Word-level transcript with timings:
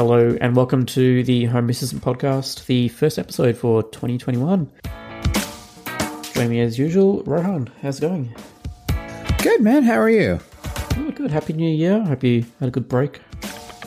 Hello 0.00 0.34
and 0.40 0.56
welcome 0.56 0.86
to 0.86 1.22
the 1.24 1.44
Home 1.44 1.68
Assistant 1.68 2.02
Podcast, 2.02 2.64
the 2.64 2.88
first 2.88 3.18
episode 3.18 3.54
for 3.54 3.82
2021. 3.82 4.66
Join 6.32 6.48
me 6.48 6.60
as 6.60 6.78
usual, 6.78 7.22
Rohan. 7.24 7.68
How's 7.82 7.98
it 7.98 8.08
going? 8.08 8.34
Good, 9.42 9.60
man. 9.60 9.82
How 9.82 10.00
are 10.00 10.08
you? 10.08 10.40
Oh, 10.96 11.10
good. 11.10 11.30
Happy 11.30 11.52
New 11.52 11.68
Year. 11.68 12.02
Hope 12.02 12.24
you 12.24 12.46
had 12.60 12.70
a 12.70 12.72
good 12.72 12.88
break. 12.88 13.20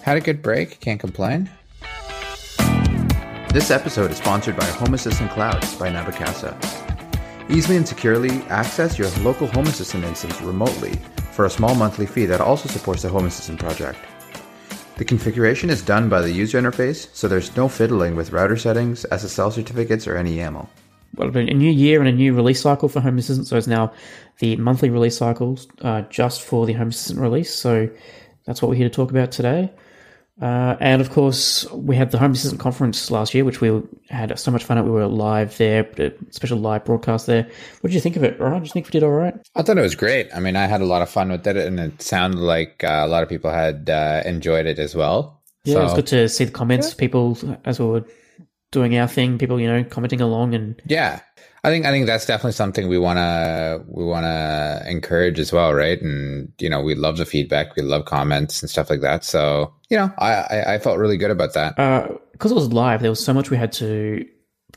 Had 0.04 0.18
a 0.18 0.22
good 0.22 0.44
break. 0.44 0.80
Can't 0.82 1.00
complain. 1.00 1.50
This 3.50 3.72
episode 3.72 4.12
is 4.12 4.18
sponsored 4.18 4.56
by 4.56 4.66
Home 4.66 4.94
Assistant 4.94 5.32
Clouds 5.32 5.74
by 5.78 5.90
Nabu 5.90 6.12
Casa. 6.12 6.56
Easily 7.50 7.76
and 7.76 7.88
securely 7.88 8.44
access 8.50 9.00
your 9.00 9.10
local 9.22 9.48
Home 9.48 9.66
Assistant 9.66 10.04
instance 10.04 10.40
remotely 10.42 10.94
for 11.32 11.46
a 11.46 11.50
small 11.50 11.74
monthly 11.74 12.06
fee 12.06 12.28
that 12.28 12.40
also 12.40 12.70
supports 12.70 13.02
the 13.02 13.10
Home 13.10 13.26
Assistant 13.26 13.60
project. 13.60 13.98
The 14.96 15.06
configuration 15.06 15.72
is 15.72 15.82
done 15.82 16.08
by 16.08 16.22
the 16.22 16.32
user 16.32 16.62
interface, 16.62 17.08
so 17.16 17.28
there's 17.28 17.56
no 17.58 17.68
fiddling 17.68 18.16
with 18.16 18.32
router 18.32 18.58
settings, 18.58 19.08
SSL 19.12 19.52
certificates, 19.52 20.08
or 20.08 20.16
any 20.18 20.38
YAML. 20.38 20.68
Well, 21.16 21.28
it's 21.28 21.34
been 21.34 21.50
a 21.50 21.54
new 21.54 21.72
year 21.72 22.00
and 22.00 22.08
a 22.08 22.12
new 22.12 22.34
release 22.34 22.62
cycle 22.62 22.90
for 22.90 23.00
Home 23.00 23.18
Assistant. 23.18 23.48
So 23.48 23.58
it's 23.58 23.68
now 23.68 23.92
the 24.40 24.56
monthly 24.58 24.92
release 24.92 25.18
cycles 25.18 25.68
uh, 25.82 26.02
just 26.04 26.44
for 26.44 26.66
the 26.68 26.74
Home 26.74 26.90
Assistant 26.90 27.20
release. 27.20 27.54
So 27.54 27.90
that's 28.46 28.62
what 28.62 28.70
we're 28.70 28.76
here 28.76 28.90
to 28.90 28.96
talk 28.96 29.10
about 29.10 29.32
today. 29.32 29.72
Uh, 30.42 30.76
and 30.80 31.00
of 31.02 31.12
course, 31.12 31.70
we 31.72 31.96
had 31.96 32.12
the 32.12 32.18
Home 32.18 32.32
Assistant 32.32 32.60
conference 32.60 33.12
last 33.12 33.34
year, 33.34 33.46
which 33.46 33.62
we 33.62 33.82
had 34.10 34.38
so 34.40 34.50
much 34.50 34.64
fun 34.64 34.78
at. 34.78 34.84
We 34.84 34.92
were 34.92 35.06
live 35.06 35.56
there, 35.58 35.88
a 35.98 36.12
special 36.32 36.58
live 36.58 36.86
broadcast 36.86 37.28
there. 37.28 37.44
What 37.82 37.90
did 37.90 37.94
you 37.94 38.02
think 38.02 38.16
of 38.16 38.24
it, 38.24 38.40
Rohan? 38.40 38.62
Did 38.62 38.68
you 38.68 38.74
think 38.74 38.88
we 38.88 38.92
did 38.92 39.04
all 39.04 39.12
right? 39.12 39.36
I 39.56 39.62
thought 39.62 39.78
it 39.78 39.82
was 39.82 39.96
great. 39.96 40.30
I 40.36 40.40
mean, 40.40 40.56
I 40.56 40.66
had 40.66 40.82
a 40.82 40.86
lot 40.86 41.04
of 41.04 41.10
fun 41.10 41.30
with 41.30 41.46
it, 41.46 41.56
and 41.56 41.80
it 41.80 42.02
sounded 42.02 42.40
like 42.40 42.84
uh, 42.84 43.04
a 43.04 43.08
lot 43.08 43.22
of 43.22 43.30
people 43.30 43.52
had 43.52 43.90
uh, 43.90 44.24
enjoyed 44.26 44.66
it 44.66 44.80
as 44.80 44.96
well. 44.96 45.42
Yeah, 45.66 45.76
so, 45.76 45.80
it 45.80 45.84
was 45.84 45.94
good 45.94 46.08
to 46.08 46.30
see 46.30 46.46
the 46.46 46.52
comments, 46.52 46.90
yeah. 46.90 46.96
people 46.96 47.38
as 47.64 47.80
we 47.80 47.86
were 47.86 48.06
doing 48.72 48.98
our 48.98 49.08
thing, 49.08 49.38
people 49.38 49.62
you 49.62 49.68
know 49.68 49.84
commenting 49.84 50.20
along, 50.20 50.56
and 50.56 50.82
yeah, 50.88 51.22
I 51.66 51.70
think 51.70 51.86
I 51.86 51.92
think 51.92 52.08
that's 52.08 52.26
definitely 52.26 52.52
something 52.54 52.90
we 52.90 52.98
want 52.98 53.18
to 53.18 53.84
we 53.88 54.04
want 54.04 54.26
to 54.26 54.84
encourage 54.86 55.40
as 55.40 55.54
well, 55.54 55.74
right? 55.74 56.02
And 56.02 56.52
you 56.60 56.70
know, 56.70 56.82
we 56.82 56.94
love 56.94 57.18
the 57.18 57.26
feedback, 57.26 57.76
we 57.78 57.84
love 57.84 58.04
comments 58.04 58.62
and 58.62 58.70
stuff 58.70 58.90
like 58.90 59.00
that. 59.02 59.24
So 59.24 59.74
you 59.90 59.98
know, 59.98 60.12
I 60.18 60.34
I, 60.34 60.74
I 60.74 60.80
felt 60.80 61.00
really 61.00 61.16
good 61.16 61.32
about 61.32 61.54
that 61.54 61.76
because 62.34 62.52
uh, 62.52 62.56
it 62.56 62.60
was 62.60 62.74
live. 62.74 63.02
There 63.02 63.10
was 63.10 63.24
so 63.24 63.34
much 63.34 63.50
we 63.50 63.56
had 63.56 63.72
to 63.74 64.28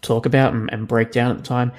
talk 0.00 0.26
about 0.26 0.52
and, 0.52 0.72
and 0.72 0.86
break 0.86 1.10
down 1.10 1.32
at 1.32 1.38
the 1.38 1.42
time. 1.42 1.72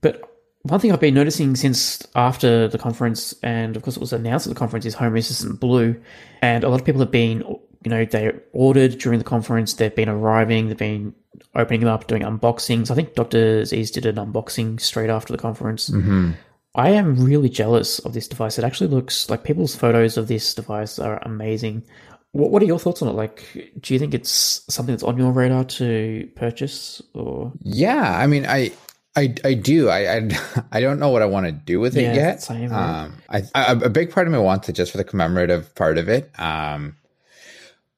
But 0.00 0.22
one 0.62 0.78
thing 0.78 0.92
I've 0.92 1.00
been 1.00 1.14
noticing 1.14 1.56
since 1.56 2.06
after 2.14 2.68
the 2.68 2.78
conference, 2.78 3.34
and 3.42 3.76
of 3.76 3.82
course 3.82 3.96
it 3.96 4.00
was 4.00 4.12
announced 4.12 4.46
at 4.46 4.54
the 4.54 4.58
conference, 4.58 4.84
is 4.86 4.94
Home 4.94 5.16
Assistant 5.16 5.58
Blue, 5.58 6.00
and 6.40 6.62
a 6.62 6.68
lot 6.68 6.80
of 6.80 6.86
people 6.86 7.00
have 7.00 7.10
been 7.10 7.42
you 7.86 7.90
know 7.90 8.04
they 8.04 8.32
ordered 8.52 8.98
during 8.98 9.20
the 9.20 9.24
conference. 9.24 9.74
They've 9.74 9.94
been 9.94 10.08
arriving. 10.08 10.66
They've 10.66 10.76
been 10.76 11.14
opening 11.54 11.82
them 11.82 11.88
up, 11.88 12.08
doing 12.08 12.22
unboxings. 12.22 12.90
I 12.90 12.96
think 12.96 13.14
Dr. 13.14 13.62
ZZs 13.62 13.92
did 13.92 14.06
an 14.06 14.16
unboxing 14.16 14.80
straight 14.80 15.08
after 15.08 15.32
the 15.32 15.38
conference. 15.38 15.88
Mm-hmm. 15.88 16.32
I 16.74 16.90
am 16.90 17.24
really 17.24 17.48
jealous 17.48 18.00
of 18.00 18.12
this 18.12 18.26
device. 18.26 18.58
It 18.58 18.64
actually 18.64 18.88
looks 18.88 19.30
like 19.30 19.44
people's 19.44 19.76
photos 19.76 20.16
of 20.16 20.26
this 20.26 20.52
device 20.52 20.98
are 20.98 21.22
amazing. 21.22 21.84
What, 22.32 22.50
what 22.50 22.60
are 22.60 22.66
your 22.66 22.80
thoughts 22.80 23.02
on 23.02 23.08
it? 23.08 23.12
Like, 23.12 23.44
do 23.78 23.94
you 23.94 24.00
think 24.00 24.14
it's 24.14 24.64
something 24.68 24.92
that's 24.92 25.04
on 25.04 25.16
your 25.16 25.30
radar 25.30 25.62
to 25.62 26.28
purchase? 26.34 27.00
Or 27.14 27.52
yeah, 27.62 28.18
I 28.18 28.26
mean, 28.26 28.46
I 28.46 28.72
I, 29.14 29.32
I 29.44 29.54
do. 29.54 29.90
I, 29.90 30.16
I, 30.16 30.30
I 30.72 30.80
don't 30.80 30.98
know 30.98 31.10
what 31.10 31.22
I 31.22 31.26
want 31.26 31.46
to 31.46 31.52
do 31.52 31.78
with 31.78 31.96
it 31.96 32.02
yeah, 32.02 32.14
yet. 32.14 32.42
Same, 32.42 32.68
right? 32.68 33.04
um, 33.04 33.22
I, 33.30 33.42
I, 33.54 33.72
a 33.74 33.88
big 33.88 34.10
part 34.10 34.26
of 34.26 34.32
me 34.32 34.40
wants 34.40 34.68
it 34.68 34.72
just 34.72 34.90
for 34.90 34.98
the 34.98 35.04
commemorative 35.04 35.72
part 35.76 35.98
of 35.98 36.08
it. 36.08 36.32
Um, 36.36 36.96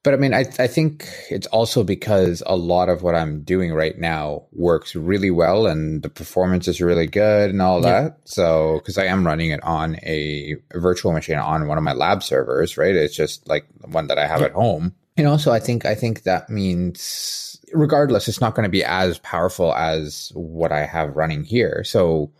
but 0.04 0.14
I 0.14 0.16
mean, 0.16 0.32
I, 0.32 0.44
I 0.58 0.68
think 0.68 1.08
it's 1.28 1.48
also 1.48 1.82
because 1.82 2.42
a 2.46 2.56
lot 2.56 2.88
of 2.88 3.02
what 3.02 3.16
I'm 3.16 3.42
doing 3.42 3.72
right 3.72 3.98
now 3.98 4.46
works 4.52 4.94
really 4.94 5.30
well 5.30 5.66
and 5.66 6.02
the 6.02 6.08
performance 6.08 6.68
is 6.68 6.80
really 6.80 7.06
good 7.06 7.50
and 7.50 7.60
all 7.60 7.82
yeah. 7.82 8.02
that. 8.02 8.18
So, 8.24 8.78
because 8.78 8.96
I 8.96 9.06
am 9.06 9.26
running 9.26 9.50
it 9.50 9.62
on 9.64 9.96
a 10.04 10.54
virtual 10.74 11.12
machine 11.12 11.38
on 11.38 11.66
one 11.66 11.78
of 11.78 11.84
my 11.84 11.94
lab 11.94 12.22
servers, 12.22 12.78
right? 12.78 12.94
It's 12.94 13.16
just 13.16 13.48
like 13.48 13.66
one 13.86 14.06
that 14.06 14.18
I 14.18 14.26
have 14.26 14.40
yeah. 14.40 14.46
at 14.46 14.52
home. 14.52 14.94
And 15.16 15.26
also, 15.26 15.50
I 15.50 15.58
think 15.58 15.84
I 15.84 15.96
think 15.96 16.22
that 16.22 16.48
means, 16.48 17.60
regardless, 17.72 18.28
it's 18.28 18.40
not 18.40 18.54
going 18.54 18.64
to 18.64 18.70
be 18.70 18.84
as 18.84 19.18
powerful 19.18 19.74
as 19.74 20.30
what 20.32 20.70
I 20.70 20.86
have 20.86 21.16
running 21.16 21.42
here. 21.42 21.82
So, 21.82 22.30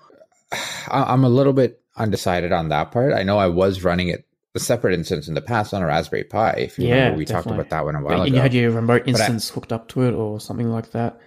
I'm 0.89 1.25
a 1.25 1.29
little 1.29 1.53
bit 1.53 1.83
undecided 1.97 2.53
on 2.53 2.69
that 2.69 2.93
part. 2.93 3.13
I 3.13 3.25
know 3.25 3.39
I 3.39 3.49
was 3.49 3.83
running 3.83 4.09
it 4.09 4.28
a 4.59 4.65
separate 4.65 4.95
instance 4.95 5.29
in 5.29 5.35
the 5.35 5.41
past 5.41 5.73
on 5.73 5.83
a 5.83 5.87
Raspberry 5.87 6.25
Pi. 6.25 6.51
If 6.53 6.79
you 6.79 6.89
yeah, 6.89 6.95
remember, 6.95 7.19
we 7.19 7.25
definitely. 7.25 7.51
talked 7.51 7.61
about 7.61 7.71
that 7.71 7.85
one 7.85 7.95
a 7.95 8.03
while 8.03 8.23
and 8.23 8.29
ago. 8.29 8.37
you 8.37 8.43
had 8.43 8.55
your 8.55 8.71
remote 8.73 9.07
instance 9.07 9.51
I, 9.51 9.55
hooked 9.55 9.73
up 9.73 9.89
to 9.89 10.03
it 10.03 10.13
or 10.13 10.41
something 10.41 10.71
like 10.71 10.91
that. 10.93 11.21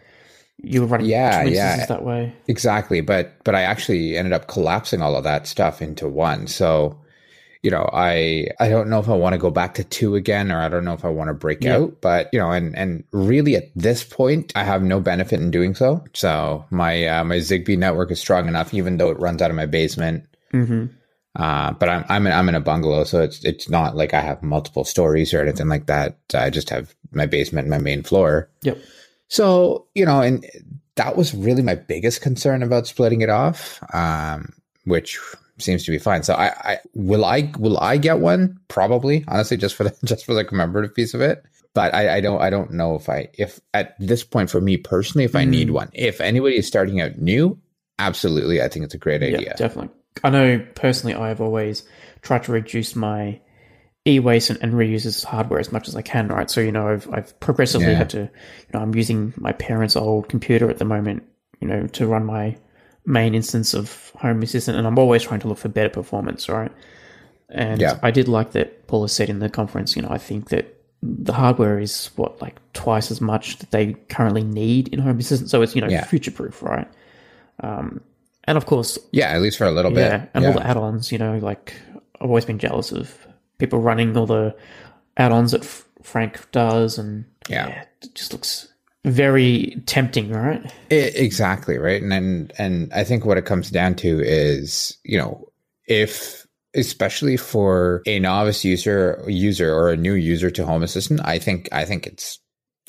You 0.64 0.82
were 0.82 0.88
running 0.88 1.08
yeah, 1.08 1.44
yeah, 1.44 1.86
that 1.88 2.04
way. 2.04 2.34
Exactly, 2.48 3.02
but 3.02 3.44
but 3.44 3.56
I 3.56 3.64
actually 3.64 4.16
ended 4.16 4.34
up 4.34 4.48
collapsing 4.48 5.02
all 5.02 5.16
of 5.16 5.24
that 5.24 5.48
stuff 5.48 5.82
into 5.82 6.08
one. 6.08 6.46
So, 6.46 7.00
you 7.64 7.72
know, 7.72 7.90
I 7.92 8.48
I 8.60 8.70
don't 8.70 8.88
know 8.88 9.00
if 9.00 9.10
I 9.10 9.16
want 9.16 9.34
to 9.34 9.40
go 9.40 9.50
back 9.50 9.74
to 9.76 9.84
two 9.84 10.16
again, 10.16 10.52
or 10.52 10.60
I 10.60 10.70
don't 10.70 10.86
know 10.86 10.94
if 10.94 11.04
I 11.04 11.10
want 11.10 11.30
to 11.30 11.34
break 11.34 11.64
yeah. 11.64 11.78
out. 11.78 12.00
But 12.00 12.30
you 12.32 12.38
know, 12.38 12.52
and 12.52 12.78
and 12.78 13.04
really 13.12 13.56
at 13.56 13.72
this 13.76 14.04
point, 14.04 14.54
I 14.56 14.64
have 14.64 14.84
no 14.84 15.00
benefit 15.00 15.40
in 15.40 15.50
doing 15.50 15.74
so. 15.74 16.04
So 16.14 16.64
my 16.70 17.08
uh, 17.08 17.24
my 17.24 17.38
Zigbee 17.38 17.78
network 17.80 18.12
is 18.12 18.20
strong 18.20 18.48
enough, 18.48 18.72
even 18.72 18.98
though 18.98 19.10
it 19.10 19.20
runs 19.20 19.42
out 19.42 19.50
of 19.50 19.56
my 19.56 19.66
basement. 19.66 20.28
Mm-hmm 20.54 20.98
uh, 21.36 21.72
but 21.74 21.88
I'm 21.88 22.06
I'm 22.10 22.28
in, 22.28 22.34
I'm 22.34 22.50
in 22.50 22.56
a 22.56 22.62
bungalow, 22.62 23.04
so 23.06 23.22
it's 23.22 23.44
it's 23.46 23.70
not 23.70 23.96
like 23.96 24.14
I 24.14 24.22
have 24.22 24.44
multiple 24.44 24.84
stories 24.84 25.34
or 25.34 25.42
anything 25.42 25.70
like 25.70 25.86
that. 25.86 26.18
I 26.34 26.50
just 26.50 26.70
have 26.70 26.94
my 27.12 27.26
basement, 27.26 27.66
and 27.66 27.72
my 27.72 27.78
main 27.78 28.04
floor. 28.04 28.50
Yep. 28.64 28.78
So 29.30 29.88
you 29.96 30.06
know, 30.06 30.22
and 30.22 30.46
that 30.96 31.16
was 31.16 31.34
really 31.34 31.62
my 31.62 31.76
biggest 31.76 32.22
concern 32.22 32.64
about 32.64 32.86
splitting 32.86 33.22
it 33.22 33.30
off, 33.30 33.82
um, 33.94 34.52
which 34.84 35.18
seems 35.58 35.86
to 35.86 35.92
be 35.92 36.00
fine. 36.00 36.24
So 36.24 36.34
I, 36.34 36.48
I 36.64 36.80
will 36.96 37.24
I 37.24 37.52
will 37.58 37.78
I 37.80 37.96
get 37.96 38.20
one 38.20 38.60
probably 38.68 39.24
honestly 39.30 39.56
just 39.56 39.76
for 39.76 39.86
the 39.86 39.96
just 40.06 40.26
for 40.26 40.34
the 40.34 40.44
commemorative 40.44 40.94
piece 40.94 41.14
of 41.14 41.22
it. 41.22 41.44
But 41.74 41.94
I, 41.94 42.18
I 42.18 42.20
don't 42.20 42.42
I 42.42 42.50
don't 42.50 42.72
know 42.72 42.96
if 42.96 43.08
I 43.08 43.30
if 43.38 43.62
at 43.74 43.96
this 44.00 44.26
point 44.26 44.50
for 44.50 44.60
me 44.60 44.76
personally 44.76 45.24
if 45.24 45.36
I 45.36 45.46
need 45.46 45.70
mm. 45.70 45.74
one. 45.76 45.90
If 45.94 46.20
anybody 46.20 46.58
is 46.58 46.68
starting 46.68 47.00
out 47.00 47.18
new, 47.20 47.58
absolutely 48.00 48.62
I 48.62 48.68
think 48.68 48.84
it's 48.84 48.94
a 48.94 48.98
great 48.98 49.24
idea. 49.24 49.40
Yeah, 49.40 49.54
definitely. 49.54 49.96
I 50.24 50.30
know 50.30 50.66
personally, 50.76 51.16
I've 51.16 51.42
always 51.42 51.84
tried 52.22 52.44
to 52.44 52.52
reduce 52.52 52.96
my 52.96 53.40
e-waste 54.06 54.50
and, 54.50 54.60
and 54.62 54.74
reuse 54.74 55.04
this 55.04 55.24
hardware 55.24 55.60
as 55.60 55.72
much 55.72 55.88
as 55.88 55.96
I 55.96 56.02
can, 56.02 56.28
right? 56.28 56.50
So, 56.50 56.62
you 56.62 56.72
know, 56.72 56.88
I've, 56.88 57.08
I've 57.14 57.40
progressively 57.40 57.88
yeah. 57.88 57.98
had 57.98 58.10
to, 58.12 58.20
you 58.20 58.70
know, 58.74 58.80
I'm 58.80 58.96
using 58.96 59.34
my 59.38 59.52
parents' 59.54 59.96
old 59.96 60.28
computer 60.28 60.70
at 60.70 60.80
the 60.80 60.86
moment, 60.86 61.24
you 61.60 61.68
know, 61.68 61.88
to 61.88 62.08
run 62.08 62.26
my 62.26 62.58
main 63.06 63.36
instance 63.36 63.74
of 63.74 64.12
Home 64.18 64.42
Assistant, 64.42 64.78
and 64.78 64.88
I'm 64.88 64.98
always 64.98 65.24
trying 65.24 65.40
to 65.42 65.48
look 65.48 65.60
for 65.60 65.70
better 65.70 65.90
performance, 65.90 66.50
right? 66.50 66.72
And 67.50 67.82
yeah. 67.82 68.00
I 68.02 68.12
did 68.12 68.28
like 68.28 68.52
that 68.52 68.88
Paulus 68.88 69.14
said 69.14 69.30
in 69.30 69.40
the 69.40 69.50
conference, 69.50 69.96
you 69.96 70.02
know, 70.02 70.10
I 70.10 70.18
think 70.18 70.50
that 70.50 70.78
the 71.04 71.34
hardware 71.34 71.80
is 71.80 72.12
what, 72.16 72.42
like 72.42 72.60
twice 72.74 73.12
as 73.12 73.22
much 73.22 73.58
that 73.58 73.72
they 73.72 73.94
currently 74.10 74.44
need 74.44 74.88
in 74.90 75.00
Home 75.00 75.20
Assistant. 75.20 75.50
So 75.50 75.62
it's, 75.62 75.76
you 75.76 75.82
know, 75.82 75.90
yeah. 75.90 76.06
future 76.06 76.32
proof, 76.32 76.62
right? 76.62 76.88
Um, 77.60 78.02
and 78.46 78.58
of 78.58 78.66
course, 78.66 78.98
yeah, 79.12 79.30
at 79.30 79.42
least 79.42 79.58
for 79.58 79.66
a 79.66 79.72
little 79.72 79.92
bit. 79.92 80.00
yeah, 80.00 80.18
bit. 80.18 80.30
And 80.34 80.46
all 80.46 80.54
the 80.54 80.66
add-ons, 80.66 81.12
you 81.12 81.18
know, 81.18 81.38
like 81.38 81.74
I've 82.20 82.30
always 82.30 82.46
been 82.46 82.60
jealous 82.60 82.92
of 82.92 83.28
people 83.58 83.80
running 83.80 84.16
all 84.18 84.26
the 84.26 84.56
add-ons 85.18 85.52
that 85.52 85.64
F- 85.64 85.86
Frenck 86.04 86.50
does, 86.52 86.98
and 86.98 87.26
yeah. 87.50 87.84
it 88.02 88.16
just 88.16 88.34
looks 88.34 88.68
very 89.06 89.82
tempting, 89.86 90.32
right? 90.32 90.74
Exactly 90.90 91.78
right, 91.78 92.02
and 92.02 92.14
and 92.14 92.54
and 92.58 92.94
I 92.94 93.04
think 93.04 93.26
what 93.26 93.38
it 93.38 93.46
comes 93.46 93.70
down 93.70 93.96
to 93.96 94.22
is, 94.22 94.98
you 95.04 95.18
know, 95.18 95.50
if 95.88 96.48
especially 96.74 97.36
for 97.36 98.02
a 98.06 98.20
novice 98.20 98.64
user 98.64 99.24
user 99.28 99.74
or 99.74 99.92
a 99.92 99.98
new 99.98 100.14
user 100.14 100.50
to 100.52 100.66
Home 100.66 100.84
Assistant, 100.84 101.20
I 101.24 101.38
think 101.38 101.70
I 101.72 101.86
think 101.86 102.08
it's 102.08 102.40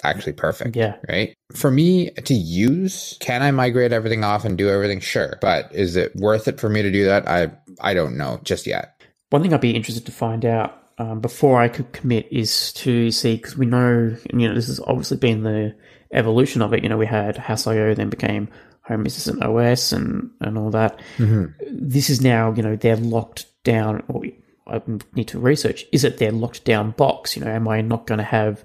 actually 0.02 0.32
perfect. 0.32 0.76
Yeah. 0.76 0.96
Right. 1.08 1.34
For 1.52 1.70
me 1.70 2.10
to 2.10 2.34
use, 2.34 3.16
can 3.20 3.42
I 3.42 3.50
migrate 3.50 3.92
everything 3.92 4.24
off 4.24 4.44
and 4.44 4.58
do 4.58 4.68
everything? 4.68 5.00
Sure. 5.00 5.38
But 5.40 5.74
is 5.74 5.96
it 5.96 6.14
worth 6.16 6.48
it 6.48 6.60
for 6.60 6.68
me 6.68 6.82
to 6.82 6.90
do 6.90 7.04
that? 7.04 7.28
I 7.28 7.50
I 7.80 7.94
don't 7.94 8.16
know 8.16 8.40
just 8.44 8.66
yet. 8.66 9.02
One 9.30 9.42
thing 9.42 9.54
I'd 9.54 9.60
be 9.60 9.74
interested 9.74 10.06
to 10.06 10.12
find 10.12 10.44
out 10.44 10.78
um, 10.98 11.20
before 11.20 11.60
I 11.60 11.68
could 11.68 11.92
commit 11.92 12.28
is 12.30 12.72
to 12.74 13.10
see 13.10 13.36
because 13.36 13.56
we 13.56 13.66
know 13.66 14.16
you 14.32 14.48
know 14.48 14.54
this 14.54 14.66
has 14.66 14.80
obviously 14.80 15.16
been 15.16 15.42
the 15.42 15.74
evolution 16.12 16.62
of 16.62 16.72
it. 16.74 16.82
You 16.82 16.88
know, 16.88 16.98
we 16.98 17.06
had 17.06 17.36
Hass.io, 17.36 17.94
then 17.94 18.10
became 18.10 18.48
Home 18.82 19.06
Assistant 19.06 19.42
OS 19.42 19.92
and 19.92 20.30
and 20.40 20.58
all 20.58 20.70
that. 20.70 20.98
Mm-hmm. 21.16 21.46
This 21.70 22.10
is 22.10 22.20
now 22.20 22.52
you 22.52 22.62
know 22.62 22.76
they're 22.76 22.96
locked 22.96 23.46
down. 23.64 24.02
Or 24.08 24.22
I 24.66 24.82
need 25.14 25.28
to 25.28 25.38
research. 25.38 25.84
Is 25.92 26.04
it 26.04 26.18
their 26.18 26.32
locked 26.32 26.64
down 26.64 26.92
box? 26.92 27.36
You 27.36 27.44
know, 27.44 27.50
am 27.50 27.68
I 27.68 27.80
not 27.80 28.06
going 28.06 28.18
to 28.18 28.24
have 28.24 28.64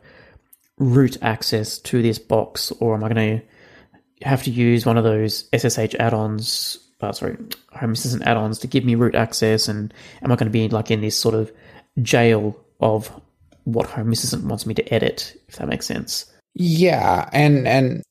root 0.78 1.18
access 1.22 1.80
to 1.80 2.02
this 2.02 2.20
box, 2.20 2.72
or 2.80 2.96
am 2.96 3.04
I 3.04 3.10
going 3.10 3.40
to 3.40 4.26
have 4.26 4.44
to 4.44 4.52
use 4.52 4.86
one 4.86 4.98
of 4.98 5.04
those 5.04 5.50
SSH 5.56 5.96
add-ons? 5.96 6.80
Uh, 7.02 7.12
sorry, 7.12 7.38
Home 7.74 7.92
Assistant 7.92 8.24
add-ons 8.24 8.60
to 8.60 8.68
give 8.68 8.86
me 8.86 8.96
root 8.96 9.16
access, 9.16 9.68
and 9.68 9.94
am 10.22 10.32
I 10.32 10.36
going 10.36 10.52
to 10.52 10.52
be 10.52 10.68
like 10.70 10.92
in 10.92 11.02
this 11.02 11.18
sort 11.18 11.36
of 11.36 11.52
jail 12.02 12.60
of 12.80 13.12
what 13.64 13.90
Home 13.90 14.12
Assistant 14.12 14.46
wants 14.46 14.66
me 14.66 14.74
to 14.76 14.94
edit, 14.94 15.40
if 15.48 15.58
that 15.58 15.68
makes 15.68 15.86
sense. 15.86 16.26
Yeah, 16.54 17.30
and 17.34 17.68
and 17.68 18.04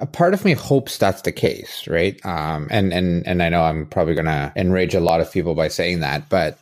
a 0.00 0.06
part 0.06 0.34
of 0.34 0.44
me 0.44 0.52
hopes 0.52 0.98
that's 0.98 1.22
the 1.22 1.32
case, 1.32 1.86
right? 1.88 2.24
Um, 2.26 2.68
and 2.70 2.92
and 2.92 3.26
and 3.26 3.42
I 3.42 3.48
know 3.48 3.62
I'm 3.62 3.86
probably 3.86 4.14
gonna 4.14 4.52
enrage 4.56 4.94
a 4.94 5.00
lot 5.00 5.20
of 5.20 5.32
people 5.32 5.54
by 5.54 5.68
saying 5.68 6.00
that, 6.00 6.28
but 6.28 6.58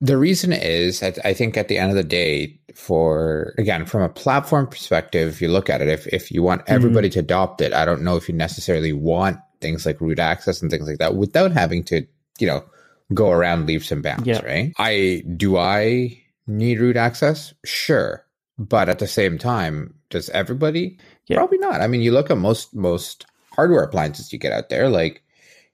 the 0.00 0.16
reason 0.16 0.52
is 0.52 1.00
that 1.00 1.18
I 1.24 1.34
think 1.34 1.56
at 1.56 1.68
the 1.68 1.78
end 1.78 1.90
of 1.90 1.96
the 1.96 2.04
day, 2.04 2.58
for 2.74 3.54
again 3.58 3.84
from 3.84 4.02
a 4.02 4.08
platform 4.08 4.66
perspective, 4.66 5.28
if 5.28 5.42
you 5.42 5.48
look 5.48 5.68
at 5.68 5.82
it. 5.82 5.88
If 5.88 6.06
if 6.08 6.30
you 6.30 6.42
want 6.42 6.62
everybody 6.66 7.08
mm-hmm. 7.08 7.14
to 7.14 7.20
adopt 7.20 7.60
it, 7.60 7.72
I 7.72 7.84
don't 7.84 8.02
know 8.02 8.16
if 8.16 8.28
you 8.28 8.34
necessarily 8.34 8.92
want 8.92 9.38
things 9.60 9.84
like 9.84 10.00
root 10.00 10.18
access 10.18 10.62
and 10.62 10.70
things 10.70 10.88
like 10.88 10.98
that 10.98 11.16
without 11.16 11.52
having 11.52 11.84
to, 11.84 12.06
you 12.38 12.46
know, 12.46 12.64
go 13.12 13.30
around 13.30 13.66
leaps 13.66 13.92
and 13.92 14.02
bounds, 14.02 14.26
yeah. 14.26 14.40
right? 14.44 14.72
I 14.78 15.22
do 15.36 15.58
I 15.58 16.22
need 16.46 16.80
root 16.80 16.96
access? 16.96 17.52
Sure. 17.64 18.24
But 18.58 18.88
at 18.88 18.98
the 18.98 19.06
same 19.06 19.38
time, 19.38 19.94
does 20.10 20.28
everybody? 20.30 20.98
Yeah. 21.26 21.36
Probably 21.36 21.58
not. 21.58 21.80
I 21.80 21.86
mean, 21.86 22.00
you 22.00 22.12
look 22.12 22.30
at 22.30 22.38
most 22.38 22.74
most 22.74 23.26
hardware 23.52 23.82
appliances 23.82 24.32
you 24.32 24.38
get 24.38 24.52
out 24.52 24.68
there, 24.70 24.88
like 24.88 25.22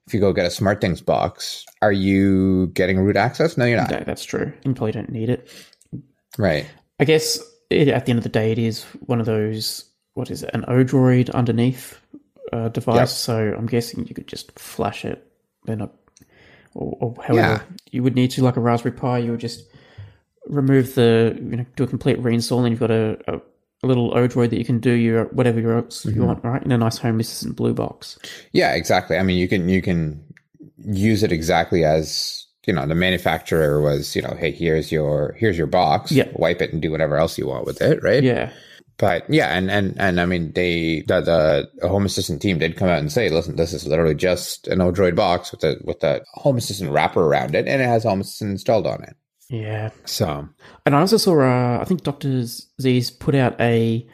if 0.07 0.13
you 0.13 0.21
go 0.21 0.31
get 0.31 0.45
a 0.45 0.49
SmartThings 0.49 1.03
box, 1.03 1.65
are 1.81 1.91
you 1.91 2.67
getting 2.67 2.97
root 2.97 3.17
access? 3.17 3.57
No, 3.57 3.65
you're 3.65 3.77
not. 3.77 3.91
No, 3.91 4.03
that's 4.05 4.23
true. 4.23 4.53
You 4.63 4.73
probably 4.73 4.93
don't 4.93 5.11
need 5.11 5.29
it. 5.29 5.49
Right. 6.37 6.65
I 6.99 7.03
guess 7.03 7.39
it, 7.69 7.89
at 7.89 8.05
the 8.05 8.11
end 8.11 8.19
of 8.19 8.23
the 8.23 8.29
day, 8.29 8.53
it 8.53 8.57
is 8.57 8.83
one 9.05 9.19
of 9.19 9.25
those. 9.25 9.83
What 10.13 10.31
is 10.31 10.43
it? 10.43 10.49
An 10.53 10.63
Odroid 10.63 11.31
underneath 11.33 11.99
uh, 12.53 12.69
device. 12.69 12.97
Yep. 12.97 13.07
So 13.09 13.55
I'm 13.57 13.67
guessing 13.67 14.07
you 14.07 14.15
could 14.15 14.27
just 14.27 14.57
flash 14.57 15.03
it. 15.03 15.29
Then, 15.65 15.81
or, 15.81 15.89
or 16.73 17.15
however 17.21 17.35
yeah. 17.39 17.61
you 17.91 18.01
would 18.01 18.15
need 18.15 18.31
to, 18.31 18.43
like 18.43 18.55
a 18.55 18.61
Raspberry 18.61 18.95
Pi, 18.95 19.19
you 19.19 19.31
would 19.31 19.41
just 19.41 19.63
remove 20.47 20.95
the 20.95 21.37
you 21.37 21.57
know 21.57 21.65
do 21.75 21.83
a 21.83 21.87
complete 21.87 22.17
reinstall, 22.21 22.59
and 22.59 22.69
you've 22.69 22.79
got 22.79 22.91
a, 22.91 23.19
a, 23.27 23.41
a 23.83 23.87
little 23.87 24.11
Odroid 24.11 24.49
that 24.49 24.57
you 24.57 24.65
can 24.65 24.79
do 24.79 24.91
your 24.91 25.25
whatever 25.25 25.59
you 25.59 25.67
mm-hmm. 25.67 26.25
want, 26.25 26.43
right? 26.43 26.63
In 26.63 26.71
a 26.71 26.77
nice 26.77 26.97
Home 26.97 27.19
Assistant 27.19 27.55
blue 27.55 27.73
box. 27.73 28.17
Yeah, 28.51 28.73
exactly. 28.73 29.17
I 29.17 29.23
mean, 29.23 29.37
you 29.37 29.47
can 29.47 29.69
you 29.69 29.81
can 29.81 30.23
use 30.79 31.23
it 31.23 31.31
exactly 31.31 31.83
as 31.83 32.45
you 32.65 32.73
know 32.73 32.87
the 32.87 32.95
manufacturer 32.95 33.81
was. 33.81 34.15
You 34.15 34.23
know, 34.23 34.35
hey, 34.37 34.51
here's 34.51 34.91
your 34.91 35.35
here's 35.37 35.57
your 35.57 35.67
box. 35.67 36.11
Yeah. 36.11 36.29
wipe 36.33 36.61
it 36.61 36.73
and 36.73 36.81
do 36.81 36.91
whatever 36.91 37.17
else 37.17 37.37
you 37.37 37.47
want 37.47 37.65
with 37.65 37.81
it, 37.81 38.01
right? 38.01 38.23
Yeah. 38.23 38.51
But 38.97 39.29
yeah, 39.29 39.55
and 39.55 39.69
and 39.69 39.95
and 39.99 40.19
I 40.19 40.25
mean, 40.25 40.53
they 40.53 41.03
the, 41.07 41.21
the 41.79 41.87
Home 41.87 42.05
Assistant 42.07 42.41
team 42.41 42.57
did 42.57 42.77
come 42.77 42.89
out 42.89 42.97
and 42.97 43.11
say, 43.11 43.29
listen, 43.29 43.55
this 43.55 43.73
is 43.73 43.85
literally 43.85 44.15
just 44.15 44.67
an 44.67 44.79
Odroid 44.79 45.15
box 45.15 45.51
with 45.51 45.63
a 45.63 45.77
with 45.83 46.03
a 46.03 46.23
Home 46.33 46.57
Assistant 46.57 46.91
wrapper 46.91 47.23
around 47.23 47.53
it, 47.53 47.67
and 47.67 47.79
it 47.79 47.85
has 47.85 48.03
Home 48.03 48.21
Assistant 48.21 48.51
installed 48.51 48.87
on 48.87 49.03
it. 49.03 49.15
Yeah. 49.49 49.91
So, 50.05 50.47
and 50.85 50.95
I 50.95 50.99
also 50.99 51.17
saw, 51.17 51.39
uh, 51.39 51.79
I 51.81 51.85
think 51.85 52.03
Doctor 52.03 52.27
ZZs 52.27 53.19
put 53.19 53.35
out 53.35 53.59
a 53.61 54.07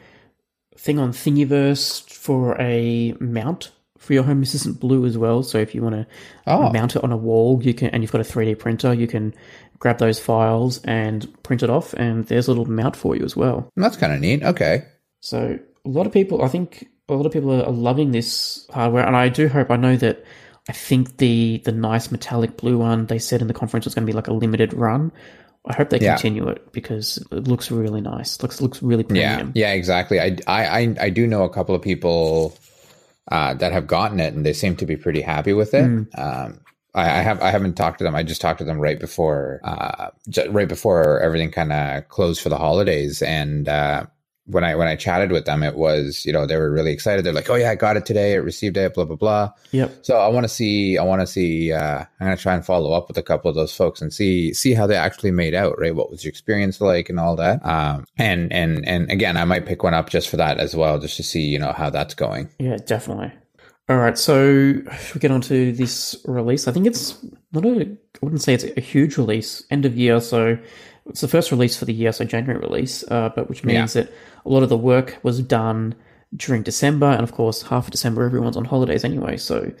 thing 0.76 0.98
on 0.98 1.12
Thingiverse 1.12 2.08
for 2.10 2.60
a 2.60 3.14
mount 3.20 3.72
for 3.98 4.12
your 4.12 4.22
Home 4.24 4.42
Assistant 4.42 4.78
Blue 4.80 5.06
as 5.06 5.16
well. 5.16 5.42
So 5.42 5.58
if 5.58 5.74
you 5.74 5.82
want 5.82 5.94
to 5.94 6.06
oh. 6.46 6.70
mount 6.70 6.94
it 6.94 7.02
on 7.02 7.10
a 7.10 7.16
wall, 7.16 7.62
you 7.62 7.74
can, 7.74 7.88
and 7.88 8.02
you've 8.02 8.12
got 8.12 8.20
a 8.20 8.24
3D 8.24 8.58
printer, 8.58 8.92
you 8.92 9.06
can 9.06 9.34
grab 9.78 9.98
those 9.98 10.20
files 10.20 10.80
and 10.84 11.42
print 11.42 11.62
it 11.62 11.70
off, 11.70 11.94
and 11.94 12.26
there's 12.26 12.46
a 12.46 12.50
little 12.50 12.66
mount 12.66 12.96
for 12.96 13.16
you 13.16 13.24
as 13.24 13.36
well. 13.36 13.68
That's 13.76 13.96
kind 13.96 14.12
of 14.12 14.20
neat. 14.20 14.42
Okay. 14.42 14.84
So 15.20 15.58
a 15.84 15.88
lot 15.88 16.06
of 16.06 16.12
people, 16.12 16.42
I 16.42 16.48
think, 16.48 16.86
a 17.08 17.14
lot 17.14 17.26
of 17.26 17.32
people 17.32 17.50
are 17.50 17.70
loving 17.70 18.12
this 18.12 18.66
hardware, 18.72 19.06
and 19.06 19.16
I 19.16 19.28
do 19.28 19.48
hope. 19.48 19.70
I 19.70 19.76
know 19.76 19.96
that 19.96 20.24
I 20.68 20.72
think 20.72 21.18
the 21.18 21.60
the 21.64 21.72
nice 21.72 22.10
metallic 22.10 22.56
blue 22.56 22.78
one 22.78 23.06
they 23.06 23.18
said 23.18 23.40
in 23.40 23.48
the 23.48 23.54
conference 23.54 23.84
was 23.84 23.94
going 23.94 24.06
to 24.06 24.10
be 24.10 24.16
like 24.16 24.28
a 24.28 24.32
limited 24.32 24.72
run. 24.72 25.12
I 25.66 25.74
hope 25.74 25.90
they 25.90 25.98
yeah. 25.98 26.14
continue 26.14 26.48
it 26.48 26.72
because 26.72 27.24
it 27.30 27.48
looks 27.48 27.70
really 27.70 28.00
nice. 28.00 28.42
Looks 28.42 28.60
looks 28.60 28.82
really 28.82 29.02
premium. 29.02 29.52
Yeah, 29.54 29.68
yeah, 29.68 29.74
exactly. 29.74 30.20
I 30.20 30.36
I 30.46 30.94
I 31.00 31.10
do 31.10 31.26
know 31.26 31.44
a 31.44 31.50
couple 31.50 31.74
of 31.74 31.82
people 31.82 32.56
uh, 33.30 33.54
that 33.54 33.72
have 33.72 33.86
gotten 33.86 34.20
it, 34.20 34.34
and 34.34 34.44
they 34.44 34.52
seem 34.52 34.76
to 34.76 34.86
be 34.86 34.96
pretty 34.96 35.20
happy 35.20 35.52
with 35.52 35.74
it. 35.74 35.84
Mm. 35.84 36.18
Um, 36.18 36.60
I, 36.94 37.02
I, 37.02 37.22
have 37.22 37.42
I 37.42 37.50
haven't 37.50 37.74
talked 37.74 37.98
to 37.98 38.04
them. 38.04 38.14
I 38.14 38.22
just 38.22 38.40
talked 38.40 38.58
to 38.58 38.64
them 38.64 38.78
right 38.78 39.00
before 39.00 39.60
uh, 39.64 40.10
right 40.48 40.68
before 40.68 41.20
everything 41.20 41.50
kind 41.50 41.72
of 41.72 42.08
closed 42.08 42.40
for 42.40 42.50
the 42.50 42.58
holidays, 42.58 43.22
and 43.22 43.68
uh, 43.68 44.06
when 44.46 44.62
I 44.62 44.74
when 44.74 44.88
I 44.88 44.96
chatted 44.96 45.32
with 45.32 45.46
them, 45.46 45.62
it 45.62 45.76
was 45.76 46.24
you 46.26 46.32
know 46.32 46.46
they 46.46 46.56
were 46.56 46.70
really 46.70 46.92
excited. 46.92 47.24
They're 47.24 47.32
like, 47.32 47.48
"Oh 47.48 47.54
yeah, 47.54 47.70
I 47.70 47.74
got 47.74 47.96
it 47.96 48.04
today. 48.04 48.34
I 48.34 48.36
received 48.36 48.76
it. 48.76 48.94
Blah 48.94 49.06
blah 49.06 49.16
blah." 49.16 49.52
Yep. 49.72 50.04
So 50.04 50.18
I 50.18 50.28
want 50.28 50.44
to 50.44 50.48
see. 50.48 50.98
I 50.98 51.02
want 51.02 51.20
to 51.22 51.26
see. 51.26 51.72
Uh, 51.72 52.00
I'm 52.20 52.26
gonna 52.26 52.36
try 52.36 52.54
and 52.54 52.64
follow 52.64 52.92
up 52.92 53.08
with 53.08 53.16
a 53.16 53.22
couple 53.22 53.48
of 53.48 53.54
those 53.54 53.74
folks 53.74 54.02
and 54.02 54.12
see 54.12 54.52
see 54.52 54.74
how 54.74 54.86
they 54.86 54.96
actually 54.96 55.30
made 55.30 55.54
out. 55.54 55.78
Right. 55.78 55.94
What 55.94 56.10
was 56.10 56.24
your 56.24 56.30
experience 56.30 56.80
like 56.80 57.08
and 57.08 57.18
all 57.18 57.36
that. 57.36 57.64
Um. 57.64 58.04
And 58.18 58.52
and 58.52 58.86
and 58.86 59.10
again, 59.10 59.36
I 59.36 59.44
might 59.44 59.66
pick 59.66 59.82
one 59.82 59.94
up 59.94 60.10
just 60.10 60.28
for 60.28 60.36
that 60.36 60.58
as 60.58 60.76
well, 60.76 60.98
just 60.98 61.16
to 61.16 61.22
see 61.22 61.42
you 61.42 61.58
know 61.58 61.72
how 61.72 61.90
that's 61.90 62.14
going. 62.14 62.50
Yeah, 62.58 62.76
definitely. 62.76 63.32
All 63.88 63.98
right. 63.98 64.16
So 64.16 64.82
we 65.14 65.20
get 65.20 65.30
on 65.30 65.42
to 65.42 65.72
this 65.72 66.16
release. 66.26 66.68
I 66.68 66.72
think 66.72 66.86
it's 66.86 67.22
not 67.52 67.64
a. 67.64 67.82
I 67.82 68.18
wouldn't 68.22 68.42
say 68.42 68.54
it's 68.54 68.64
a 68.64 68.80
huge 68.80 69.16
release. 69.18 69.64
End 69.70 69.84
of 69.84 69.96
year. 69.96 70.20
So 70.20 70.58
it's 71.06 71.20
the 71.20 71.28
first 71.28 71.50
release 71.50 71.76
for 71.76 71.84
the 71.84 71.92
year. 71.92 72.12
So 72.12 72.24
January 72.24 72.58
release. 72.58 73.04
Uh, 73.10 73.30
but 73.34 73.48
which 73.48 73.64
means 73.64 73.94
yeah. 73.94 74.02
that 74.02 74.12
a 74.44 74.48
lot 74.48 74.62
of 74.62 74.68
the 74.68 74.76
work 74.76 75.18
was 75.22 75.40
done 75.40 75.94
during 76.36 76.62
December, 76.62 77.06
and 77.06 77.22
of 77.22 77.32
course, 77.32 77.62
half 77.62 77.86
of 77.86 77.90
December 77.90 78.24
everyone's 78.24 78.56
on 78.56 78.64
holidays 78.64 79.04
anyway, 79.04 79.36
so 79.36 79.72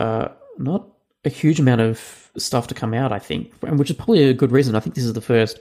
uh, 0.00 0.28
not 0.58 0.88
a 1.24 1.28
huge 1.28 1.58
amount 1.58 1.80
of 1.80 2.30
stuff 2.36 2.66
to 2.68 2.74
come 2.74 2.92
out, 2.94 3.12
I 3.12 3.18
think, 3.18 3.52
and 3.62 3.78
which 3.78 3.90
is 3.90 3.96
probably 3.96 4.24
a 4.24 4.34
good 4.34 4.52
reason. 4.52 4.74
I 4.74 4.80
think 4.80 4.94
this 4.94 5.04
is 5.04 5.14
the 5.14 5.20
first 5.20 5.58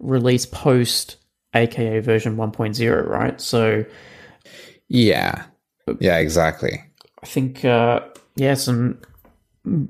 release 0.00 0.44
post 0.44 1.16
AKA 1.54 2.00
version 2.00 2.36
1.0, 2.36 3.08
right? 3.08 3.40
So, 3.40 3.84
yeah, 4.88 5.44
yeah, 6.00 6.18
exactly. 6.18 6.82
I 7.22 7.26
think, 7.26 7.64
uh, 7.64 8.00
yeah, 8.34 8.54
some 8.54 9.00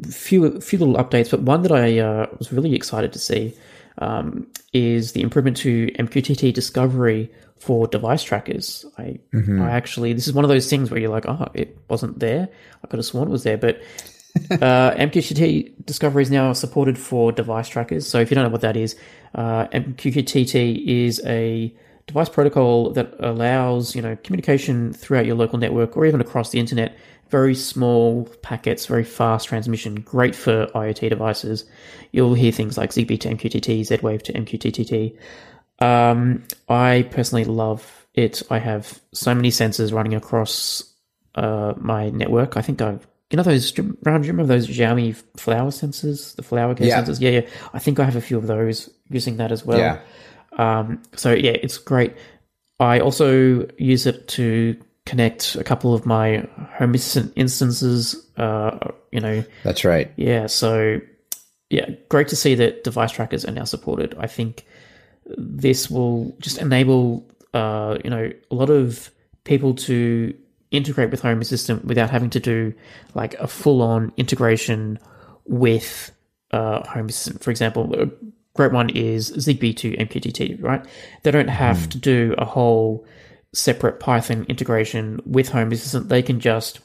few 0.09 0.61
few 0.61 0.79
little 0.79 0.95
updates, 0.95 1.31
but 1.31 1.43
one 1.43 1.63
that 1.63 1.73
I 1.73 1.99
uh, 1.99 2.27
was 2.39 2.53
really 2.53 2.75
excited 2.75 3.13
to 3.13 3.19
see 3.19 3.55
um, 3.99 4.47
is 4.73 5.13
the 5.13 5.23
improvement 5.23 5.57
to 5.59 5.87
MQTT 5.99 6.53
discovery 6.53 7.31
for 7.59 7.87
device 7.87 8.23
trackers. 8.23 8.85
I, 8.99 9.19
mm-hmm. 9.33 9.63
I 9.63 9.71
actually, 9.71 10.13
this 10.13 10.27
is 10.27 10.35
one 10.35 10.45
of 10.45 10.49
those 10.49 10.69
things 10.69 10.91
where 10.91 11.01
you're 11.01 11.11
like, 11.11 11.27
oh, 11.27 11.49
it 11.55 11.77
wasn't 11.89 12.19
there. 12.19 12.49
I 12.85 12.87
could 12.87 12.99
have 12.99 13.07
sworn 13.07 13.29
it 13.29 13.31
was 13.31 13.45
there, 13.45 13.57
but 13.57 13.81
uh, 14.51 14.93
MQTT 14.93 15.87
discovery 15.87 16.23
is 16.23 16.31
now 16.31 16.53
supported 16.53 16.99
for 16.99 17.33
device 17.33 17.69
trackers. 17.69 18.07
So 18.07 18.21
if 18.21 18.31
you 18.31 18.35
don't 18.35 18.45
know 18.45 18.51
what 18.51 18.61
that 18.61 18.77
is, 18.77 18.97
uh, 19.35 19.67
MQTT 19.69 20.85
is 20.87 21.23
a 21.25 21.75
device 22.07 22.29
protocol 22.29 22.91
that 22.91 23.15
allows 23.19 23.97
you 23.97 24.03
know 24.03 24.17
communication 24.23 24.93
throughout 24.93 25.27
your 25.27 25.35
local 25.35 25.59
network 25.59 25.97
or 25.97 26.07
even 26.07 26.21
across 26.21 26.51
the 26.51 26.61
internet. 26.61 26.97
Very 27.29 27.55
small 27.55 28.25
packets, 28.43 28.87
very 28.87 29.05
fast 29.05 29.49
transmission, 29.49 29.97
great 29.97 30.35
for 30.35 30.67
IoT 30.67 31.11
devices. 31.11 31.65
You'll 32.13 32.35
hear 32.35 32.53
things 32.53 32.79
like 32.79 32.91
ZigBee 32.91 33.21
to 33.21 33.29
MQTT, 33.31 33.85
Z-Wave 33.85 34.23
to 34.25 34.33
MQTT. 34.33 35.17
Um, 35.81 36.45
I 36.69 37.09
personally 37.11 37.45
love 37.45 38.07
it. 38.15 38.43
I 38.51 38.59
have 38.59 39.01
so 39.13 39.35
many 39.35 39.51
sensors 39.51 39.93
running 39.93 40.15
across 40.15 40.95
uh, 41.35 41.75
my 41.77 42.11
network. 42.11 42.57
I 42.57 42.63
think 42.63 42.81
I've 42.81 43.07
you 43.31 43.37
know 43.37 43.43
those 43.43 43.73
do 43.73 43.83
you 43.83 43.99
remember 44.05 44.45
those 44.45 44.69
Xiaomi 44.69 45.21
flower 45.37 45.71
sensors, 45.71 46.37
the 46.37 46.43
flower 46.43 46.75
care 46.75 46.87
yeah. 46.87 47.03
sensors? 47.03 47.21
Yeah, 47.21 47.31
yeah. 47.31 47.49
I 47.75 47.79
think 47.79 47.99
I 47.99 48.05
have 48.05 48.17
a 48.17 48.21
few 48.21 48.39
of 48.39 48.47
those 48.47 48.89
using 49.09 49.39
that 49.39 49.51
as 49.51 49.65
well. 49.65 49.79
Yeah. 49.79 50.01
Um, 50.57 51.03
so 51.17 51.33
yeah, 51.33 51.53
it's 51.53 51.77
great. 51.79 52.15
I 52.79 53.01
also 53.01 53.67
use 53.79 54.07
it 54.07 54.29
to 54.29 54.77
connect 55.07 55.55
a 55.55 55.65
couple 55.65 55.95
of 55.95 56.05
my 56.05 56.47
Home 56.75 56.95
Assistant 56.95 57.33
instances. 57.37 58.27
Uh, 58.37 58.91
you 59.13 59.21
know, 59.21 59.43
that's 59.63 59.85
right. 59.85 60.13
Yeah. 60.17 60.47
So 60.47 61.01
yeah, 61.71 61.91
great 62.09 62.29
to 62.29 62.37
see 62.37 62.55
that 62.57 62.85
device 62.85 63.13
trackers 63.13 63.45
are 63.45 63.53
now 63.53 63.65
supported. 63.65 64.15
I 64.19 64.27
think 64.27 64.67
this 65.37 65.91
will 65.91 66.37
just 66.41 66.59
enable 66.59 67.27
uh, 67.55 67.99
you 68.05 68.11
know 68.11 68.31
a 68.51 68.55
lot 68.55 68.69
of 68.69 69.11
people 69.45 69.75
to 69.75 70.35
integrate 70.71 71.11
with 71.11 71.23
Home 71.23 71.41
Assistant 71.41 71.85
without 71.85 72.11
having 72.11 72.31
to 72.31 72.41
do 72.41 72.75
like 73.15 73.35
a 73.35 73.47
full 73.47 73.81
on 73.83 74.13
integration 74.17 74.99
with 75.45 76.11
uh, 76.51 76.87
Home 76.89 77.09
Assistant. 77.09 77.43
For 77.43 77.51
example, 77.51 77.95
a 77.95 78.11
great 78.55 78.73
one 78.73 78.91
is 78.91 79.31
ZigBee 79.31 79.77
to 79.77 79.93
MQTT, 79.93 80.63
right? 80.63 80.85
They 81.23 81.31
don't 81.31 81.49
have 81.49 81.77
mm. 81.77 81.91
to 81.91 81.99
do 81.99 82.35
a 82.39 82.45
whole 82.45 83.07
separate 83.57 84.01
Python 84.01 84.45
integration 84.49 85.21
with 85.25 85.49
Home 85.49 85.73
Assistant. 85.73 86.09
They 86.09 86.23
can 86.23 86.41
just 86.41 86.81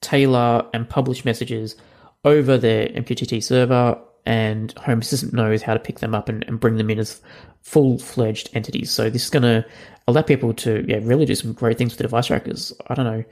tailor 0.00 0.66
and 0.72 0.88
publish 0.88 1.24
messages 1.24 1.76
over 2.24 2.58
their 2.58 2.88
MQTT 2.88 3.42
server 3.42 3.98
and 4.26 4.72
Home 4.78 4.98
Assistant 4.98 5.32
knows 5.32 5.62
how 5.62 5.74
to 5.74 5.80
pick 5.80 6.00
them 6.00 6.14
up 6.14 6.28
and, 6.28 6.44
and 6.48 6.58
bring 6.58 6.76
them 6.76 6.90
in 6.90 6.98
as 6.98 7.20
full 7.62 7.98
fledged 7.98 8.50
entities. 8.54 8.90
So 8.90 9.08
this 9.08 9.24
is 9.24 9.30
going 9.30 9.44
to 9.44 9.64
allow 10.08 10.22
people 10.22 10.52
to 10.54 10.84
yeah 10.86 10.98
really 11.02 11.24
do 11.24 11.34
some 11.34 11.52
great 11.52 11.78
things 11.78 11.92
with 11.92 11.98
the 11.98 12.04
device 12.04 12.26
trackers. 12.26 12.72
I 12.88 12.94
don't 12.94 13.06
know, 13.06 13.24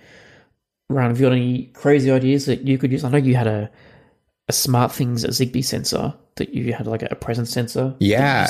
Rohan, 0.88 1.10
have 1.10 1.20
you 1.20 1.26
got 1.26 1.32
any 1.32 1.64
crazy 1.66 2.10
ideas 2.10 2.46
that 2.46 2.62
you 2.66 2.78
could 2.78 2.92
use? 2.92 3.04
I 3.04 3.10
know 3.10 3.18
you 3.18 3.34
had 3.34 3.48
a 3.48 3.70
a 4.48 4.52
SmartThings 4.52 5.24
a 5.24 5.28
ZigBee 5.28 5.64
sensor 5.64 6.14
that 6.36 6.54
you 6.54 6.72
had 6.72 6.86
like 6.86 7.02
a 7.02 7.14
presence 7.14 7.50
sensor. 7.50 7.94
Yeah. 7.98 8.46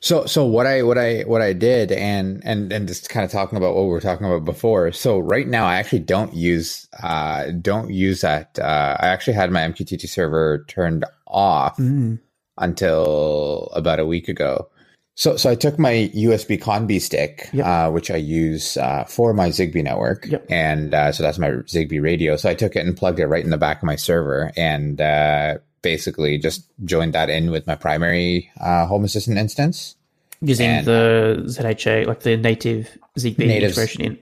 So, 0.00 0.26
So 0.26 0.44
what 0.44 0.66
I 0.66 0.82
what 0.82 0.98
I 0.98 1.20
what 1.22 1.42
I 1.42 1.52
did 1.52 1.92
and 1.92 2.40
and 2.44 2.72
and 2.72 2.88
just 2.88 3.08
kind 3.08 3.24
of 3.24 3.30
talking 3.30 3.56
about 3.56 3.74
what 3.74 3.84
we 3.84 3.90
were 3.90 4.00
talking 4.00 4.26
about 4.26 4.44
before. 4.44 4.92
So 4.92 5.18
right 5.18 5.46
now 5.46 5.64
I 5.66 5.76
actually 5.76 6.00
don't 6.00 6.34
use 6.34 6.88
uh 7.02 7.50
don't 7.52 7.90
use 7.92 8.20
that. 8.22 8.58
Uh, 8.58 8.96
I 8.98 9.08
actually 9.08 9.34
had 9.34 9.50
my 9.50 9.60
MQTT 9.60 10.08
server 10.08 10.64
turned 10.68 11.04
off 11.26 11.76
Mm. 11.78 12.18
until 12.58 13.70
about 13.74 14.00
a 14.00 14.06
week 14.06 14.28
ago. 14.28 14.68
So 15.14 15.36
so 15.36 15.50
I 15.50 15.54
took 15.54 15.78
my 15.78 16.10
USB 16.14 16.58
ConBee 16.58 17.00
stick, 17.00 17.48
Yep. 17.52 17.66
uh, 17.66 17.90
which 17.90 18.10
I 18.10 18.16
use 18.16 18.76
uh, 18.78 19.04
for 19.04 19.34
my 19.34 19.50
Zigbee 19.50 19.84
network, 19.84 20.26
Yep. 20.26 20.46
and 20.50 20.94
uh, 20.94 21.12
so 21.12 21.22
that's 21.22 21.38
my 21.38 21.50
Zigbee 21.50 22.02
radio. 22.02 22.36
So 22.36 22.48
I 22.48 22.54
took 22.54 22.76
it 22.76 22.86
and 22.86 22.96
plugged 22.96 23.20
it 23.20 23.26
right 23.26 23.44
in 23.44 23.50
the 23.50 23.58
back 23.58 23.78
of 23.78 23.82
my 23.84 23.96
server, 23.96 24.50
and 24.56 25.00
uh, 25.00 25.58
basically 25.82 26.38
just 26.38 26.64
joined 26.84 27.12
that 27.12 27.28
in 27.30 27.50
with 27.50 27.66
my 27.66 27.74
primary 27.74 28.50
uh, 28.60 28.86
Home 28.86 29.04
Assistant 29.04 29.38
instance. 29.38 29.96
Using 30.40 30.66
And- 30.70 30.86
the 30.86 31.42
ZHA, 31.46 32.06
like 32.06 32.20
the 32.20 32.36
native 32.36 32.88
ZigBee 33.18 33.38
Native- 33.46 33.70
integration 33.70 34.02
in. 34.02 34.18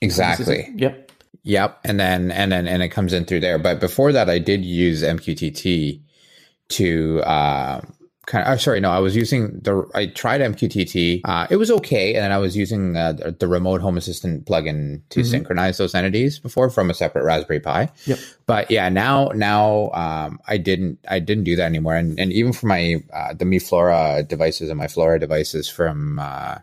Exactly. 0.00 0.70
Yep. 0.76 1.12
Yep, 1.44 1.78
and 1.84 2.00
then 2.00 2.30
and 2.32 2.50
then 2.50 2.66
and 2.66 2.82
it 2.82 2.88
comes 2.88 3.12
in 3.12 3.24
through 3.24 3.40
there. 3.40 3.56
But 3.58 3.78
before 3.80 4.10
that, 4.12 4.28
I 4.28 4.38
did 4.40 4.64
use 4.64 5.02
MQTT 5.04 6.00
to 6.70 7.20
uh, 7.22 7.80
kind 8.26 8.46
of. 8.46 8.54
Oh, 8.54 8.56
sorry, 8.56 8.80
no, 8.80 8.90
I 8.90 8.98
was 8.98 9.16
using 9.16 9.60
the. 9.60 9.88
I 9.94 10.06
tried 10.06 10.40
MQTT. 10.40 11.22
Uh, 11.24 11.46
it 11.50 11.56
was 11.56 11.70
okay, 11.70 12.14
and 12.14 12.24
then 12.24 12.32
I 12.32 12.38
was 12.38 12.56
using 12.56 12.96
uh, 12.96 13.12
the, 13.12 13.32
the 13.32 13.48
remote 13.48 13.80
Home 13.80 13.96
Assistant 13.96 14.44
plugin 14.44 15.00
to 15.10 15.24
synchronize 15.24 15.78
those 15.78 15.94
entities 15.94 16.38
before 16.38 16.70
from 16.70 16.90
a 16.90 16.94
separate 16.94 17.24
Raspberry 17.24 17.60
Pi. 17.60 17.90
Yep. 18.04 18.18
But 18.46 18.70
yeah, 18.70 18.88
now 18.88 19.28
now 19.34 19.90
um, 19.92 20.40
I 20.46 20.58
didn't 20.58 20.98
I 21.08 21.18
didn't 21.18 21.44
do 21.44 21.56
that 21.56 21.64
anymore, 21.64 21.94
and 21.94 22.18
and 22.20 22.32
even 22.32 22.52
for 22.52 22.66
my 22.66 23.02
uh, 23.12 23.32
the 23.32 23.44
Mi 23.44 23.58
Flora 23.58 24.22
devices 24.22 24.70
and 24.70 24.78
Mi 24.78 24.88
Flora 24.88 25.18
devices 25.18 25.68
from. 25.68 26.18
Uh, 26.18 26.58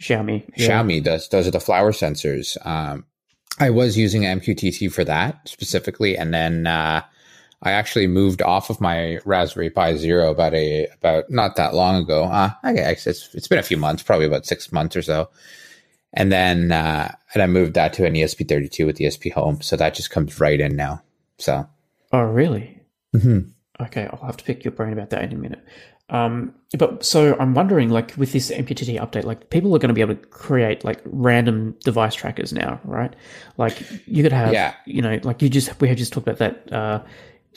Xiaomi. 0.00 0.48
Yeah. 0.56 0.82
Xiaomi 0.82 1.02
does 1.02 1.28
those 1.28 1.48
are 1.48 1.50
the 1.50 1.60
flower 1.60 1.90
sensors. 1.90 2.56
Um, 2.64 3.04
I 3.60 3.70
was 3.70 3.98
using 3.98 4.22
MQTT 4.22 4.92
for 4.92 5.04
that 5.04 5.48
specifically, 5.48 6.16
and 6.16 6.32
then 6.32 6.66
uh, 6.66 7.02
I 7.62 7.72
actually 7.72 8.06
moved 8.06 8.40
off 8.42 8.70
of 8.70 8.80
my 8.80 9.18
Raspberry 9.24 9.70
Pi 9.70 9.96
Zero 9.96 10.30
about 10.30 10.54
a 10.54 10.86
about 11.00 11.28
not 11.30 11.56
that 11.56 11.74
long 11.74 11.96
ago. 12.02 12.24
Uh, 12.24 12.50
I 12.62 12.72
guess 12.72 13.06
it's 13.06 13.34
it's 13.34 13.48
been 13.48 13.58
a 13.58 13.62
few 13.64 13.76
months, 13.76 14.02
probably 14.02 14.26
about 14.26 14.46
six 14.46 14.70
months 14.72 14.94
or 14.96 15.02
so. 15.02 15.28
And 16.14 16.30
then 16.32 16.70
uh, 16.72 17.12
and 17.34 17.42
I 17.42 17.46
moved 17.46 17.74
that 17.74 17.92
to 17.94 18.06
an 18.06 18.14
ESP32 18.14 18.86
with 18.86 18.98
ESPHome, 18.98 19.62
so 19.62 19.76
that 19.76 19.94
just 19.94 20.10
comes 20.10 20.40
right 20.40 20.60
in 20.60 20.76
now. 20.76 21.02
So 21.38 21.68
Oh, 22.12 22.22
really? 22.22 22.80
Mhm. 23.14 23.50
Okay, 23.80 24.08
I'll 24.12 24.24
have 24.26 24.36
to 24.38 24.44
pick 24.44 24.64
your 24.64 24.72
brain 24.72 24.92
about 24.92 25.10
that 25.10 25.22
in 25.24 25.32
a 25.32 25.36
minute. 25.36 25.64
Um, 26.10 26.54
but 26.78 27.04
so 27.04 27.36
I'm 27.38 27.52
wondering, 27.54 27.90
like, 27.90 28.14
with 28.16 28.32
this 28.32 28.50
MQTT 28.50 28.98
update, 28.98 29.24
like, 29.24 29.50
people 29.50 29.76
are 29.76 29.78
going 29.78 29.88
to 29.88 29.94
be 29.94 30.00
able 30.00 30.14
to 30.14 30.20
create 30.28 30.82
like 30.82 31.00
random 31.04 31.76
device 31.84 32.14
trackers 32.14 32.50
now, 32.52 32.80
right? 32.84 33.14
Like, 33.58 33.76
you 34.06 34.22
could 34.22 34.32
have, 34.32 34.52
Yeah. 34.54 34.74
you 34.86 35.02
know, 35.02 35.20
like 35.22 35.42
you 35.42 35.50
just 35.50 35.78
we 35.82 35.88
have 35.88 35.98
just 35.98 36.12
talked 36.14 36.26
about 36.26 36.38
that. 36.38 36.72
Uh, 36.72 37.02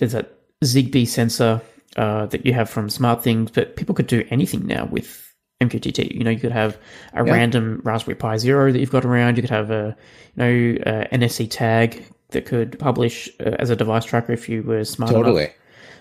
there's 0.01 0.13
that 0.13 0.33
ZigBee 0.65 1.07
sensor 1.07 1.61
uh, 1.95 2.25
that 2.27 2.43
you 2.45 2.53
have 2.53 2.69
from 2.69 2.89
Smart 2.89 3.23
Things, 3.23 3.51
but 3.51 3.75
people 3.75 3.93
could 3.93 4.07
do 4.07 4.25
anything 4.31 4.65
now 4.65 4.85
with 4.91 5.31
MQTT. 5.61 6.15
You 6.15 6.23
know, 6.23 6.31
you 6.31 6.39
could 6.39 6.51
have 6.51 6.77
a 7.13 7.23
Yeah. 7.23 7.31
random 7.33 7.81
Raspberry 7.83 8.15
Pi 8.15 8.37
Zero 8.37 8.71
that 8.71 8.79
you've 8.79 8.91
got 8.91 9.05
around. 9.05 9.37
You 9.37 9.43
could 9.43 9.51
have 9.51 9.69
a, 9.69 9.95
you 10.35 10.43
know, 10.43 11.05
NFC 11.11 11.47
tag 11.49 12.03
that 12.29 12.45
could 12.45 12.79
publish 12.79 13.29
uh, 13.39 13.55
as 13.59 13.69
a 13.69 13.75
device 13.75 14.05
tracker 14.05 14.33
if 14.33 14.49
you 14.49 14.63
were 14.63 14.83
smart 14.85 15.11
enough. 15.11 15.23
totally. 15.25 15.49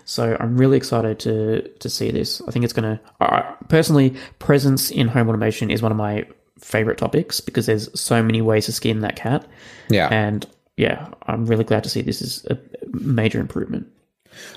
So 0.06 0.36
I'm 0.40 0.56
really 0.56 0.76
excited 0.78 1.18
to 1.20 1.68
to 1.80 1.88
see 1.90 2.10
this. 2.10 2.40
I 2.48 2.52
think 2.52 2.64
it's 2.64 2.72
going 2.72 2.96
to 2.96 3.00
uh, 3.20 3.42
personally 3.68 4.14
presence 4.38 4.90
in 4.90 5.08
home 5.08 5.28
automation 5.28 5.70
is 5.70 5.82
one 5.82 5.92
of 5.92 5.98
my 5.98 6.24
favorite 6.58 6.98
topics 6.98 7.40
because 7.40 7.66
there's 7.66 7.88
so 8.00 8.22
many 8.22 8.40
ways 8.40 8.66
to 8.66 8.72
skin 8.72 9.00
that 9.00 9.16
cat, 9.16 9.44
Yeah. 9.90 10.08
and 10.10 10.46
yeah, 10.80 11.08
I'm 11.26 11.44
really 11.44 11.64
glad 11.64 11.84
to 11.84 11.90
see 11.90 12.00
this 12.00 12.22
is 12.22 12.44
a 12.46 12.56
major 12.92 13.38
improvement. 13.38 13.86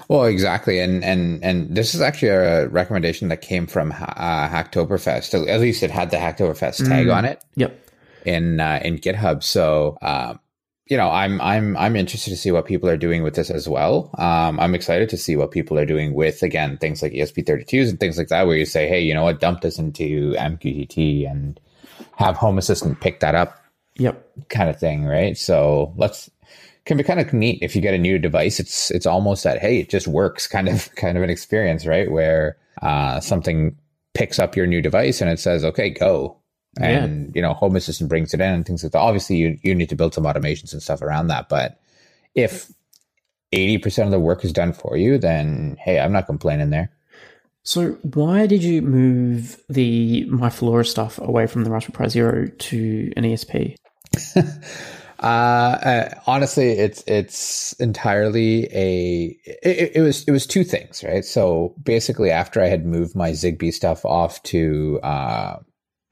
Well, 0.07 0.23
exactly, 0.23 0.79
and 0.79 1.03
and 1.03 1.43
and 1.43 1.75
this 1.75 1.93
is 1.93 1.99
actually 2.01 2.29
a 2.29 2.67
recommendation 2.69 3.27
that 3.27 3.41
came 3.41 3.67
from 3.67 3.91
uh, 3.91 3.95
Hacktoberfest. 4.47 5.47
At 5.49 5.59
least 5.59 5.83
it 5.83 5.91
had 5.91 6.11
the 6.11 6.17
Hacktoberfest 6.17 6.87
tag 6.87 7.09
on 7.09 7.25
it 7.25 7.43
Yep. 7.55 7.89
in 8.25 8.59
uh, 8.61 8.79
in 8.85 8.99
GitHub. 8.99 9.43
So, 9.43 9.97
um, 10.01 10.39
you 10.85 10.95
know, 10.95 11.09
I'm 11.09 11.41
I'm 11.41 11.75
I'm 11.75 11.95
interested 11.97 12.29
to 12.29 12.37
see 12.37 12.51
what 12.51 12.65
people 12.65 12.87
are 12.87 12.95
doing 12.97 13.21
with 13.23 13.35
this 13.35 13.49
as 13.49 13.67
well. 13.67 14.09
Um, 14.17 14.59
I'm 14.61 14.75
excited 14.75 15.09
to 15.09 15.17
see 15.17 15.35
what 15.35 15.51
people 15.51 15.77
are 15.77 15.85
doing 15.85 16.13
with 16.13 16.41
again 16.43 16.77
things 16.77 17.01
like 17.01 17.11
ESP32s 17.11 17.89
and 17.89 17.99
things 17.99 18.17
like 18.17 18.29
that, 18.29 18.47
where 18.47 18.55
you 18.55 18.65
say, 18.65 18.87
hey, 18.87 19.01
you 19.01 19.13
know 19.13 19.23
what, 19.23 19.41
dump 19.41 19.59
this 19.61 19.77
into 19.77 20.33
MQTT 20.35 21.29
and 21.29 21.59
have 22.15 22.37
Home 22.37 22.57
Assistant 22.57 23.01
pick 23.01 23.19
that 23.19 23.35
up 23.35 23.62
Yep. 23.97 24.49
kind 24.49 24.69
of 24.69 24.79
thing, 24.79 25.05
right? 25.05 25.37
So 25.37 25.93
let's 25.97 26.29
can 26.85 26.97
be 26.97 27.03
kind 27.03 27.19
of 27.19 27.31
neat 27.31 27.59
if 27.61 27.75
you 27.75 27.81
get 27.81 27.93
a 27.93 27.97
new 27.97 28.19
device. 28.19 28.59
It's 28.59 28.91
it's 28.91 29.05
almost 29.05 29.43
that 29.43 29.59
hey, 29.59 29.79
it 29.79 29.89
just 29.89 30.07
works 30.07 30.47
kind 30.47 30.67
of 30.67 30.93
kind 30.95 31.17
of 31.17 31.23
an 31.23 31.29
experience, 31.29 31.85
right? 31.85 32.11
Where 32.11 32.57
uh, 32.81 33.19
something 33.19 33.77
picks 34.13 34.39
up 34.39 34.55
your 34.55 34.67
new 34.67 34.81
device 34.81 35.21
and 35.21 35.29
it 35.29 35.39
says, 35.39 35.63
okay, 35.65 35.89
go. 35.89 36.37
And 36.79 37.35
you 37.35 37.41
know, 37.41 37.53
Home 37.53 37.75
Assistant 37.75 38.09
brings 38.09 38.33
it 38.33 38.41
in 38.41 38.51
and 38.51 38.65
things 38.65 38.83
like 38.83 38.93
that. 38.93 38.99
Obviously, 38.99 39.37
you 39.37 39.59
you 39.61 39.75
need 39.75 39.89
to 39.89 39.95
build 39.95 40.15
some 40.15 40.23
automations 40.23 40.73
and 40.73 40.81
stuff 40.81 41.03
around 41.03 41.27
that. 41.27 41.47
But 41.47 41.79
if 42.33 42.71
eighty 43.51 43.77
percent 43.77 44.07
of 44.07 44.11
the 44.11 44.19
work 44.19 44.43
is 44.43 44.51
done 44.51 44.73
for 44.73 44.97
you, 44.97 45.19
then 45.19 45.77
hey, 45.79 45.99
I'm 45.99 46.11
not 46.11 46.25
complaining 46.25 46.71
there. 46.71 46.91
So 47.61 47.91
why 48.01 48.47
did 48.47 48.63
you 48.63 48.81
move 48.81 49.61
the 49.69 50.25
Mi 50.25 50.49
Flora 50.49 50.83
stuff 50.83 51.19
away 51.19 51.45
from 51.45 51.63
the 51.63 51.69
Raspberry 51.69 52.05
Pi 52.05 52.07
Zero 52.07 52.47
to 52.47 53.13
an 53.15 53.23
ESP? 53.23 53.75
Uh, 55.19 55.25
uh, 55.25 56.19
honestly, 56.27 56.71
it's 56.71 57.01
it's 57.07 57.71
entirely 57.79 58.65
a 58.73 59.37
it, 59.63 59.91
it 59.95 60.01
was 60.01 60.25
it 60.25 60.31
was 60.31 60.45
two 60.45 60.65
things, 60.65 61.01
right? 61.01 61.23
So 61.23 61.73
basically, 61.81 62.29
after 62.29 62.61
I 62.61 62.67
had 62.67 62.85
moved 62.85 63.15
my 63.15 63.31
Zigbee 63.31 63.71
stuff 63.73 64.03
off 64.03 64.43
to 64.43 64.99
uh, 65.01 65.59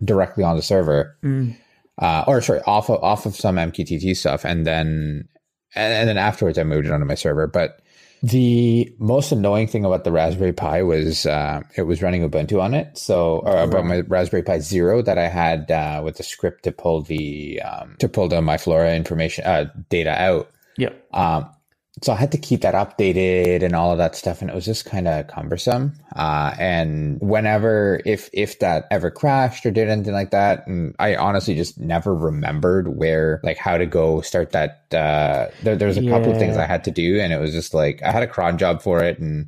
directly 0.01 0.45
on 0.45 0.55
the 0.55 0.61
server, 0.61 1.17
Mm. 1.25 1.57
uh, 1.97 2.23
or 2.25 2.39
sorry, 2.41 2.61
off 2.61 2.89
of 2.89 3.03
off 3.03 3.25
of 3.25 3.35
some 3.35 3.57
MQTT 3.57 4.15
stuff, 4.15 4.45
and 4.45 4.65
then 4.65 5.27
and, 5.75 5.93
and 5.93 6.07
then 6.07 6.17
afterwards, 6.17 6.57
I 6.57 6.63
moved 6.63 6.85
it 6.87 6.93
onto 6.93 7.05
my 7.05 7.15
server. 7.15 7.47
But 7.47 7.81
the 8.23 8.93
most 8.99 9.31
annoying 9.31 9.67
thing 9.67 9.83
about 9.83 10.03
the 10.03 10.11
Raspberry 10.11 10.53
Pi 10.53 10.83
was 10.83 11.25
uh, 11.25 11.61
it 11.75 11.83
was 11.83 12.01
running 12.01 12.27
Ubuntu 12.27 12.61
on 12.61 12.73
it. 12.73 12.97
So, 12.97 13.39
or 13.39 13.57
about 13.57 13.85
my 13.85 14.01
Raspberry 14.01 14.43
Pi 14.43 14.59
Zero 14.59 15.01
that 15.01 15.17
I 15.17 15.27
had 15.27 15.71
uh, 15.71 16.01
with 16.03 16.17
the 16.17 16.23
script 16.23 16.63
to 16.63 16.71
pull 16.71 17.01
the 17.01 17.61
um, 17.61 17.95
to 17.99 18.07
pull 18.07 18.27
the 18.27 18.41
Mi 18.41 18.57
Flora 18.57 18.95
information 18.95 19.45
uh, 19.45 19.71
data 19.89 20.11
out. 20.11 20.51
Yep. 20.77 21.03
Um, 21.13 21.49
so 22.01 22.13
I 22.13 22.15
had 22.15 22.31
to 22.31 22.37
keep 22.37 22.61
that 22.61 22.73
updated 22.73 23.61
and 23.61 23.75
all 23.75 23.91
of 23.91 23.99
that 23.99 24.15
stuff, 24.15 24.41
and 24.41 24.49
it 24.49 24.55
was 24.55 24.65
just 24.65 24.85
kind 24.85 25.07
of 25.07 25.27
cumbersome. 25.27 25.93
Uh, 26.15 26.53
and 26.57 27.19
whenever, 27.21 28.01
if 28.05 28.29
if 28.33 28.57
that 28.59 28.87
ever 28.89 29.11
crashed 29.11 29.65
or 29.65 29.71
did 29.71 29.87
anything 29.87 30.13
like 30.13 30.31
that, 30.31 30.65
and 30.65 30.95
I 30.97 31.15
honestly 31.15 31.53
just 31.53 31.79
never 31.79 32.15
remembered 32.15 32.97
where, 32.97 33.39
like, 33.43 33.57
how 33.57 33.77
to 33.77 33.85
go 33.85 34.21
start 34.21 34.51
that. 34.51 34.85
Uh, 34.91 35.47
there, 35.61 35.75
there 35.75 35.87
was 35.87 35.97
a 35.97 36.09
couple 36.09 36.31
of 36.31 36.39
things 36.39 36.57
I 36.57 36.65
had 36.65 36.83
to 36.85 36.91
do, 36.91 37.19
and 37.19 37.31
it 37.31 37.39
was 37.39 37.51
just 37.51 37.73
like 37.73 38.01
I 38.01 38.11
had 38.11 38.23
a 38.23 38.27
cron 38.27 38.57
job 38.57 38.81
for 38.81 39.03
it, 39.03 39.19
and 39.19 39.47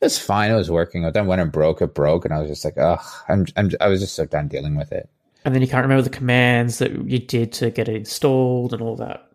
it 0.00 0.04
was 0.04 0.18
fine. 0.18 0.50
It 0.50 0.56
was 0.56 0.70
working. 0.70 1.04
But 1.04 1.14
then 1.14 1.28
when 1.28 1.38
it 1.38 1.52
broke, 1.52 1.80
it 1.82 1.94
broke, 1.94 2.24
and 2.24 2.34
I 2.34 2.40
was 2.40 2.50
just 2.50 2.64
like, 2.64 2.78
ugh, 2.78 3.04
I'm, 3.28 3.46
I'm 3.56 3.70
I 3.80 3.86
was 3.86 4.00
just 4.00 4.16
so 4.16 4.26
done 4.26 4.48
dealing 4.48 4.74
with 4.74 4.90
it. 4.90 5.08
And 5.44 5.54
then 5.54 5.62
you 5.62 5.68
can't 5.68 5.82
remember 5.82 6.02
the 6.02 6.10
commands 6.10 6.78
that 6.78 6.92
you 7.08 7.18
did 7.18 7.52
to 7.54 7.70
get 7.70 7.88
it 7.88 7.96
installed 7.96 8.72
and 8.72 8.82
all 8.82 8.96
that. 8.96 9.28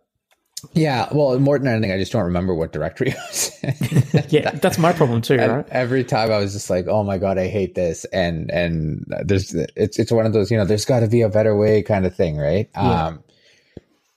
Yeah, 0.72 1.08
well, 1.12 1.38
more 1.38 1.58
than 1.58 1.68
anything, 1.68 1.92
I 1.92 1.98
just 1.98 2.12
don't 2.12 2.24
remember 2.24 2.54
what 2.54 2.72
directory 2.72 3.12
I 3.16 3.16
was 3.28 3.58
in. 3.62 4.24
Yeah, 4.28 4.50
that's 4.50 4.78
my 4.78 4.92
problem 4.92 5.22
too, 5.22 5.36
right? 5.36 5.66
every 5.70 6.04
time 6.04 6.30
I 6.30 6.38
was 6.38 6.52
just 6.52 6.68
like, 6.70 6.86
"Oh 6.88 7.04
my 7.04 7.18
god, 7.18 7.38
I 7.38 7.46
hate 7.48 7.74
this," 7.74 8.04
and 8.06 8.50
and 8.50 9.04
there's 9.24 9.54
it's 9.54 9.98
it's 9.98 10.10
one 10.10 10.26
of 10.26 10.32
those 10.32 10.50
you 10.50 10.56
know, 10.56 10.64
there's 10.64 10.84
got 10.84 11.00
to 11.00 11.08
be 11.08 11.22
a 11.22 11.28
better 11.28 11.56
way 11.56 11.82
kind 11.82 12.06
of 12.06 12.14
thing, 12.14 12.36
right? 12.36 12.68
Yeah. 12.74 13.04
Um, 13.06 13.24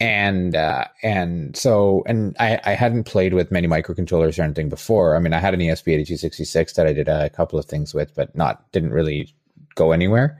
and 0.01 0.55
uh, 0.55 0.85
and 1.03 1.55
so 1.55 2.03
and 2.07 2.35
I 2.39 2.59
I 2.65 2.71
hadn't 2.71 3.03
played 3.03 3.35
with 3.35 3.51
many 3.51 3.67
microcontrollers 3.67 4.39
or 4.39 4.41
anything 4.41 4.67
before. 4.67 5.15
I 5.15 5.19
mean, 5.19 5.33
I 5.33 5.39
had 5.39 5.53
an 5.53 5.61
E 5.61 5.67
ESP8266 5.67 6.73
that 6.73 6.87
I 6.87 6.93
did 6.93 7.07
a 7.07 7.29
couple 7.29 7.59
of 7.59 7.65
things 7.65 7.93
with, 7.93 8.13
but 8.15 8.35
not 8.35 8.69
didn't 8.71 8.91
really 8.91 9.31
go 9.75 9.91
anywhere. 9.91 10.39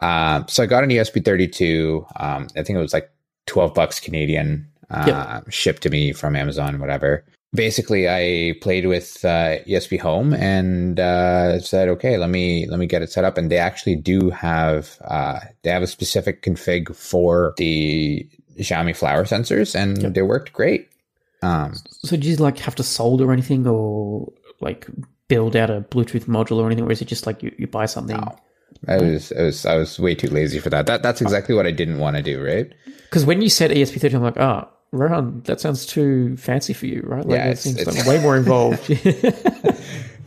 Um, 0.00 0.46
so 0.48 0.62
I 0.62 0.66
got 0.66 0.84
an 0.84 0.90
ESP32. 0.90 2.20
Um, 2.20 2.48
I 2.56 2.62
think 2.62 2.76
it 2.76 2.82
was 2.82 2.92
like 2.92 3.10
twelve 3.46 3.72
bucks 3.72 4.00
Canadian, 4.00 4.68
uh, 4.90 5.40
shipped 5.48 5.82
to 5.82 5.90
me 5.90 6.12
from 6.12 6.36
Amazon, 6.36 6.78
whatever 6.78 7.24
basically 7.52 8.08
I 8.08 8.54
played 8.60 8.86
with 8.86 9.24
uh, 9.24 9.58
ESPHome 9.66 10.36
and 10.38 11.00
uh, 11.00 11.60
said, 11.60 11.88
okay, 11.88 12.16
let 12.16 12.30
me 12.30 12.66
let 12.68 12.78
me 12.78 12.86
get 12.86 13.02
it 13.02 13.10
set 13.10 13.24
up. 13.24 13.36
And 13.36 13.50
they 13.50 13.58
actually 13.58 13.96
do 13.96 14.30
have 14.30 14.98
uh, 15.04 15.40
they 15.62 15.70
have 15.70 15.82
a 15.82 15.86
specific 15.86 16.42
config 16.42 16.94
for 16.94 17.54
the 17.56 18.28
Xiaomi 18.58 18.96
flower 18.96 19.24
sensors, 19.24 19.74
and 19.74 20.02
Yep. 20.02 20.14
they 20.14 20.22
worked 20.22 20.52
great. 20.52 20.88
Um, 21.42 21.74
So 21.88 22.16
did 22.16 22.24
you 22.24 22.36
like 22.36 22.58
have 22.58 22.74
to 22.76 22.82
solder 22.82 23.32
anything 23.32 23.66
or 23.66 24.32
like 24.60 24.86
build 25.28 25.56
out 25.56 25.70
a 25.70 25.80
Bluetooth 25.80 26.24
module 26.26 26.58
or 26.58 26.66
anything, 26.66 26.84
or 26.84 26.92
is 26.92 27.00
it 27.00 27.08
just 27.08 27.26
like 27.26 27.42
you, 27.42 27.54
you 27.58 27.66
buy 27.66 27.86
something? 27.86 28.16
No. 28.16 28.36
I 28.88 28.96
was, 28.96 29.32
I 29.32 29.42
was, 29.42 29.66
I 29.66 29.76
was 29.76 29.98
way 29.98 30.14
too 30.14 30.28
lazy 30.28 30.58
for 30.58 30.70
that. 30.70 30.86
That 30.86 31.02
that's 31.02 31.20
exactly 31.20 31.54
what 31.54 31.66
I 31.66 31.70
didn't 31.70 31.98
want 31.98 32.16
to 32.16 32.22
do, 32.22 32.42
right? 32.42 32.72
Because 33.04 33.26
when 33.26 33.42
you 33.42 33.50
said 33.50 33.70
ESP30, 33.72 34.14
I'm 34.14 34.22
like, 34.22 34.38
oh, 34.38 34.68
Rohan, 34.92 35.42
that 35.44 35.60
sounds 35.60 35.86
too 35.86 36.36
fancy 36.36 36.72
for 36.72 36.86
you, 36.86 37.02
right? 37.06 37.24
Like, 37.24 37.36
Yeah, 37.38 37.46
it 37.50 37.58
seems 37.58 37.78
it's- 37.78 37.96
like 37.96 38.06
way 38.06 38.20
more 38.22 38.36
involved. 38.36 38.88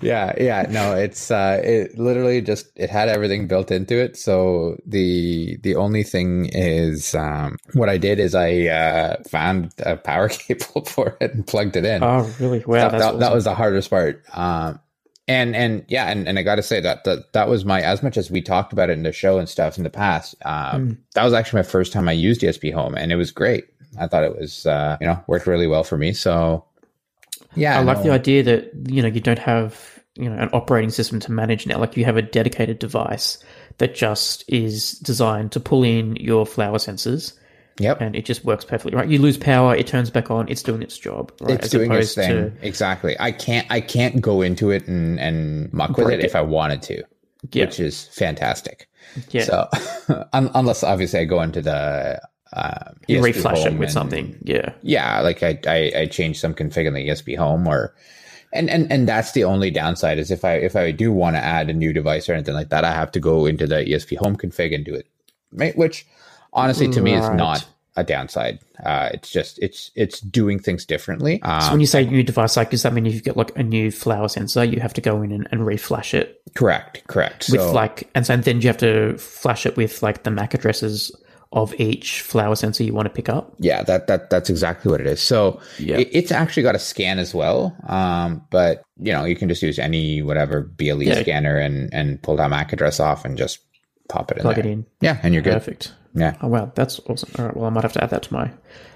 Yeah, 0.01 0.34
yeah, 0.38 0.65
no, 0.70 0.93
it's 0.96 1.32
uh, 1.32 1.62
it 1.63 1.98
literally 1.98 2.41
just 2.41 2.67
it 2.75 2.89
had 2.89 3.08
everything 3.08 3.48
built 3.48 3.72
into 3.72 3.96
it. 3.96 4.17
So 4.17 4.75
the 4.86 5.58
the 5.63 5.75
only 5.77 6.03
thing 6.03 6.50
is, 6.51 7.15
um, 7.15 7.55
what 7.74 7.88
I 7.88 7.98
did 7.98 8.20
is 8.20 8.36
I 8.36 8.63
uh, 8.67 9.24
found 9.29 9.72
a 9.79 9.96
power 9.96 10.27
cable 10.29 10.84
for 10.84 11.15
it 11.22 11.34
and 11.34 11.48
plugged 11.48 11.77
it 11.77 11.86
in. 11.86 12.03
oh, 12.03 12.29
really? 12.38 12.60
Wow, 12.65 12.89
that, 12.89 12.91
that's 12.91 13.01
that, 13.01 13.08
awesome. 13.08 13.20
that 13.22 13.34
was 13.34 13.43
the 13.46 13.55
hardest 13.55 13.89
part. 13.89 14.22
Um, 14.34 14.82
and 15.29 15.55
and 15.55 15.86
yeah, 15.88 16.08
and, 16.12 16.27
and 16.27 16.38
I 16.38 16.43
got 16.43 16.55
to 16.55 16.63
say 16.63 16.82
that, 16.82 17.05
that 17.05 17.32
that 17.32 17.48
was 17.48 17.63
my 17.63 17.79
as 17.82 18.03
much 18.03 18.17
as 18.17 18.29
we 18.29 18.41
talked 18.41 18.74
about 18.74 18.89
it 18.89 18.93
in 18.98 19.03
the 19.03 19.13
show 19.13 19.39
and 19.39 19.48
stuff 19.48 19.77
in 19.77 19.86
the 19.86 19.89
past. 19.89 20.36
Um, 20.43 20.88
Hmm. 20.88 20.93
That 21.15 21.24
was 21.24 21.32
actually 21.34 21.60
my 21.60 21.63
first 21.63 21.93
time 21.93 22.10
I 22.10 22.13
used 22.13 22.41
ESPHome, 22.41 22.96
and 22.98 23.13
it 23.13 23.15
was 23.15 23.32
great. 23.32 23.67
I 24.00 24.07
thought 24.07 24.23
it 24.23 24.38
was 24.38 24.65
uh, 24.65 24.97
you 25.01 25.07
know 25.07 25.23
worked 25.27 25.47
really 25.47 25.67
well 25.67 25.83
for 25.83 25.97
me. 25.97 26.13
So 26.13 26.65
yeah, 27.55 27.79
I 27.79 27.83
like 27.83 27.97
no, 27.97 28.03
the 28.03 28.12
idea 28.12 28.43
that 28.43 28.71
you 28.88 29.01
know 29.01 29.07
you 29.07 29.21
don't 29.21 29.39
have 29.39 30.00
you 30.15 30.29
know 30.29 30.38
an 30.41 30.50
operating 30.53 30.89
system 30.89 31.19
to 31.21 31.31
manage 31.31 31.65
now. 31.67 31.79
Like 31.79 31.97
you 31.97 32.05
have 32.05 32.17
a 32.17 32.21
dedicated 32.21 32.79
device 32.79 33.38
that 33.79 33.95
just 33.95 34.43
is 34.47 34.93
designed 35.00 35.51
to 35.53 35.59
pull 35.59 35.83
in 35.83 36.15
your 36.17 36.45
flower 36.45 36.77
sensors, 36.77 37.33
Yep, 37.79 38.01
and 38.01 38.15
it 38.15 38.25
just 38.25 38.45
works 38.45 38.65
perfectly. 38.65 38.95
Right? 38.95 39.09
You 39.09 39.19
lose 39.19 39.38
power, 39.38 39.75
it 39.75 39.88
turns 39.88 40.09
back 40.09 40.29
on. 40.29 40.47
It's 40.50 40.62
doing 40.63 40.81
its 40.83 40.97
job. 40.97 41.31
Right? 41.41 41.59
it's 41.59 41.69
doing 41.69 41.91
its 41.91 42.13
thing 42.15 42.55
exactly. 42.62 43.15
I 43.19 43.31
can't 43.31 43.67
I 43.69 43.81
can't 43.81 44.21
go 44.21 44.41
into 44.41 44.69
it 44.71 44.88
and 44.88 45.19
and 45.19 45.71
muck 45.73 45.97
with 45.97 46.09
it, 46.09 46.19
it. 46.19 46.25
if 46.25 46.35
I 46.35 46.41
wanted 46.41 46.81
to, 46.83 47.03
Yeah, 47.51 47.65
which 47.65 47.79
is 47.79 48.07
fantastic. 48.09 48.88
yeah. 49.29 49.43
So 49.43 49.67
un- 50.33 50.51
unless 50.53 50.83
obviously 50.83 51.19
I 51.21 51.25
go 51.25 51.41
into 51.41 51.62
the 51.62 52.21
um, 52.55 52.95
you 53.07 53.19
ESP 53.19 53.33
reflash 53.33 53.65
it 53.65 53.77
with 53.77 53.91
something. 53.91 54.38
Yeah, 54.43 54.74
yeah 54.81 55.22
like 55.22 55.41
I, 55.41 55.60
I 55.65 55.91
i 56.01 56.05
change 56.05 56.39
some 56.39 56.53
config 56.53 56.86
in 56.86 56.93
the 56.93 57.07
esp 57.10 57.36
home 57.38 57.67
or 57.67 57.93
and 58.53 58.69
and 58.69 58.91
and 58.91 59.07
that's 59.07 59.31
the 59.31 59.43
only 59.43 59.72
downside 59.72 60.19
is 60.19 60.29
if 60.29 60.45
i 60.45 60.53
if 60.53 60.75
i 60.75 60.91
do 60.91 61.12
want 61.12 61.36
to 61.36 61.39
add 61.39 61.69
a 61.69 61.74
new 61.74 61.91
device 61.91 62.29
or 62.29 62.33
anything 62.33 62.53
like 62.53 62.69
that 62.69 62.86
i 62.86 62.91
have 62.91 63.12
to 63.12 63.19
go 63.19 63.45
into 63.48 63.65
the 63.65 63.77
esp 63.86 64.15
home 64.17 64.38
config 64.38 64.74
and 64.74 64.86
do 64.86 64.93
it. 64.93 65.07
Right 65.51 65.75
which 65.77 66.05
honestly 66.53 66.88
to 66.89 67.01
me 67.01 67.13
is 67.15 67.29
not 67.31 67.65
a 67.95 68.03
downside. 68.03 68.60
Uh 68.83 69.10
it's 69.13 69.29
just 69.29 69.60
it's 69.60 69.91
it's 69.95 70.19
doing 70.19 70.57
things 70.60 70.83
differently. 70.86 71.41
Um, 71.43 71.62
So 71.62 71.72
when 71.72 71.79
you 71.79 71.86
say 71.86 72.05
new 72.05 72.24
device, 72.24 72.57
like 72.57 72.72
does 72.72 72.81
that 72.83 72.93
mean 72.93 73.05
if 73.05 73.13
you've 73.13 73.24
got 73.24 73.38
like 73.38 73.55
a 73.55 73.62
new 73.63 73.91
flower 73.91 74.27
sensor, 74.27 74.63
you 74.63 74.79
have 74.79 74.93
to 74.93 75.01
go 75.01 75.22
in 75.22 75.31
and, 75.31 75.48
and 75.51 75.62
reflash 75.62 76.15
it? 76.15 76.41
Correct 76.55 77.03
correct. 77.07 77.50
With 77.51 77.62
so 77.62 77.72
like, 77.72 78.10
and 78.15 78.25
so 78.25 78.36
then 78.38 78.62
you 78.62 78.67
have 78.67 78.77
to 78.77 79.15
flash 79.17 79.67
it 79.67 79.77
with 79.77 80.01
like 80.01 80.24
the 80.24 80.31
MAC 80.31 80.55
addresses 80.55 81.12
of 81.53 81.74
each 81.79 82.22
flower 82.22 82.55
sensor 82.55 82.83
you 82.83 82.93
want 82.93 83.05
to 83.05 83.13
pick 83.13 83.29
up. 83.29 83.53
yeah 83.60 83.81
that 83.83 84.07
that 84.07 84.29
that's 84.29 84.50
exactly 84.50 84.91
what 84.91 85.00
it 85.00 85.07
is 85.07 85.22
so 85.22 85.60
Yeah. 85.79 85.98
it, 86.00 86.10
it's 86.12 86.31
actually 86.31 86.63
got 86.63 86.75
a 86.75 86.79
scan 86.79 87.19
as 87.19 87.33
well 87.33 87.75
um 87.88 88.43
but 88.50 88.83
you 89.00 89.13
know 89.13 89.24
you 89.24 89.36
can 89.36 89.48
just 89.50 89.62
use 89.62 89.79
any 89.79 90.22
whatever 90.22 90.62
ble 90.63 91.01
Yeah. 91.03 91.22
scanner 91.22 91.55
and 91.57 91.93
and 91.93 92.22
pull 92.22 92.36
that 92.38 92.50
mac 92.50 92.74
address 92.74 93.00
off 93.00 93.24
and 93.24 93.38
just 93.38 93.60
pop 94.10 94.31
it 94.31 94.38
in 94.38 94.41
Plug 94.41 94.55
there 94.55 94.65
it 94.65 94.69
in. 94.69 94.86
yeah 95.01 95.19
and 95.24 95.33
you're 95.33 95.43
good 95.43 95.53
Perfect. 95.53 95.93
yeah 96.15 96.36
Oh 96.41 96.48
wow, 96.48 96.72
that's 96.75 97.00
awesome. 97.07 97.29
All 97.39 97.45
right, 97.45 97.55
well 97.55 97.65
I 97.65 97.69
might 97.69 97.83
have 97.83 97.93
to 97.93 98.04
add 98.04 98.10
that 98.10 98.23
to 98.23 98.34
my 98.34 98.51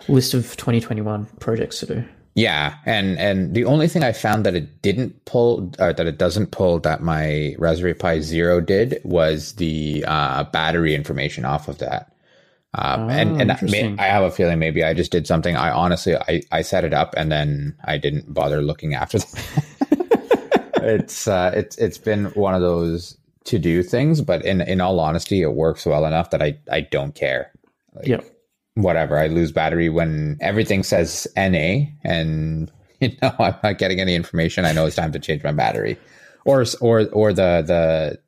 list 0.07 0.33
of 0.33 0.55
2021 0.57 1.25
projects 1.39 1.79
to 1.79 1.85
do. 1.85 2.03
Yeah, 2.35 2.75
and 2.85 3.17
and 3.17 3.55
the 3.55 3.65
only 3.65 3.87
thing 3.87 4.03
I 4.03 4.11
found 4.11 4.45
that 4.45 4.53
it 4.53 4.81
didn't 4.83 5.25
pull, 5.25 5.73
uh, 5.79 5.93
that 5.93 6.05
it 6.05 6.19
doesn't 6.19 6.51
pull, 6.51 6.79
that 6.81 7.01
my 7.01 7.55
Raspberry 7.57 7.95
Pi 7.95 8.19
Zero 8.21 8.61
did 8.61 8.99
was 9.03 9.53
the 9.53 10.05
uh, 10.07 10.43
battery 10.43 10.93
information 10.93 11.45
off 11.45 11.67
of 11.67 11.79
that. 11.79 12.11
Um, 12.77 13.09
and 13.09 13.31
Oh, 13.31 13.39
and 13.39 13.51
I, 13.51 14.05
I 14.05 14.07
have 14.07 14.23
a 14.23 14.31
feeling 14.31 14.59
maybe 14.59 14.83
I 14.83 14.93
just 14.93 15.11
did 15.11 15.25
something. 15.25 15.55
I 15.55 15.71
honestly 15.71 16.15
I, 16.15 16.41
I 16.51 16.61
set 16.61 16.83
it 16.85 16.93
up 16.93 17.13
and 17.17 17.31
then 17.31 17.75
I 17.85 17.97
didn't 17.97 18.31
bother 18.33 18.61
looking 18.61 18.93
after 18.93 19.17
that. 19.19 20.71
it's 20.83 21.27
uh, 21.27 21.51
it's 21.55 21.77
it's 21.77 21.97
been 21.97 22.25
one 22.27 22.53
of 22.53 22.61
those 22.61 23.17
to 23.45 23.57
do 23.59 23.81
things, 23.83 24.21
but 24.21 24.45
in 24.45 24.61
in 24.61 24.81
all 24.81 24.99
honesty, 24.99 25.41
it 25.41 25.53
works 25.53 25.85
well 25.85 26.05
enough 26.05 26.29
that 26.31 26.41
I 26.41 26.57
I 26.71 26.81
don't 26.81 27.15
care 27.15 27.51
Yep. 28.03 28.25
whatever. 28.75 29.17
I 29.17 29.27
lose 29.27 29.51
battery 29.51 29.89
when 29.89 30.37
everything 30.39 30.83
says 30.83 31.27
NA 31.35 31.85
and 32.03 32.71
you 32.99 33.09
know 33.21 33.33
I'm 33.39 33.55
not 33.63 33.77
getting 33.79 33.99
any 33.99 34.13
information. 34.15 34.65
I 34.65 34.71
know 34.71 34.85
it's 34.85 34.95
time 34.95 35.11
to 35.13 35.19
change 35.19 35.43
my 35.43 35.51
battery, 35.51 35.97
or 36.45 36.63
or 36.81 37.07
or 37.09 37.33
the 37.33 37.63
the 37.65 38.19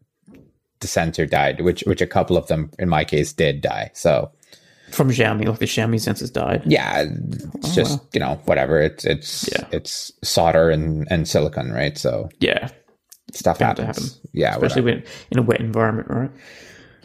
the 0.79 0.87
sensor 0.87 1.25
died, 1.25 1.61
which 1.61 1.81
which 1.81 2.01
a 2.01 2.07
couple 2.07 2.35
of 2.37 2.47
them 2.47 2.71
in 2.79 2.89
my 2.89 3.03
case 3.03 3.31
did 3.33 3.61
die. 3.61 3.91
So 3.93 4.31
From 4.91 5.09
Xiaomi, 5.09 5.45
like 5.47 5.59
the 5.59 5.65
Xiaomi 5.65 5.95
sensors 5.95 6.31
died. 6.31 6.63
yeah, 6.65 7.05
it's 7.55 7.75
just 7.75 7.99
you 8.13 8.19
know 8.19 8.39
whatever. 8.45 8.81
It's 8.81 9.05
it's 9.05 9.49
Yeah. 9.51 9.65
it's 9.71 10.11
solder 10.23 10.69
and 10.69 11.07
and 11.11 11.27
silicon, 11.27 11.71
right? 11.71 11.97
So 11.97 12.29
Yeah. 12.39 12.69
stuff 13.33 13.59
happens. 13.59 13.87
happen. 13.87 14.03
Yeah, 14.33 14.53
Especially 14.55 14.81
whatever. 14.81 15.01
when 15.01 15.11
in 15.31 15.39
a 15.39 15.41
wet 15.43 15.59
environment, 15.59 16.07
right? 16.09 16.31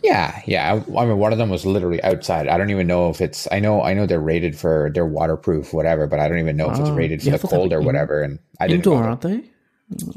Yeah, 0.02 0.38
yeah. 0.46 0.70
I 0.74 0.98
I 1.00 1.06
mean, 1.06 1.16
one 1.18 1.32
of 1.32 1.38
them 1.38 1.48
was 1.48 1.64
literally 1.64 2.02
outside. 2.04 2.46
I 2.48 2.58
don't 2.58 2.70
even 2.70 2.86
know 2.86 3.08
if 3.08 3.20
it's. 3.22 3.48
I 3.50 3.58
know, 3.58 3.82
I 3.82 3.94
know 3.94 4.04
they're 4.04 4.20
rated 4.20 4.54
for 4.56 4.90
they're 4.92 5.06
waterproof, 5.06 5.72
whatever. 5.72 6.06
But 6.06 6.20
I 6.20 6.28
don't 6.28 6.38
even 6.38 6.56
know 6.58 6.70
if 6.70 6.78
it's 6.78 6.88
Oh, 6.90 6.94
rated 6.94 7.22
for 7.22 7.30
yeah, 7.30 7.36
the 7.38 7.48
cold 7.48 7.72
or 7.72 7.78
in- 7.80 7.86
whatever. 7.86 8.20
And 8.22 8.38
I 8.60 8.66
didn't. 8.66 8.80
Indoor, 8.86 9.02
aren't 9.04 9.22
they? 9.22 9.42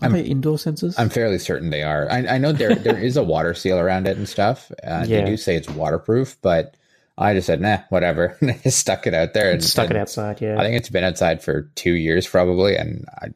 Are 0.02 0.10
they 0.10 0.22
indoor 0.22 0.56
sensors? 0.58 0.96
I'm 0.98 1.10
fairly 1.10 1.38
certain 1.40 1.70
they 1.70 1.84
are. 1.84 2.10
I, 2.12 2.26
I 2.28 2.38
know 2.38 2.52
there 2.54 2.74
there 2.76 2.98
is 2.98 3.16
a 3.18 3.24
water 3.24 3.54
seal 3.54 3.78
around 3.78 4.08
it 4.08 4.18
and 4.18 4.28
stuff. 4.28 4.72
Uh, 4.84 5.06
Yeah. 5.08 5.22
They 5.22 5.32
do 5.32 5.38
say 5.38 5.56
it's 5.56 5.70
waterproof, 5.70 6.38
but 6.42 6.76
I 7.18 7.34
just 7.34 7.48
said 7.48 7.62
nah, 7.62 7.80
whatever. 7.90 8.38
And 8.42 8.52
I 8.52 8.60
just 8.64 8.80
stuck 8.80 9.08
it 9.08 9.14
out 9.14 9.34
there 9.34 9.52
and 9.52 9.64
Stuck 9.64 9.90
it 9.90 9.98
outside, 9.98 10.42
yeah. 10.42 10.60
I 10.60 10.64
think 10.64 10.76
it's 10.76 10.90
been 10.90 11.04
outside 11.04 11.42
for 11.42 11.64
two 11.76 11.94
years 11.94 12.28
probably, 12.28 12.76
and 12.76 13.06
I, 13.22 13.28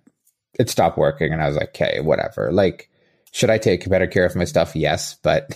it 0.60 0.70
stopped 0.70 0.98
working. 0.98 1.34
And 1.34 1.42
I 1.42 1.48
was 1.48 1.58
like, 1.58 1.70
okay, 1.70 2.00
whatever. 2.02 2.52
Like, 2.52 2.90
should 3.32 3.50
I 3.50 3.58
take 3.58 3.90
better 3.90 4.08
care 4.08 4.26
of 4.26 4.36
my 4.36 4.44
stuff? 4.44 4.76
Yes, 4.76 5.16
but 5.24 5.50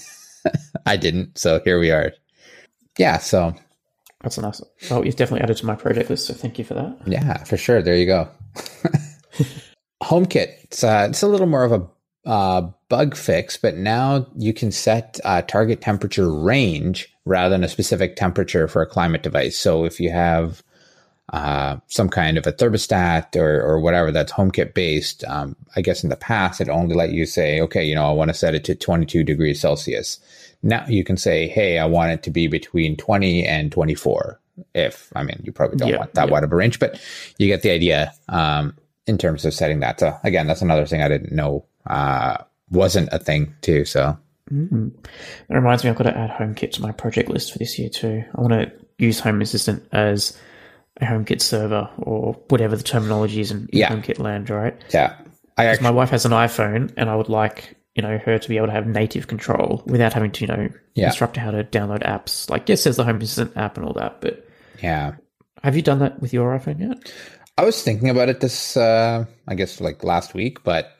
I 0.85 0.97
didn't. 0.97 1.37
So 1.37 1.61
here 1.63 1.79
we 1.79 1.91
are. 1.91 2.13
Yeah. 2.97 3.17
So 3.17 3.53
That's 4.23 4.37
a 4.37 4.41
nice. 4.41 4.61
Oh, 4.89 5.03
you've 5.03 5.17
definitely 5.17 5.41
added 5.43 5.57
to 5.57 5.65
my 5.65 5.75
project 5.75 6.09
list, 6.09 6.25
so 6.25 6.33
thank 6.33 6.57
you 6.57 6.65
for 6.65 6.73
that. 6.73 6.97
Yeah, 7.05 7.43
for 7.43 7.57
sure. 7.57 7.81
There 7.81 7.95
you 7.95 8.05
go. 8.05 8.29
HomeKit. 10.03 10.63
It's 10.63 10.83
uh, 10.83 11.07
it's 11.09 11.21
a 11.21 11.27
little 11.27 11.47
more 11.47 11.63
of 11.63 11.71
a 11.71 11.87
uh, 12.25 12.61
bug 12.89 13.15
fix, 13.15 13.57
but 13.57 13.75
now 13.75 14.25
you 14.35 14.53
can 14.53 14.71
set 14.71 15.19
a 15.25 15.41
target 15.41 15.81
temperature 15.81 16.31
range 16.33 17.15
rather 17.25 17.49
than 17.49 17.63
a 17.63 17.69
specific 17.69 18.15
temperature 18.15 18.67
for 18.67 18.81
a 18.81 18.87
climate 18.87 19.23
device. 19.23 19.57
So 19.57 19.85
if 19.85 19.99
you 19.99 20.11
have 20.11 20.63
uh, 21.33 21.77
some 21.87 22.09
kind 22.09 22.37
of 22.37 22.45
a 22.45 22.53
thermostat 22.53 23.35
or, 23.35 23.61
or 23.61 23.79
whatever 23.79 24.11
that's 24.11 24.31
HomeKit 24.31 24.73
based, 24.73 25.23
um, 25.25 25.55
I 25.75 25.81
guess 25.81 26.03
in 26.03 26.09
the 26.09 26.15
past 26.15 26.61
it 26.61 26.69
only 26.69 26.95
let 26.95 27.11
you 27.11 27.25
say, 27.25 27.59
okay, 27.61 27.83
you 27.83 27.95
know, 27.95 28.07
I 28.07 28.11
want 28.11 28.29
to 28.29 28.33
set 28.35 28.55
it 28.55 28.63
to 28.65 28.75
22 28.75 29.23
degrees 29.23 29.59
Celsius. 29.59 30.19
Now 30.61 30.85
you 30.87 31.03
can 31.03 31.17
say, 31.17 31.47
hey, 31.47 31.79
I 31.79 31.85
want 31.85 32.11
it 32.11 32.23
to 32.23 32.31
be 32.31 32.47
between 32.47 32.95
20 32.97 33.45
and 33.45 33.71
24. 33.71 34.39
If 34.73 35.11
I 35.15 35.23
mean, 35.23 35.41
you 35.43 35.51
probably 35.51 35.77
don't 35.77 35.89
Yeah, 35.89 35.97
want 35.97 36.13
that 36.13 36.27
yeah. 36.27 36.31
wide 36.31 36.43
of 36.43 36.51
a 36.51 36.55
range, 36.55 36.79
but 36.79 36.99
you 37.37 37.47
get 37.47 37.61
the 37.61 37.71
idea 37.71 38.13
um, 38.29 38.77
in 39.05 39.17
terms 39.17 39.45
of 39.45 39.53
setting 39.53 39.79
that. 39.81 39.99
So 39.99 40.17
again, 40.23 40.47
that's 40.47 40.61
another 40.61 40.85
thing 40.85 41.01
I 41.01 41.09
didn't 41.09 41.33
know 41.33 41.65
uh, 41.87 42.37
wasn't 42.69 43.09
a 43.11 43.19
thing 43.19 43.53
too. 43.61 43.85
So 43.85 44.17
Mm. 44.51 44.91
It 45.49 45.53
reminds 45.53 45.83
me, 45.83 45.89
I've 45.89 45.95
got 45.95 46.03
to 46.03 46.15
add 46.15 46.29
HomeKit 46.29 46.71
to 46.73 46.81
my 46.83 46.91
project 46.91 47.29
list 47.29 47.51
for 47.51 47.57
this 47.57 47.79
year 47.79 47.89
too. 47.89 48.23
I 48.35 48.41
want 48.41 48.53
to 48.53 48.71
use 48.99 49.19
Home 49.21 49.41
Assistant 49.41 49.83
as 49.91 50.37
a 51.01 51.05
HomeKit 51.05 51.41
server 51.41 51.89
or 51.97 52.33
whatever 52.49 52.75
the 52.75 52.83
terminology 52.83 53.41
is 53.41 53.49
in, 53.49 53.61
in 53.73 53.79
Yeah. 53.79 53.89
HomeKit 53.89 54.19
land, 54.19 54.51
right? 54.51 54.75
yeah, 54.93 55.15
I 55.57 55.65
actually 55.65 55.85
My 55.85 55.89
wife 55.91 56.11
has 56.11 56.25
an 56.25 56.31
iPhone, 56.31 56.93
and 56.95 57.09
I 57.09 57.15
would 57.15 57.27
like 57.29 57.75
you 57.95 58.03
know 58.03 58.19
her 58.19 58.37
to 58.37 58.49
be 58.49 58.57
able 58.57 58.67
to 58.67 58.73
have 58.73 58.85
native 58.85 59.25
control 59.27 59.81
without 59.87 60.13
having 60.13 60.29
to 60.33 60.41
you 60.41 60.47
know 60.47 60.69
Yeah. 60.93 61.07
instruct 61.07 61.37
her 61.37 61.41
how 61.41 61.49
to 61.51 61.63
download 61.63 62.03
apps. 62.03 62.47
Like 62.47 62.69
yes, 62.69 62.83
there's 62.83 62.97
the 62.97 63.03
Home 63.03 63.17
Assistant 63.17 63.57
app 63.57 63.77
and 63.77 63.85
all 63.87 63.93
that, 63.93 64.21
but 64.21 64.47
yeah. 64.83 65.13
have 65.63 65.75
you 65.75 65.81
done 65.81 65.97
that 65.99 66.21
with 66.21 66.33
your 66.33 66.55
iPhone 66.55 66.79
yet? 66.81 67.11
I 67.57 67.63
was 67.65 67.81
thinking 67.81 68.09
about 68.09 68.29
it 68.29 68.41
this, 68.41 68.77
uh, 68.77 69.25
I 69.47 69.55
guess, 69.55 69.81
like 69.81 70.03
last 70.03 70.33
week, 70.35 70.63
but 70.63 70.91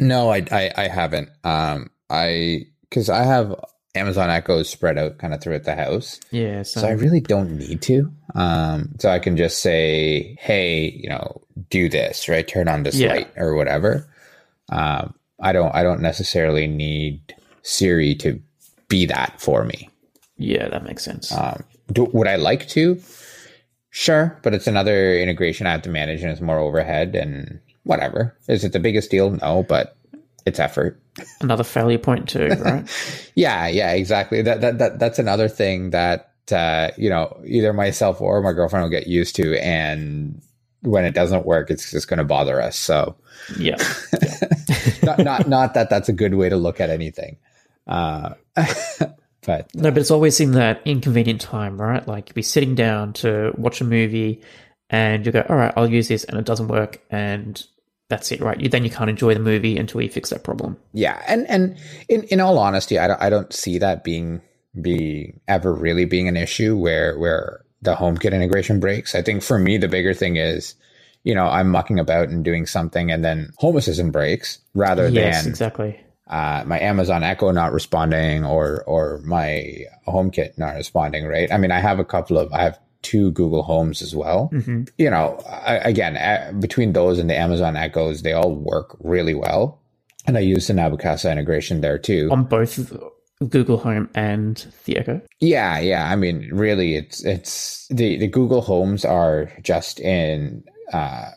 no, 0.00 0.30
I, 0.30 0.44
I, 0.50 0.70
I 0.76 0.88
haven't. 0.88 1.28
Um, 1.44 1.90
I 2.10 2.66
because 2.88 3.08
I 3.08 3.22
have 3.24 3.54
Amazon 3.94 4.30
Echoes 4.30 4.68
spread 4.68 4.98
out 4.98 5.18
kind 5.18 5.34
of 5.34 5.40
throughout 5.42 5.64
the 5.64 5.74
house, 5.74 6.18
Yeah, 6.30 6.62
so, 6.62 6.80
so 6.80 6.88
I 6.88 6.92
really 6.92 7.20
don't 7.20 7.56
need 7.58 7.82
to. 7.82 8.10
Um, 8.34 8.94
so 8.98 9.10
I 9.10 9.18
can 9.18 9.36
just 9.36 9.58
say, 9.60 10.36
hey, 10.40 10.90
you 10.90 11.08
know, 11.10 11.42
do 11.70 11.88
this, 11.88 12.28
right? 12.28 12.46
Turn 12.46 12.68
on 12.68 12.82
this 12.84 12.96
Yeah. 12.98 13.12
light 13.14 13.28
or 13.36 13.54
whatever. 13.54 14.08
Um, 14.70 15.14
I 15.40 15.52
don't, 15.52 15.74
I 15.74 15.82
don't 15.82 16.00
necessarily 16.00 16.66
need 16.66 17.34
Siri 17.62 18.14
to 18.16 18.40
be 18.88 19.04
that 19.06 19.40
for 19.40 19.64
me. 19.64 19.90
yeah, 20.38 20.68
that 20.68 20.84
makes 20.84 21.04
sense. 21.04 21.30
Um, 21.32 21.62
do, 21.92 22.04
would 22.12 22.28
I 22.28 22.36
like 22.36 22.68
to? 22.68 23.00
Sure, 23.90 24.38
but 24.42 24.54
it's 24.54 24.66
another 24.66 25.14
integration 25.18 25.66
I 25.66 25.72
have 25.72 25.82
to 25.82 25.90
manage, 25.90 26.22
and 26.22 26.30
it's 26.30 26.40
more 26.40 26.58
overhead 26.58 27.14
and 27.14 27.60
whatever. 27.84 28.36
Is 28.48 28.64
it 28.64 28.72
the 28.72 28.80
biggest 28.80 29.10
deal? 29.10 29.30
No, 29.30 29.62
but 29.62 29.96
it's 30.46 30.60
effort. 30.60 31.00
Another 31.40 31.64
failure 31.64 31.98
point 31.98 32.28
too, 32.28 32.48
right? 32.60 32.88
yeah, 33.34 33.68
yeah, 33.68 33.92
exactly. 33.92 34.42
That 34.42 34.60
that 34.60 34.78
that 34.78 34.98
that's 34.98 35.18
another 35.18 35.48
thing 35.48 35.90
that 35.90 36.32
uh, 36.50 36.90
you 36.96 37.10
know 37.10 37.40
either 37.46 37.72
myself 37.72 38.20
or 38.20 38.40
my 38.40 38.52
girlfriend 38.52 38.82
will 38.82 38.90
get 38.90 39.06
used 39.06 39.36
to, 39.36 39.62
and 39.62 40.40
when 40.82 41.04
it 41.04 41.14
doesn't 41.14 41.46
work, 41.46 41.70
it's 41.70 41.90
just 41.90 42.08
going 42.08 42.18
to 42.18 42.24
bother 42.24 42.60
us. 42.60 42.76
So 42.76 43.16
yeah, 43.58 43.76
not 45.02 45.18
not 45.18 45.48
not 45.48 45.74
that 45.74 45.90
that's 45.90 46.08
a 46.08 46.12
good 46.12 46.34
way 46.34 46.48
to 46.48 46.56
look 46.56 46.80
at 46.80 46.90
anything. 46.90 47.36
Uh, 47.86 48.34
but 48.56 49.74
no, 49.74 49.90
but 49.90 49.98
it's 49.98 50.10
always 50.10 50.40
in 50.40 50.52
that 50.52 50.82
inconvenient 50.84 51.40
time, 51.40 51.80
right? 51.80 52.06
Like 52.06 52.28
you'll 52.28 52.34
be 52.34 52.42
sitting 52.42 52.74
down 52.74 53.12
to 53.14 53.52
watch 53.56 53.80
a 53.80 53.84
movie, 53.84 54.42
and 54.90 55.24
you 55.24 55.32
go, 55.32 55.44
"All 55.48 55.56
right, 55.56 55.72
I'll 55.76 55.90
use 55.90 56.08
this," 56.08 56.24
and 56.24 56.38
it 56.38 56.44
doesn't 56.44 56.68
work, 56.68 57.00
and 57.10 57.62
that's 58.12 58.30
it, 58.30 58.42
right? 58.42 58.60
You, 58.60 58.68
then 58.68 58.84
you 58.84 58.90
can't 58.90 59.08
enjoy 59.08 59.32
the 59.32 59.40
movie 59.40 59.78
until 59.78 60.02
you 60.02 60.10
fix 60.10 60.28
that 60.30 60.44
problem. 60.44 60.76
Yeah, 60.92 61.22
and 61.26 61.48
and 61.48 61.78
in 62.10 62.24
in 62.24 62.40
all 62.40 62.58
honesty, 62.58 62.98
I 62.98 63.08
don't 63.08 63.22
I 63.22 63.30
don't 63.30 63.50
see 63.52 63.78
that 63.78 64.04
being 64.04 64.42
be 64.78 65.34
ever 65.48 65.72
really 65.72 66.04
being 66.04 66.28
an 66.28 66.36
issue 66.36 66.76
where 66.76 67.18
where 67.18 67.64
the 67.80 67.94
HomeKit 67.94 68.34
integration 68.34 68.80
breaks. 68.80 69.14
I 69.14 69.22
think 69.22 69.42
for 69.42 69.58
me 69.58 69.78
the 69.78 69.88
bigger 69.88 70.12
thing 70.12 70.36
is, 70.36 70.74
you 71.24 71.34
know, 71.34 71.46
I'm 71.46 71.70
mucking 71.70 71.98
about 71.98 72.28
and 72.28 72.44
doing 72.44 72.66
something, 72.66 73.10
and 73.10 73.24
then 73.24 73.54
Home 73.56 73.78
Assistant 73.78 74.12
breaks 74.12 74.58
rather 74.74 75.08
yes, 75.08 75.44
than 75.44 75.50
exactly. 75.50 75.98
Uh, 76.26 76.64
my 76.66 76.78
Amazon 76.80 77.22
Echo 77.22 77.50
not 77.50 77.72
responding 77.72 78.44
or 78.44 78.84
or 78.84 79.22
my 79.24 79.86
HomeKit 80.06 80.58
not 80.58 80.74
responding. 80.74 81.26
Right. 81.26 81.50
I 81.50 81.56
mean, 81.56 81.70
I 81.70 81.80
have 81.80 81.98
a 81.98 82.04
couple 82.04 82.36
of 82.36 82.52
I 82.52 82.62
have 82.62 82.78
two 83.02 83.32
Google 83.32 83.62
Homes 83.62 84.02
as 84.02 84.14
well. 84.14 84.50
Mm-hmm. 84.52 84.84
You 84.98 85.10
know, 85.10 85.38
I, 85.48 85.76
again, 85.76 86.60
between 86.60 86.92
those 86.92 87.18
and 87.18 87.28
the 87.28 87.38
Amazon 87.38 87.76
Echoes, 87.76 88.22
they 88.22 88.32
all 88.32 88.54
work 88.54 88.96
really 89.00 89.34
well. 89.34 89.80
And 90.26 90.36
I 90.36 90.40
use 90.40 90.68
the 90.68 90.74
Nabu 90.74 90.96
Casa 90.96 91.30
integration 91.30 91.80
there 91.80 91.98
too. 91.98 92.28
On 92.30 92.44
both 92.44 92.92
Google 93.48 93.78
Home 93.78 94.08
and 94.14 94.72
the 94.84 94.96
Echo? 94.98 95.20
Yeah, 95.40 95.78
yeah. 95.80 96.10
I 96.10 96.16
mean, 96.16 96.48
really, 96.52 96.94
it's 96.96 97.24
it's 97.24 97.86
the 97.88 98.18
the 98.18 98.28
Google 98.28 98.60
Homes 98.60 99.04
are 99.04 99.50
just 99.62 100.00
in 100.00 100.64
uh, 100.92 101.30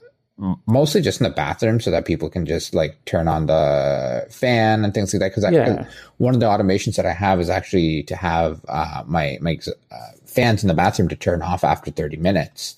mostly 0.67 1.01
just 1.01 1.21
in 1.21 1.23
the 1.25 1.29
bathroom 1.29 1.79
so 1.79 1.91
that 1.91 2.05
people 2.05 2.29
can 2.29 2.45
just 2.45 2.75
like 2.75 3.03
turn 3.05 3.27
on 3.27 3.45
the 3.45 4.25
fan 4.29 4.83
and 4.83 4.93
things 4.93 5.13
like 5.13 5.21
that. 5.21 5.29
Because 5.35 5.51
yeah. 5.51 5.87
one 6.17 6.33
of 6.33 6.39
the 6.39 6.45
automations 6.45 6.95
that 6.97 7.05
I 7.05 7.13
have 7.13 7.39
is 7.39 7.49
actually 7.49 8.03
to 8.03 8.15
have 8.15 8.61
uh, 8.67 9.03
my 9.07 9.37
my 9.41 9.57
uh, 9.91 9.95
fans 10.35 10.63
in 10.63 10.67
the 10.67 10.73
bathroom 10.73 11.09
to 11.09 11.15
turn 11.15 11.41
off 11.41 11.63
after 11.63 11.91
30 11.91 12.17
minutes. 12.17 12.77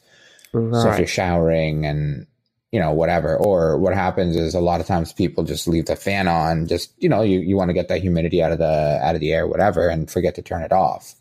Right. 0.54 0.82
So 0.82 0.92
if 0.92 0.98
you're 1.00 1.08
showering 1.08 1.86
and 1.86 2.28
you 2.72 2.80
know 2.80 2.92
whatever, 2.92 3.36
or 3.36 3.78
what 3.78 3.94
happens 3.94 4.36
is 4.36 4.54
a 4.54 4.60
lot 4.60 4.82
of 4.82 4.88
times 4.88 5.14
people 5.14 5.44
just 5.44 5.68
leave 5.68 5.86
the 5.86 5.96
fan 5.96 6.28
on, 6.28 6.68
just 6.68 6.92
you 6.98 7.10
know 7.10 7.22
you, 7.22 7.40
you 7.40 7.56
want 7.56 7.70
to 7.70 7.74
get 7.74 7.88
that 7.90 8.02
humidity 8.02 8.42
out 8.42 8.52
of 8.52 8.60
the 8.60 9.00
out 9.02 9.16
of 9.16 9.22
the 9.22 9.34
air, 9.34 9.48
whatever, 9.48 9.88
and 9.90 10.10
forget 10.10 10.36
to 10.36 10.42
turn 10.42 10.62
it 10.62 10.72
off 10.72 11.16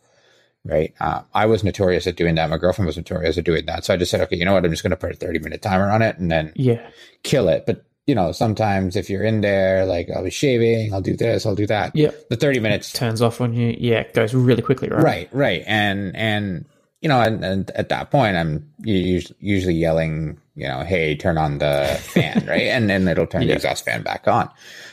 right? 0.67 0.95
Uh, 1.01 1.23
I 1.33 1.47
was 1.47 1.65
notorious 1.65 2.07
at 2.07 2.17
doing 2.17 2.35
that. 2.35 2.51
My 2.51 2.59
girlfriend 2.59 2.87
was 2.87 2.97
notorious 2.97 3.39
at 3.39 3.45
doing 3.45 3.67
that. 3.67 3.85
So 3.85 3.95
I 3.95 3.97
just 3.97 4.11
said, 4.11 4.21
okay, 4.23 4.37
you 4.37 4.45
know 4.45 4.53
what? 4.53 4.65
I'm 4.65 4.71
just 4.71 4.83
going 4.83 4.91
to 4.91 4.97
put 4.97 5.13
a 5.13 5.17
30 5.17 5.39
minute 5.39 5.63
timer 5.63 5.91
on 5.91 6.03
it 6.03 6.19
and 6.19 6.31
then 6.31 6.53
yeah, 6.57 6.91
kill 7.23 7.49
it. 7.49 7.65
But 7.67 7.85
you 8.07 8.15
know, 8.15 8.33
sometimes 8.33 8.95
if 8.95 9.11
you're 9.11 9.25
in 9.25 9.41
there, 9.41 9.85
like 9.85 10.09
I'll 10.11 10.25
be 10.25 10.31
shaving, 10.31 10.95
I'll 10.95 11.01
do 11.01 11.17
this, 11.17 11.45
I'll 11.45 11.57
do 11.57 11.67
that. 11.67 11.95
Yeah. 11.95 12.13
The 12.31 12.37
30 12.37 12.61
minutes 12.61 12.95
it 12.95 12.97
turns 12.97 13.21
off 13.21 13.41
on 13.41 13.53
you. 13.53 13.77
Yeah. 13.79 14.01
It 14.01 14.15
goes 14.15 14.33
really 14.33 14.63
quickly, 14.63 14.89
right? 14.89 15.03
Right. 15.03 15.29
Right. 15.33 15.63
And, 15.67 16.15
and, 16.17 16.65
you 17.01 17.09
know, 17.09 17.21
and, 17.21 17.45
and 17.45 17.71
at 17.73 17.89
that 17.89 18.11
point, 18.11 18.37
I'm 18.37 18.73
usually 18.79 19.75
yelling, 19.75 20.41
you 20.55 20.69
know, 20.69 20.83
hey, 20.83 21.17
turn 21.17 21.37
on 21.37 21.59
the 21.59 21.99
fan, 22.01 22.45
right? 22.49 22.63
And 22.63 22.89
then 22.89 23.07
it'll 23.09 23.27
turn 23.27 23.43
yeah. 23.43 23.49
the 23.49 23.55
exhaust 23.55 23.85
fan 23.85 24.03
back 24.03 24.29
on. 24.29 24.49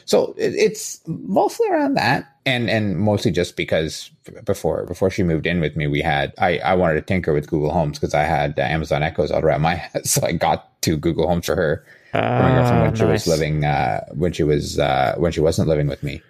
So 0.06 0.34
it's 0.38 1.00
mostly 1.08 1.70
around 1.70 1.94
that 1.94 2.30
and 2.46 2.70
and 2.70 2.98
mostly 2.98 3.32
just 3.32 3.56
because 3.56 4.10
before 4.44 4.86
before 4.86 5.10
she 5.10 5.24
moved 5.24 5.48
in 5.48 5.62
with 5.62 5.78
me, 5.78 5.88
we 5.88 6.02
had 6.02 6.34
I 6.38 6.58
I 6.60 6.74
wanted 6.74 6.96
to 6.96 7.02
tinker 7.02 7.34
with 7.34 7.50
Google 7.50 7.72
Homes 7.72 8.00
because 8.00 8.14
I 8.14 8.24
had 8.24 8.60
uh, 8.60 8.64
Amazon 8.64 9.02
Echoes 9.02 9.32
all 9.32 9.42
around 9.42 9.62
my 9.62 9.76
house, 9.94 10.12
so 10.12 10.26
I 10.26 10.34
got 10.34 10.82
two 10.82 10.98
Google 10.98 11.28
Homes 11.28 11.46
for 11.46 11.56
her 11.56 11.86
uh, 12.14 12.68
from 12.68 12.80
when 12.80 12.90
nice. 12.90 12.98
she 12.98 13.06
was 13.06 13.28
living 13.28 13.66
uh, 13.66 14.06
when 14.14 14.32
she 14.32 14.44
was 14.44 14.80
uh, 14.80 15.16
when 15.18 15.32
she 15.32 15.40
wasn't 15.42 15.68
living 15.68 15.88
with 15.88 16.04
me, 16.04 16.22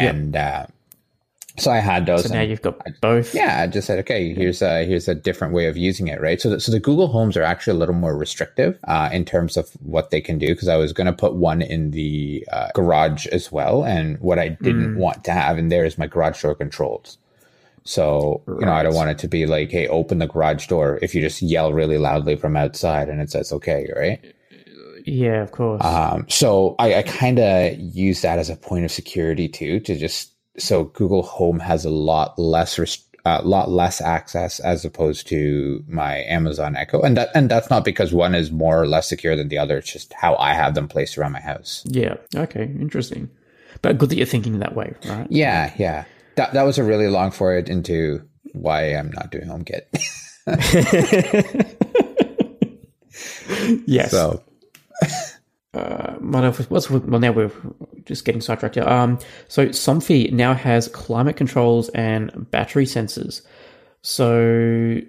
and. 0.00 0.34
Yep. 0.34 0.70
Uh, 0.70 0.72
so 1.58 1.70
I 1.70 1.78
had 1.78 2.04
those. 2.04 2.24
So 2.24 2.34
now 2.34 2.42
you've 2.42 2.60
got 2.60 2.78
both. 3.00 3.34
Yeah, 3.34 3.62
I 3.62 3.66
just 3.66 3.86
said, 3.86 3.98
okay, 4.00 4.34
here's 4.34 4.60
a 4.60 4.84
here's 4.84 5.08
a 5.08 5.14
different 5.14 5.54
way 5.54 5.66
of 5.66 5.76
using 5.76 6.08
it, 6.08 6.20
right? 6.20 6.40
So, 6.40 6.50
the, 6.50 6.60
so 6.60 6.70
the 6.70 6.80
Google 6.80 7.08
Homes 7.08 7.36
are 7.36 7.42
actually 7.42 7.76
a 7.76 7.78
little 7.78 7.94
more 7.94 8.16
restrictive 8.16 8.78
uh, 8.84 9.08
in 9.10 9.24
terms 9.24 9.56
of 9.56 9.70
what 9.82 10.10
they 10.10 10.20
can 10.20 10.38
do 10.38 10.48
because 10.48 10.68
I 10.68 10.76
was 10.76 10.92
going 10.92 11.06
to 11.06 11.14
put 11.14 11.34
one 11.34 11.62
in 11.62 11.92
the 11.92 12.46
uh, 12.52 12.68
garage 12.74 13.26
as 13.28 13.50
well, 13.50 13.84
and 13.84 14.18
what 14.20 14.38
I 14.38 14.48
didn't 14.48 14.96
mm. 14.96 14.98
want 14.98 15.24
to 15.24 15.32
have 15.32 15.58
in 15.58 15.68
there 15.68 15.86
is 15.86 15.96
my 15.96 16.06
garage 16.06 16.42
door 16.42 16.54
controls. 16.54 17.16
So 17.84 18.42
you 18.48 18.66
know, 18.66 18.72
I 18.72 18.82
don't 18.82 18.94
want 18.94 19.10
it 19.10 19.18
to 19.18 19.28
be 19.28 19.46
like, 19.46 19.70
hey, 19.70 19.86
open 19.86 20.18
the 20.18 20.26
garage 20.26 20.66
door 20.66 20.98
if 21.00 21.14
you 21.14 21.22
just 21.22 21.40
yell 21.40 21.72
really 21.72 21.98
loudly 21.98 22.36
from 22.36 22.56
outside 22.56 23.08
and 23.08 23.20
it 23.20 23.30
says 23.30 23.52
okay, 23.52 23.88
right? 23.96 24.34
Yeah, 25.06 25.42
of 25.42 25.52
course. 25.52 25.84
Um, 25.84 26.26
so 26.28 26.74
I, 26.78 26.96
I 26.96 27.02
kind 27.02 27.38
of 27.38 27.78
use 27.78 28.22
that 28.22 28.38
as 28.38 28.50
a 28.50 28.56
point 28.56 28.84
of 28.84 28.90
security 28.90 29.48
too, 29.48 29.80
to 29.80 29.96
just 29.96 30.32
so 30.58 30.84
Google 30.84 31.22
Home 31.22 31.60
has 31.60 31.84
a 31.84 31.90
lot 31.90 32.38
less 32.38 32.78
a 32.78 33.28
uh, 33.28 33.42
lot 33.42 33.70
less 33.70 34.00
access 34.00 34.60
as 34.60 34.84
opposed 34.84 35.26
to 35.28 35.82
my 35.88 36.18
Amazon 36.24 36.76
Echo, 36.76 37.00
and 37.02 37.16
that 37.16 37.30
and 37.34 37.48
that's 37.48 37.70
not 37.70 37.84
because 37.84 38.12
one 38.12 38.34
is 38.34 38.50
more 38.50 38.82
or 38.82 38.86
less 38.86 39.08
secure 39.08 39.36
than 39.36 39.48
the 39.48 39.58
other. 39.58 39.78
It's 39.78 39.92
just 39.92 40.12
how 40.12 40.36
I 40.36 40.54
have 40.54 40.74
them 40.74 40.88
placed 40.88 41.16
around 41.16 41.32
my 41.32 41.40
house. 41.40 41.84
Yeah. 41.86 42.16
Okay. 42.34 42.64
Interesting. 42.64 43.30
But 43.82 43.98
good 43.98 44.10
that 44.10 44.16
you're 44.16 44.26
thinking 44.26 44.58
that 44.60 44.74
way, 44.74 44.94
right? 45.06 45.26
Yeah. 45.30 45.72
Yeah. 45.76 46.04
That 46.36 46.52
that 46.52 46.62
was 46.62 46.78
a 46.78 46.84
really 46.84 47.08
long 47.08 47.30
forward 47.30 47.68
into 47.68 48.22
why 48.52 48.94
I'm 48.94 49.12
not 49.12 49.30
doing 49.30 49.46
HomeKit. 49.46 49.82
yes. 53.86 54.10
So. 54.10 54.42
Uh, 55.76 56.52
what's 56.68 56.90
well 56.90 57.20
now 57.20 57.32
we're 57.32 57.50
just 58.04 58.24
getting 58.24 58.40
sidetracked 58.40 58.76
here. 58.76 58.84
Um, 58.84 59.18
so 59.48 59.66
Somfy 59.68 60.32
now 60.32 60.54
has 60.54 60.88
climate 60.88 61.36
controls 61.36 61.88
and 61.90 62.50
battery 62.50 62.86
sensors. 62.86 63.42
So 64.02 65.00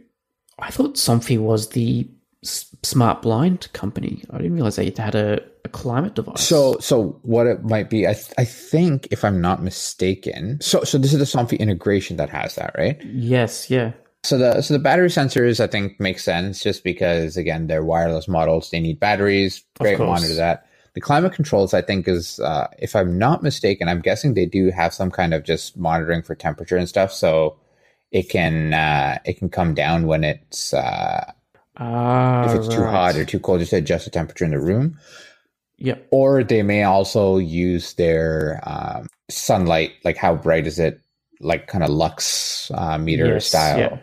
I 0.60 0.72
thought 0.72 0.96
Somfy 0.96 1.38
was 1.40 1.70
the 1.70 2.10
s- 2.44 2.76
smart 2.84 3.22
blind 3.22 3.72
company. 3.74 4.24
I 4.32 4.38
didn't 4.38 4.56
realize 4.56 4.76
they 4.76 4.94
had 4.98 5.16
a, 5.16 5.40
a 5.66 5.70
climate 5.70 6.16
device. 6.16 6.42
So, 6.42 6.78
so 6.80 7.20
what 7.22 7.46
it 7.48 7.64
might 7.64 7.90
be, 7.90 8.08
I, 8.08 8.14
th- 8.14 8.34
I 8.38 8.46
think, 8.46 9.08
if 9.12 9.24
I'm 9.24 9.40
not 9.40 9.62
mistaken, 9.62 10.60
so 10.62 10.84
so 10.84 10.98
this 10.98 11.14
is 11.14 11.20
the 11.20 11.38
Somfy 11.38 11.60
integration 11.60 12.18
that 12.18 12.30
has 12.30 12.56
that, 12.56 12.76
right? 12.78 13.00
Yes, 13.06 13.70
yeah. 13.70 13.92
So 14.28 14.38
the 14.38 14.62
so 14.62 14.74
the 14.74 14.80
battery 14.80 15.08
sensors 15.08 15.62
I 15.62 15.68
think 15.68 16.02
make 16.02 16.20
sense 16.20 16.62
just 16.62 16.84
because 16.84 17.38
again 17.38 17.68
they're 17.68 17.86
wireless 17.86 18.28
models. 18.28 18.70
They 18.70 18.82
need 18.82 19.00
batteries. 19.00 19.64
Great 19.80 19.98
monitor 19.98 20.36
that. 20.36 20.68
The 20.96 21.02
climate 21.02 21.32
controls, 21.32 21.74
I 21.74 21.82
think, 21.82 22.10
is 22.10 22.38
uh, 22.42 22.68
if 22.78 22.94
I'm 22.94 23.18
not 23.18 23.42
mistaken, 23.42 23.88
I'm 23.88 24.02
guessing 24.02 24.34
they 24.34 24.46
do 24.46 24.70
have 24.72 24.94
some 24.94 25.12
kind 25.12 25.34
of 25.34 25.46
just 25.46 25.78
monitoring 25.78 26.24
for 26.24 26.36
temperature 26.36 26.76
and 26.76 26.90
stuff, 26.90 27.14
so 27.14 27.58
it 28.12 28.30
can 28.30 28.74
uh, 28.74 29.20
it 29.24 29.38
can 29.38 29.48
come 29.48 29.74
down 29.74 30.08
when 30.08 30.26
it's 30.26 30.74
uh, 30.74 31.32
ah, 31.78 32.50
if 32.50 32.56
it's 32.58 32.68
right. 32.68 32.78
too 32.78 32.84
hot 32.84 33.16
or 33.16 33.24
too 33.24 33.40
cold, 33.40 33.60
just 33.60 33.70
to 33.70 33.78
adjust 33.78 34.04
the 34.06 34.12
temperature 34.12 34.44
in 34.44 34.52
the 34.52 34.60
room. 34.60 35.00
Yep. 35.78 36.08
Or 36.12 36.44
they 36.44 36.64
may 36.64 36.84
also 36.84 37.38
use 37.38 37.94
their 37.94 38.60
um, 38.64 39.08
sunlight, 39.30 39.92
like 40.04 40.18
how 40.18 40.36
bright 40.36 40.68
is 40.68 40.80
it, 40.80 41.00
like 41.40 41.68
kind 41.68 41.84
of 41.84 41.92
lux 41.92 42.72
uh, 42.74 42.98
meter 42.98 43.28
yes, 43.28 43.46
style. 43.46 43.80
Yeah. 43.80 44.00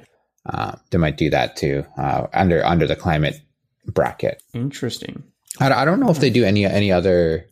Uh, 0.46 0.76
they 0.90 0.98
might 0.98 1.16
do 1.16 1.30
that 1.30 1.56
too 1.56 1.84
uh, 1.96 2.26
under 2.32 2.64
under 2.64 2.86
the 2.86 2.96
climate 2.96 3.40
bracket. 3.86 4.42
Interesting. 4.52 5.22
I, 5.60 5.72
I 5.72 5.84
don't 5.84 6.00
know 6.00 6.10
if 6.10 6.20
they 6.20 6.30
do 6.30 6.44
any 6.44 6.64
any 6.64 6.92
other. 6.92 7.46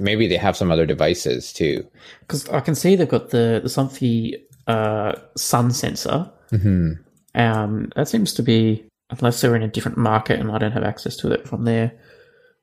Maybe 0.00 0.26
they 0.26 0.38
have 0.38 0.56
some 0.56 0.70
other 0.70 0.86
devices 0.86 1.52
too. 1.52 1.86
Because 2.20 2.48
I 2.48 2.60
can 2.60 2.74
see 2.74 2.96
they've 2.96 3.08
got 3.08 3.30
the 3.30 3.60
the 3.62 3.68
Somfy 3.68 4.34
uh, 4.66 5.12
sun 5.36 5.70
sensor. 5.72 6.30
Mm-hmm. 6.50 6.92
Um, 7.34 7.92
that 7.96 8.08
seems 8.08 8.32
to 8.34 8.42
be 8.42 8.84
unless 9.10 9.40
they're 9.40 9.56
in 9.56 9.62
a 9.62 9.68
different 9.68 9.98
market 9.98 10.40
and 10.40 10.50
I 10.50 10.58
don't 10.58 10.72
have 10.72 10.84
access 10.84 11.16
to 11.18 11.32
it 11.32 11.46
from 11.46 11.64
there. 11.64 11.92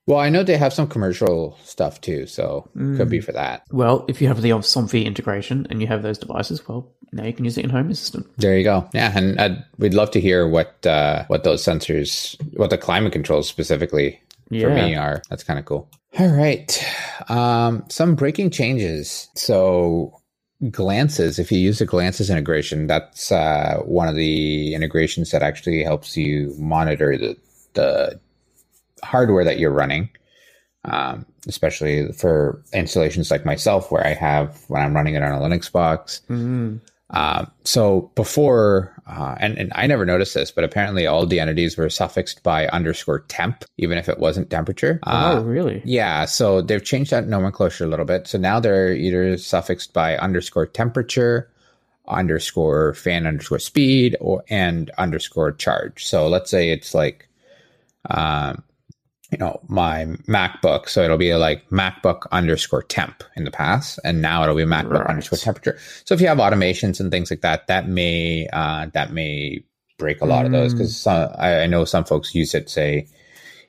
Well, 0.09 0.17
I 0.17 0.29
know 0.29 0.41
they 0.41 0.57
have 0.57 0.73
some 0.73 0.87
commercial 0.87 1.55
stuff 1.63 2.01
too, 2.01 2.25
so 2.25 2.67
Mm. 2.75 2.97
could 2.97 3.09
be 3.11 3.19
for 3.19 3.31
that. 3.33 3.61
Well, 3.71 4.05
if 4.07 4.19
you 4.23 4.27
have 4.27 4.41
the 4.41 4.49
Somfy 4.49 5.05
integration 5.05 5.67
and 5.69 5.81
you 5.81 5.87
have 5.87 6.01
those 6.01 6.17
devices, 6.17 6.67
well, 6.67 6.89
now 7.13 7.25
you 7.25 7.31
can 7.33 7.45
use 7.45 7.59
it 7.59 7.63
in 7.63 7.69
Home 7.69 7.91
Assistant. 7.91 8.25
There 8.37 8.57
you 8.57 8.63
go. 8.63 8.89
Yeah, 8.91 9.13
and 9.15 9.39
I'd, 9.39 9.63
we'd 9.77 9.93
love 9.93 10.09
to 10.11 10.19
hear 10.19 10.47
what 10.47 10.83
uh, 10.83 11.25
what 11.27 11.43
those 11.43 11.63
sensors, 11.63 12.35
what 12.57 12.71
the 12.71 12.77
climate 12.79 13.13
controls 13.13 13.47
specifically 13.47 14.19
Yeah. 14.49 14.63
for 14.69 14.73
me 14.73 14.95
are. 14.95 15.21
That's 15.29 15.43
kind 15.43 15.59
of 15.59 15.65
cool. 15.65 15.87
All 16.17 16.27
right. 16.35 16.83
Um, 17.29 17.85
some 17.89 18.15
breaking 18.15 18.49
changes. 18.49 19.29
So 19.35 20.19
glances, 20.71 21.37
if 21.37 21.51
you 21.51 21.59
use 21.59 21.77
the 21.77 21.85
glances 21.85 22.31
integration, 22.31 22.87
that's 22.87 23.31
uh, 23.31 23.81
one 23.85 24.07
of 24.07 24.15
the 24.15 24.73
integrations 24.73 25.29
that 25.29 25.43
actually 25.43 25.83
helps 25.83 26.17
you 26.17 26.55
monitor 26.57 27.15
the, 27.15 27.37
the 27.75 28.19
hardware 29.03 29.43
that 29.45 29.59
you're 29.59 29.71
running. 29.71 30.09
um, 30.85 31.25
especially 31.47 32.11
for 32.13 32.63
installations 32.73 33.29
like 33.31 33.43
myself, 33.45 33.91
where 33.91 34.05
I 34.05 34.13
have 34.13 34.57
when 34.69 34.81
I'm 34.81 34.95
running 34.95 35.15
it 35.15 35.23
on 35.23 35.33
a 35.33 35.39
Linux 35.45 35.69
box. 35.71 36.21
Mm-hmm. 36.29 36.77
Um, 37.11 37.51
so 37.65 38.11
before, 38.15 38.93
uh, 39.07 39.35
and, 39.39 39.57
and 39.57 39.71
I 39.75 39.87
never 39.87 40.05
noticed 40.05 40.35
this, 40.35 40.51
but 40.51 40.63
apparently 40.63 41.05
all 41.05 41.25
the 41.25 41.39
entities 41.41 41.75
were 41.75 41.89
suffixed 41.89 42.43
by 42.43 42.67
underscore 42.67 43.19
temp, 43.21 43.65
even 43.77 43.97
if 43.97 44.07
it 44.07 44.19
wasn't 44.19 44.49
temperature. 44.49 44.99
oh, 45.05 45.37
Uh, 45.37 45.41
really? 45.41 45.81
yeah, 45.83 46.23
so 46.25 46.61
they've 46.61 46.83
changed 46.83 47.11
that 47.11 47.27
nomenclature 47.27 47.83
a 47.83 47.87
little 47.87 48.05
bit. 48.05 48.27
So 48.27 48.37
now 48.37 48.59
they're 48.61 48.93
either 48.93 49.37
suffixed 49.37 49.91
by 49.91 50.17
underscore 50.17 50.67
temperature, 50.67 51.49
underscore 52.07 52.93
fan 52.93 53.27
underscore 53.27 53.59
speed, 53.59 54.15
or 54.21 54.43
and 54.49 54.91
underscore 54.97 55.51
charge. 55.51 56.05
So 56.05 56.27
let's 56.27 56.49
say 56.51 56.69
it's 56.69 56.93
like, 56.93 57.27
um, 58.09 58.63
you 59.31 59.37
know, 59.37 59.59
my 59.67 60.05
MacBook. 60.27 60.89
So 60.89 61.03
it'll 61.03 61.17
be 61.17 61.33
like 61.35 61.67
MacBook 61.69 62.23
underscore 62.31 62.83
temp 62.83 63.23
in 63.35 63.43
the 63.43 63.51
past, 63.51 63.99
and 64.03 64.21
now 64.21 64.43
it'll 64.43 64.55
be 64.55 64.63
MacBook 64.63 65.01
Right. 65.01 65.09
underscore 65.09 65.37
temperature. 65.37 65.77
So 66.05 66.15
if 66.15 66.21
you 66.21 66.27
have 66.27 66.39
automations 66.39 66.99
and 66.99 67.11
things 67.11 67.29
like 67.29 67.41
that, 67.41 67.67
that 67.67 67.87
may 67.87 68.47
uh, 68.51 68.87
that 68.93 69.13
may 69.13 69.63
break 69.97 70.21
a 70.21 70.25
lot 70.25 70.45
of 70.45 70.51
those 70.51 70.73
Mm. 70.73 70.77
because 70.77 71.07
I, 71.07 71.63
I 71.63 71.67
know 71.67 71.85
some 71.85 72.05
folks 72.05 72.33
use 72.33 72.53
it 72.55 72.69
say 72.69 73.07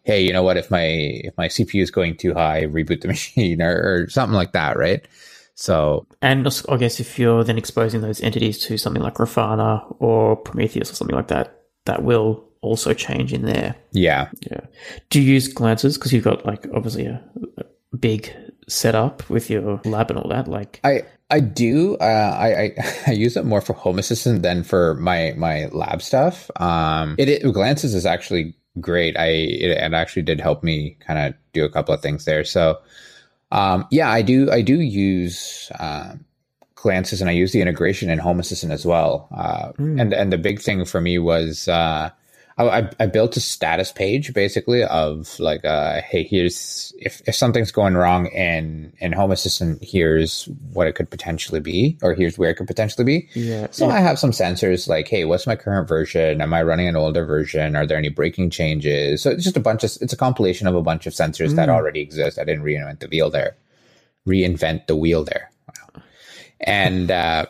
hey, 0.03 0.23
you 0.23 0.33
know 0.33 0.43
what? 0.43 0.57
If 0.57 0.71
my 0.71 0.83
if 0.83 1.37
my 1.37 1.49
CPU 1.49 1.83
is 1.83 1.91
going 1.91 2.17
too 2.17 2.35
high, 2.35 2.65
reboot 2.65 3.03
the 3.03 3.09
machine 3.15 3.61
or, 3.63 3.77
or 4.05 4.09
something 4.09 4.35
like 4.35 4.53
that, 4.53 4.77
right? 4.79 5.07
So 5.55 6.07
And 6.23 6.47
also, 6.47 6.73
I 6.73 6.79
guess 6.79 7.01
if 7.01 7.19
you're 7.19 7.45
then 7.45 7.59
exposing 7.59 8.01
those 8.01 8.21
entities 8.23 8.59
to 8.67 8.79
something 8.79 9.03
like 9.03 9.15
Grafana 9.15 9.95
or 9.99 10.37
Prometheus 10.37 10.91
or 10.91 10.95
something 10.95 11.17
like 11.17 11.29
that, 11.29 11.65
that 11.85 12.03
will 12.03 12.50
also 12.63 12.93
change 12.95 13.33
in 13.33 13.43
there. 13.43 13.75
yeah, 13.93 14.29
Yeah. 14.51 14.61
Do 15.09 15.21
you 15.21 15.33
use 15.35 15.49
glances? 15.49 15.97
Because 15.97 16.13
you've 16.13 16.25
got 16.25 16.45
like 16.45 16.67
obviously 16.75 17.07
a, 17.07 17.23
a 17.59 17.97
big 17.97 18.33
setup 18.69 19.29
with 19.31 19.51
your 19.51 19.81
lab 19.85 20.11
and 20.11 20.19
all 20.19 20.29
that. 20.29 20.49
Like, 20.49 20.81
I 20.85 21.03
I 21.31 21.41
do. 21.41 21.97
Uh, 21.97 22.05
I, 22.39 22.49
I 22.63 22.73
I 23.09 23.13
use 23.13 23.37
it 23.37 23.45
more 23.45 23.61
for 23.61 23.73
Home 23.75 23.99
Assistant 23.99 24.43
than 24.43 24.63
for 24.63 24.95
my 24.97 25.33
my 25.37 25.67
lab 25.67 26.03
stuff. 26.03 26.51
Um, 26.57 27.17
it, 27.19 27.29
it 27.29 27.53
glances 27.53 27.95
is 27.95 28.07
actually 28.07 28.55
great. 28.81 29.17
I 29.17 29.27
it, 29.29 29.71
it 29.71 29.95
actually 29.95 30.23
did 30.23 30.41
help 30.41 30.63
me 30.63 30.97
kind 31.01 31.19
of 31.19 31.35
do 31.53 31.65
a 31.65 31.71
couple 31.71 31.95
of 31.95 32.03
things 32.03 32.25
there. 32.25 32.45
So, 32.45 32.79
um, 33.53 33.87
yeah, 33.91 34.11
I 34.11 34.23
do 34.23 34.51
I 34.51 34.63
do 34.63 34.81
use. 34.81 35.71
Um, 35.79 36.25
glances 36.77 37.21
and 37.21 37.29
I 37.29 37.35
use 37.35 37.53
the 37.53 37.61
integration 37.61 38.09
in 38.09 38.19
Home 38.19 38.41
Assistant 38.41 38.73
as 38.73 38.87
well. 38.87 39.29
Uh, 39.37 39.73
And 39.79 40.15
and 40.15 40.33
the 40.33 40.39
big 40.39 40.63
thing 40.63 40.87
for 40.87 40.99
me 40.99 41.19
was 41.19 41.69
uh, 41.69 42.09
I, 42.61 42.81
I, 42.81 42.91
I 43.01 43.07
built 43.07 43.37
a 43.37 43.41
status 43.41 43.91
page 43.91 44.35
basically 44.35 44.85
of 44.85 45.39
like, 45.41 45.65
uh, 45.65 46.03
hey, 46.03 46.25
here's 46.25 46.93
if, 46.99 47.23
if 47.27 47.35
something's 47.35 47.73
going 47.73 47.95
wrong 47.95 48.27
in 48.27 48.93
in 48.99 49.13
Home 49.13 49.31
Assistant, 49.31 49.83
here's 49.83 50.45
what 50.73 50.87
it 50.87 50.95
could 50.95 51.11
potentially 51.11 51.61
be, 51.61 51.99
or 52.03 52.15
here's 52.15 52.37
where 52.37 52.51
it 52.51 52.57
could 52.57 52.67
potentially 52.67 53.05
be. 53.05 53.29
yeah. 53.35 53.69
So 53.71 53.89
yeah. 53.89 53.95
I 53.95 54.01
have 54.01 54.19
some 54.19 54.33
sensors 54.33 54.89
like, 54.89 55.09
hey, 55.09 55.25
what's 55.25 55.47
my 55.47 55.57
current 55.57 55.89
version? 55.89 56.41
Am 56.41 56.53
I 56.53 56.63
running 56.63 56.89
an 56.89 56.97
older 56.97 57.25
version? 57.25 57.77
Are 57.77 57.87
there 57.87 57.99
any 57.99 58.11
breaking 58.11 58.51
changes? 58.51 59.23
So 59.23 59.31
it's 59.31 59.45
just 59.45 59.57
a 59.57 59.61
bunch 59.61 59.83
of 59.83 59.91
it's 60.01 60.13
a 60.13 60.17
compilation 60.17 60.67
of 60.67 60.75
a 60.75 60.83
bunch 60.83 61.07
of 61.07 61.15
sensors 61.15 61.55
that 61.57 61.69
already 61.69 62.01
exist. 62.01 62.39
I 62.39 62.45
didn't 62.45 62.65
reinvent 62.65 63.01
the 63.01 63.09
wheel 63.09 63.31
there. 63.31 63.57
Reinvent 64.27 64.87
the 64.87 64.97
wheel 64.97 65.25
there. 65.25 65.51
Wow. 65.67 66.03
And 66.61 67.11
uh, 67.11 67.47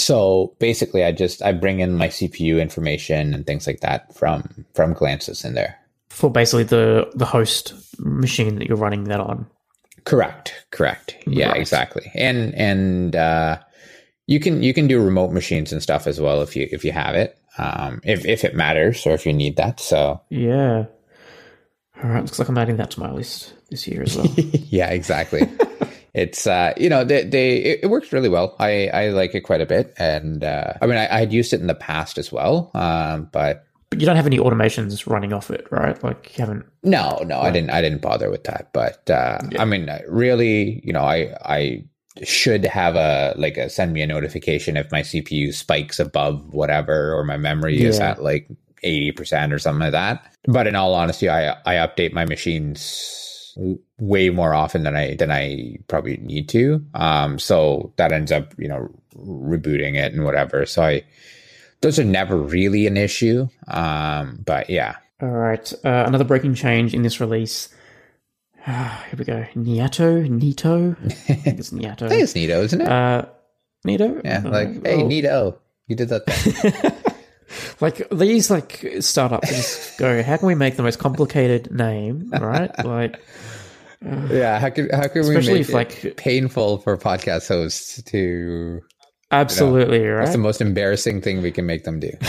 so 0.00 0.54
basically, 0.58 1.04
I 1.04 1.12
just 1.12 1.42
I 1.42 1.52
bring 1.52 1.80
in 1.80 1.96
my 1.96 2.08
CPU 2.08 2.60
information 2.60 3.34
and 3.34 3.46
things 3.46 3.66
like 3.66 3.80
that 3.80 4.14
from 4.16 4.64
from 4.74 4.92
glances 4.94 5.44
in 5.44 5.54
there. 5.54 5.76
for 6.08 6.30
basically 6.30 6.64
the 6.64 7.10
the 7.14 7.24
host 7.26 7.74
machine 7.98 8.56
that 8.58 8.66
you're 8.68 8.76
running 8.76 9.04
that 9.04 9.20
on. 9.20 9.46
Correct. 10.04 10.54
Correct. 10.70 11.14
Yeah, 11.26 11.50
Right. 11.50 11.60
exactly. 11.60 12.10
And 12.14 12.54
and 12.54 13.14
uh, 13.14 13.58
you 14.26 14.40
can 14.40 14.62
you 14.62 14.72
can 14.74 14.86
do 14.88 15.02
remote 15.04 15.32
machines 15.32 15.72
and 15.72 15.82
stuff 15.82 16.06
as 16.06 16.20
well 16.20 16.42
if 16.42 16.56
you 16.56 16.66
if 16.72 16.84
you 16.84 16.92
have 16.92 17.14
it. 17.14 17.36
Um, 17.58 18.00
if 18.04 18.24
if 18.24 18.44
it 18.44 18.54
matters 18.54 19.04
or 19.06 19.12
if 19.12 19.26
you 19.26 19.32
need 19.32 19.56
that. 19.56 19.78
So 19.80 20.20
Yeah. 20.30 20.86
All 22.02 22.08
right. 22.10 22.22
Looks 22.22 22.38
like 22.38 22.48
I'm 22.48 22.56
adding 22.58 22.76
that 22.78 22.90
to 22.92 23.00
my 23.00 23.10
list 23.12 23.52
this 23.70 23.86
year 23.86 24.02
as 24.02 24.16
well. 24.16 24.26
yeah, 24.36 24.88
exactly. 24.90 25.42
it's 26.14 26.46
uh, 26.46 26.72
you 26.76 26.88
know 26.88 27.04
they 27.04 27.24
they 27.24 27.56
it, 27.56 27.80
it 27.84 27.86
works 27.86 28.12
really 28.12 28.28
well. 28.28 28.56
I 28.58 28.88
I 28.88 29.08
like 29.08 29.34
it 29.34 29.42
quite 29.42 29.60
a 29.60 29.66
bit, 29.66 29.94
and 29.98 30.42
uh, 30.42 30.74
I 30.80 30.86
mean 30.86 30.96
I, 30.96 31.06
I 31.14 31.20
had 31.20 31.32
used 31.32 31.52
it 31.52 31.60
in 31.60 31.66
the 31.66 31.74
past 31.74 32.18
as 32.18 32.32
well. 32.32 32.70
Um, 32.74 33.28
but 33.32 33.64
but 33.90 34.00
you 34.00 34.06
don't 34.06 34.16
have 34.16 34.26
any 34.26 34.38
automations 34.38 35.08
running 35.08 35.32
off 35.32 35.50
it, 35.50 35.66
right? 35.70 36.02
Like 36.02 36.36
you 36.36 36.42
haven't. 36.42 36.64
No, 36.82 37.18
no, 37.26 37.40
I 37.40 37.50
didn't. 37.50 37.70
I 37.70 37.80
didn't 37.80 38.02
bother 38.02 38.30
with 38.30 38.44
that. 38.44 38.70
But 38.72 39.08
uh, 39.10 39.38
I 39.58 39.64
mean, 39.64 39.90
really, 40.08 40.80
you 40.84 40.92
know, 40.92 41.02
I 41.02 41.36
I 41.44 41.84
should 42.22 42.64
have 42.64 42.96
a 42.96 43.34
like 43.36 43.56
a 43.56 43.68
send 43.68 43.92
me 43.92 44.02
a 44.02 44.06
notification 44.06 44.76
if 44.76 44.90
my 44.90 45.02
CPU 45.02 45.52
spikes 45.52 45.98
above 45.98 46.52
whatever 46.52 47.14
or 47.14 47.24
my 47.24 47.36
memory 47.36 47.82
is 47.82 48.00
at 48.00 48.22
like 48.22 48.48
eighty 48.82 49.12
percent 49.12 49.52
or 49.52 49.58
something 49.58 49.80
like 49.80 49.92
that. 49.92 50.24
But 50.44 50.66
in 50.66 50.74
all 50.74 50.94
honesty, 50.94 51.28
I 51.28 51.52
I 51.66 51.74
update 51.74 52.12
my 52.12 52.24
machines 52.24 53.29
way 53.98 54.30
more 54.30 54.54
often 54.54 54.82
than 54.82 54.96
I 54.96 55.14
than 55.16 55.30
I 55.30 55.76
probably 55.88 56.16
need 56.18 56.48
to. 56.50 56.84
Um, 56.94 57.38
so 57.38 57.92
that 57.96 58.12
ends 58.12 58.32
up 58.32 58.54
you 58.58 58.68
know 58.68 58.88
rebooting 59.16 59.96
it 59.96 60.12
and 60.12 60.24
whatever. 60.24 60.66
So 60.66 60.82
I 60.82 61.04
those 61.80 61.98
are 61.98 62.04
never 62.04 62.36
really 62.36 62.86
an 62.86 62.96
issue. 62.96 63.48
Um, 63.68 64.40
but 64.44 64.68
yeah. 64.70 64.96
All 65.22 65.28
right. 65.28 65.72
Uh, 65.84 66.04
another 66.06 66.24
breaking 66.24 66.54
change 66.54 66.94
in 66.94 67.02
this 67.02 67.20
release. 67.20 67.68
Ah, 68.66 69.04
here 69.10 69.18
we 69.18 69.24
go. 69.24 69.46
Niato, 69.54 70.28
Nito. 70.28 70.96
I 71.04 71.08
think 71.08 71.58
it's 71.58 71.70
Niato. 71.72 72.02
I 72.02 72.08
think 72.08 72.22
it's 72.22 72.34
neato, 72.34 72.62
isn't 72.64 72.80
it? 72.80 72.88
Uh, 72.88 73.26
Nito. 73.84 74.20
Yeah, 74.24 74.42
Uh, 74.44 74.50
like, 74.50 74.86
hey, 74.86 74.96
well, 74.98 75.06
Neato, 75.06 75.56
you 75.86 75.96
did 75.96 76.08
that. 76.10 76.24
Like 77.80 78.08
these, 78.10 78.50
like 78.50 78.84
startups 79.00 79.48
just 79.48 79.98
go. 79.98 80.22
How 80.22 80.36
can 80.36 80.46
we 80.46 80.54
make 80.54 80.76
the 80.76 80.82
most 80.82 80.98
complicated 80.98 81.70
name, 81.70 82.30
right? 82.30 82.70
Like, 82.84 83.20
yeah, 84.30 84.58
how 84.58 84.70
can 84.70 84.88
how 84.90 85.08
can 85.08 85.28
we 85.28 85.34
make 85.36 85.48
if, 85.48 85.68
it 85.68 85.74
like- 85.74 86.16
painful 86.16 86.78
for 86.78 86.96
podcast 86.96 87.48
hosts 87.48 88.02
to? 88.04 88.80
absolutely 89.32 90.00
What's 90.10 90.28
right. 90.28 90.32
the 90.32 90.38
most 90.38 90.60
embarrassing 90.60 91.20
thing 91.20 91.40
we 91.42 91.52
can 91.52 91.66
make 91.66 91.84
them 91.84 92.00
do? 92.00 92.10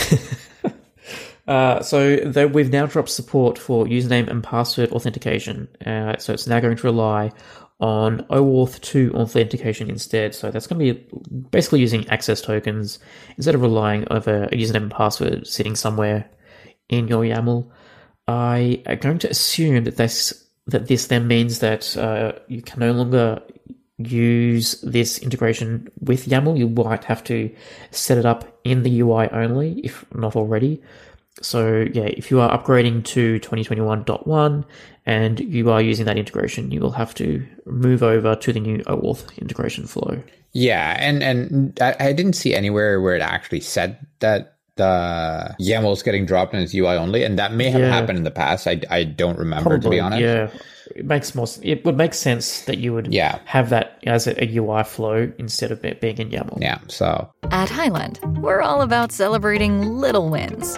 Uh, 1.48 1.82
so 1.82 2.18
though 2.18 2.48
we've 2.48 2.72
now 2.72 2.86
dropped 2.86 3.10
support 3.10 3.58
for 3.58 3.86
username 3.86 4.30
and 4.30 4.44
password 4.44 4.92
authentication. 4.92 5.68
Uh, 5.86 6.16
so 6.18 6.32
it's 6.34 6.48
now 6.48 6.60
going 6.60 6.78
to 6.78 6.84
rely 6.84 7.32
on 7.82 8.20
OAuth 8.30 8.80
2 8.82 9.12
authentication 9.16 9.90
instead. 9.90 10.36
So 10.36 10.52
that's 10.52 10.68
going 10.68 10.80
to 10.80 10.94
be 10.94 11.08
basically 11.50 11.82
using 11.82 12.08
access 12.10 12.42
tokens 12.42 13.00
instead 13.36 13.56
of 13.56 13.62
relying 13.62 14.08
over 14.12 14.44
a 14.44 14.50
username 14.50 14.84
and 14.84 14.92
password 14.92 15.48
sitting 15.48 15.76
somewhere 15.76 16.30
in 16.90 17.08
your 17.08 17.24
YAML. 17.24 17.70
I 18.28 18.84
am 18.86 19.00
going 19.00 19.20
to 19.20 19.30
assume 19.30 19.84
that 19.86 19.98
this 19.98 20.46
that 20.68 20.88
this 20.88 21.08
then 21.08 21.28
means 21.28 21.60
that 21.60 21.98
uh, 21.98 22.34
you 22.48 22.62
can 22.62 22.80
no 22.80 22.92
longer 22.92 23.42
use 23.98 24.80
this 24.82 25.18
integration 25.18 25.88
with 26.00 26.28
YAML. 26.28 26.58
You 26.58 26.70
might 26.70 27.04
have 27.06 27.24
to 27.26 27.54
set 27.90 28.20
it 28.20 28.26
up 28.26 28.60
in 28.64 28.84
the 28.84 29.02
UI 29.02 29.28
only, 29.30 29.80
if 29.84 30.06
not 30.14 30.36
already. 30.36 30.82
So 31.42 31.88
yeah, 31.94 32.04
if 32.04 32.30
you 32.30 32.40
are 32.42 32.50
upgrading 32.58 33.06
to 33.06 33.40
2021.1 33.40 34.66
and 35.06 35.40
you 35.40 35.72
are 35.72 35.82
using 35.82 36.06
that 36.06 36.18
integration, 36.18 36.72
you 36.72 36.80
will 36.82 36.92
have 36.92 37.14
to 37.16 37.46
move 37.66 38.04
over 38.04 38.36
to 38.36 38.54
the 38.54 38.60
new 38.60 38.80
OAuth 38.80 39.38
integration 39.40 39.88
flow. 39.88 40.22
yeah, 40.54 40.98
and 41.00 41.24
and 41.24 41.78
I, 41.82 41.96
I 42.00 42.14
didn't 42.14 42.34
see 42.34 42.54
anywhere 42.54 43.00
where 43.02 43.16
it 43.16 43.22
actually 43.22 43.62
said 43.62 43.98
that 44.20 44.58
the 44.76 45.56
YAML 45.60 45.94
is 45.94 46.04
getting 46.04 46.26
dropped 46.26 46.54
in 46.54 46.60
its 46.62 46.74
UI 46.74 46.96
only, 46.98 47.24
and 47.24 47.38
that 47.40 47.54
may 47.54 47.70
have 47.70 47.82
Yeah. 47.82 47.90
happened 47.92 48.18
in 48.18 48.24
the 48.24 48.32
past. 48.32 48.68
I, 48.68 48.82
I 48.90 49.04
don't 49.04 49.38
remember 49.38 49.78
to 49.80 49.90
be 49.90 50.00
honest. 50.00 50.22
yeah. 50.22 50.50
It 50.96 51.06
makes 51.06 51.34
more. 51.36 51.48
It 51.62 51.86
would 51.86 51.96
make 51.96 52.14
sense 52.14 52.64
that 52.66 52.78
you 52.78 52.94
would 52.94 53.14
Yeah. 53.14 53.40
have 53.46 53.70
that 53.70 53.98
as 54.06 54.28
a, 54.28 54.44
a 54.44 54.58
UI 54.58 54.84
flow 54.84 55.32
instead 55.38 55.72
of 55.72 55.84
it 55.86 56.02
being 56.02 56.18
in 56.18 56.30
YAML. 56.30 56.58
Yeah, 56.62 56.80
so 56.88 57.32
At 57.52 57.70
Highland, 57.70 58.20
we're 58.42 58.62
all 58.62 58.82
about 58.82 59.12
celebrating 59.14 59.82
little 60.00 60.30
wins 60.30 60.78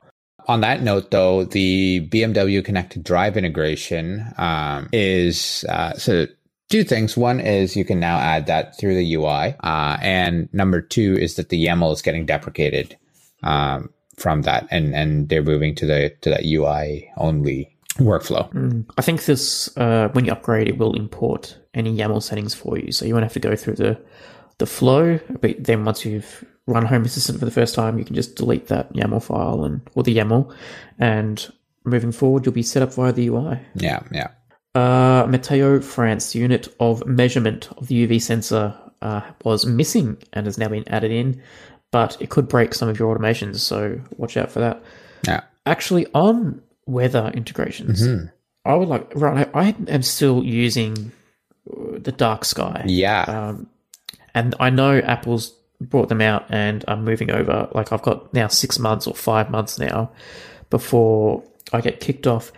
On 0.47 0.61
that 0.61 0.81
note, 0.81 1.11
though, 1.11 1.45
the 1.45 2.07
BMW 2.09 2.63
connected 2.63 3.03
drive 3.03 3.37
integration 3.37 4.25
um, 4.37 4.89
is 4.91 5.65
uh, 5.69 5.93
so 5.93 6.27
two 6.69 6.83
things. 6.83 7.15
One 7.15 7.39
is 7.39 7.75
you 7.75 7.85
can 7.85 7.99
now 7.99 8.17
add 8.17 8.47
that 8.47 8.77
through 8.77 8.95
the 8.95 9.13
UI, 9.15 9.55
uh, 9.63 9.97
and 10.01 10.49
number 10.53 10.81
two 10.81 11.15
is 11.19 11.35
that 11.35 11.49
the 11.49 11.63
YAML 11.63 11.93
is 11.93 12.01
getting 12.01 12.25
deprecated 12.25 12.97
um, 13.43 13.89
from 14.17 14.41
that, 14.43 14.67
and 14.71 14.95
and 14.95 15.29
they're 15.29 15.43
moving 15.43 15.75
to 15.75 15.85
the 15.85 16.13
to 16.21 16.29
that 16.29 16.45
UI 16.45 17.11
only 17.17 17.75
workflow. 17.97 18.51
Mm. 18.53 18.85
I 18.97 19.01
think 19.01 19.25
this 19.25 19.75
uh, 19.77 20.09
when 20.13 20.25
you 20.25 20.31
upgrade, 20.31 20.67
it 20.67 20.77
will 20.77 20.95
import 20.95 21.57
any 21.73 21.95
YAML 21.95 22.23
settings 22.23 22.53
for 22.53 22.77
you, 22.77 22.91
so 22.91 23.05
you 23.05 23.13
won't 23.13 23.23
have 23.23 23.33
to 23.33 23.39
go 23.39 23.55
through 23.55 23.75
the 23.75 23.99
the 24.57 24.65
flow. 24.65 25.19
But 25.39 25.63
then 25.63 25.85
once 25.85 26.05
you've 26.05 26.45
run 26.67 26.85
Home 26.85 27.03
Assistant 27.03 27.39
for 27.39 27.45
the 27.45 27.51
first 27.51 27.75
time, 27.75 27.97
you 27.97 28.05
can 28.05 28.15
just 28.15 28.35
delete 28.35 28.67
that 28.67 28.93
YAML 28.93 29.23
file 29.23 29.63
and 29.63 29.81
or 29.95 30.03
the 30.03 30.15
YAML, 30.15 30.53
and 30.99 31.51
moving 31.83 32.11
forward, 32.11 32.45
you'll 32.45 32.53
be 32.53 32.63
set 32.63 32.83
up 32.83 32.93
via 32.93 33.11
the 33.11 33.27
UI. 33.27 33.59
Yeah, 33.75 34.01
yeah. 34.11 34.27
Uh, 34.73 35.25
Meteo 35.25 35.83
France, 35.83 36.33
unit 36.35 36.73
of 36.79 37.05
measurement 37.05 37.69
of 37.77 37.87
the 37.87 38.07
UV 38.07 38.21
sensor 38.21 38.73
uh, 39.01 39.21
was 39.43 39.65
missing 39.65 40.17
and 40.33 40.45
has 40.45 40.57
now 40.57 40.69
been 40.69 40.87
added 40.87 41.11
in, 41.11 41.41
but 41.91 42.15
it 42.21 42.29
could 42.29 42.47
break 42.47 42.73
some 42.73 42.87
of 42.87 42.97
your 42.97 43.13
automations, 43.13 43.57
so 43.57 43.99
watch 44.17 44.37
out 44.37 44.51
for 44.51 44.59
that. 44.59 44.81
Yeah. 45.27 45.41
Actually, 45.65 46.07
on 46.13 46.61
weather 46.85 47.31
integrations, 47.33 48.07
Mm-hmm. 48.07 48.27
I 48.63 48.75
would 48.75 48.87
like, 48.89 49.11
right, 49.15 49.49
I 49.55 49.75
am 49.87 50.03
still 50.03 50.43
using 50.43 51.11
uh, 51.67 51.97
the 51.97 52.11
dark 52.11 52.45
sky. 52.45 52.83
Yeah. 52.85 53.23
Um, 53.23 53.67
and 54.35 54.53
I 54.59 54.69
know 54.69 54.99
Apple's 54.99 55.55
brought 55.89 56.09
them 56.09 56.21
out 56.21 56.45
and 56.49 56.85
I'm 56.87 57.03
moving 57.03 57.31
over. 57.31 57.69
Like 57.73 57.91
I've 57.91 58.01
got 58.01 58.33
now 58.33 58.47
six 58.47 58.79
months 58.79 59.07
or 59.07 59.15
five 59.15 59.49
months 59.49 59.79
now 59.79 60.11
before 60.69 61.43
I 61.73 61.81
get 61.81 61.99
kicked 61.99 62.27
off. 62.27 62.51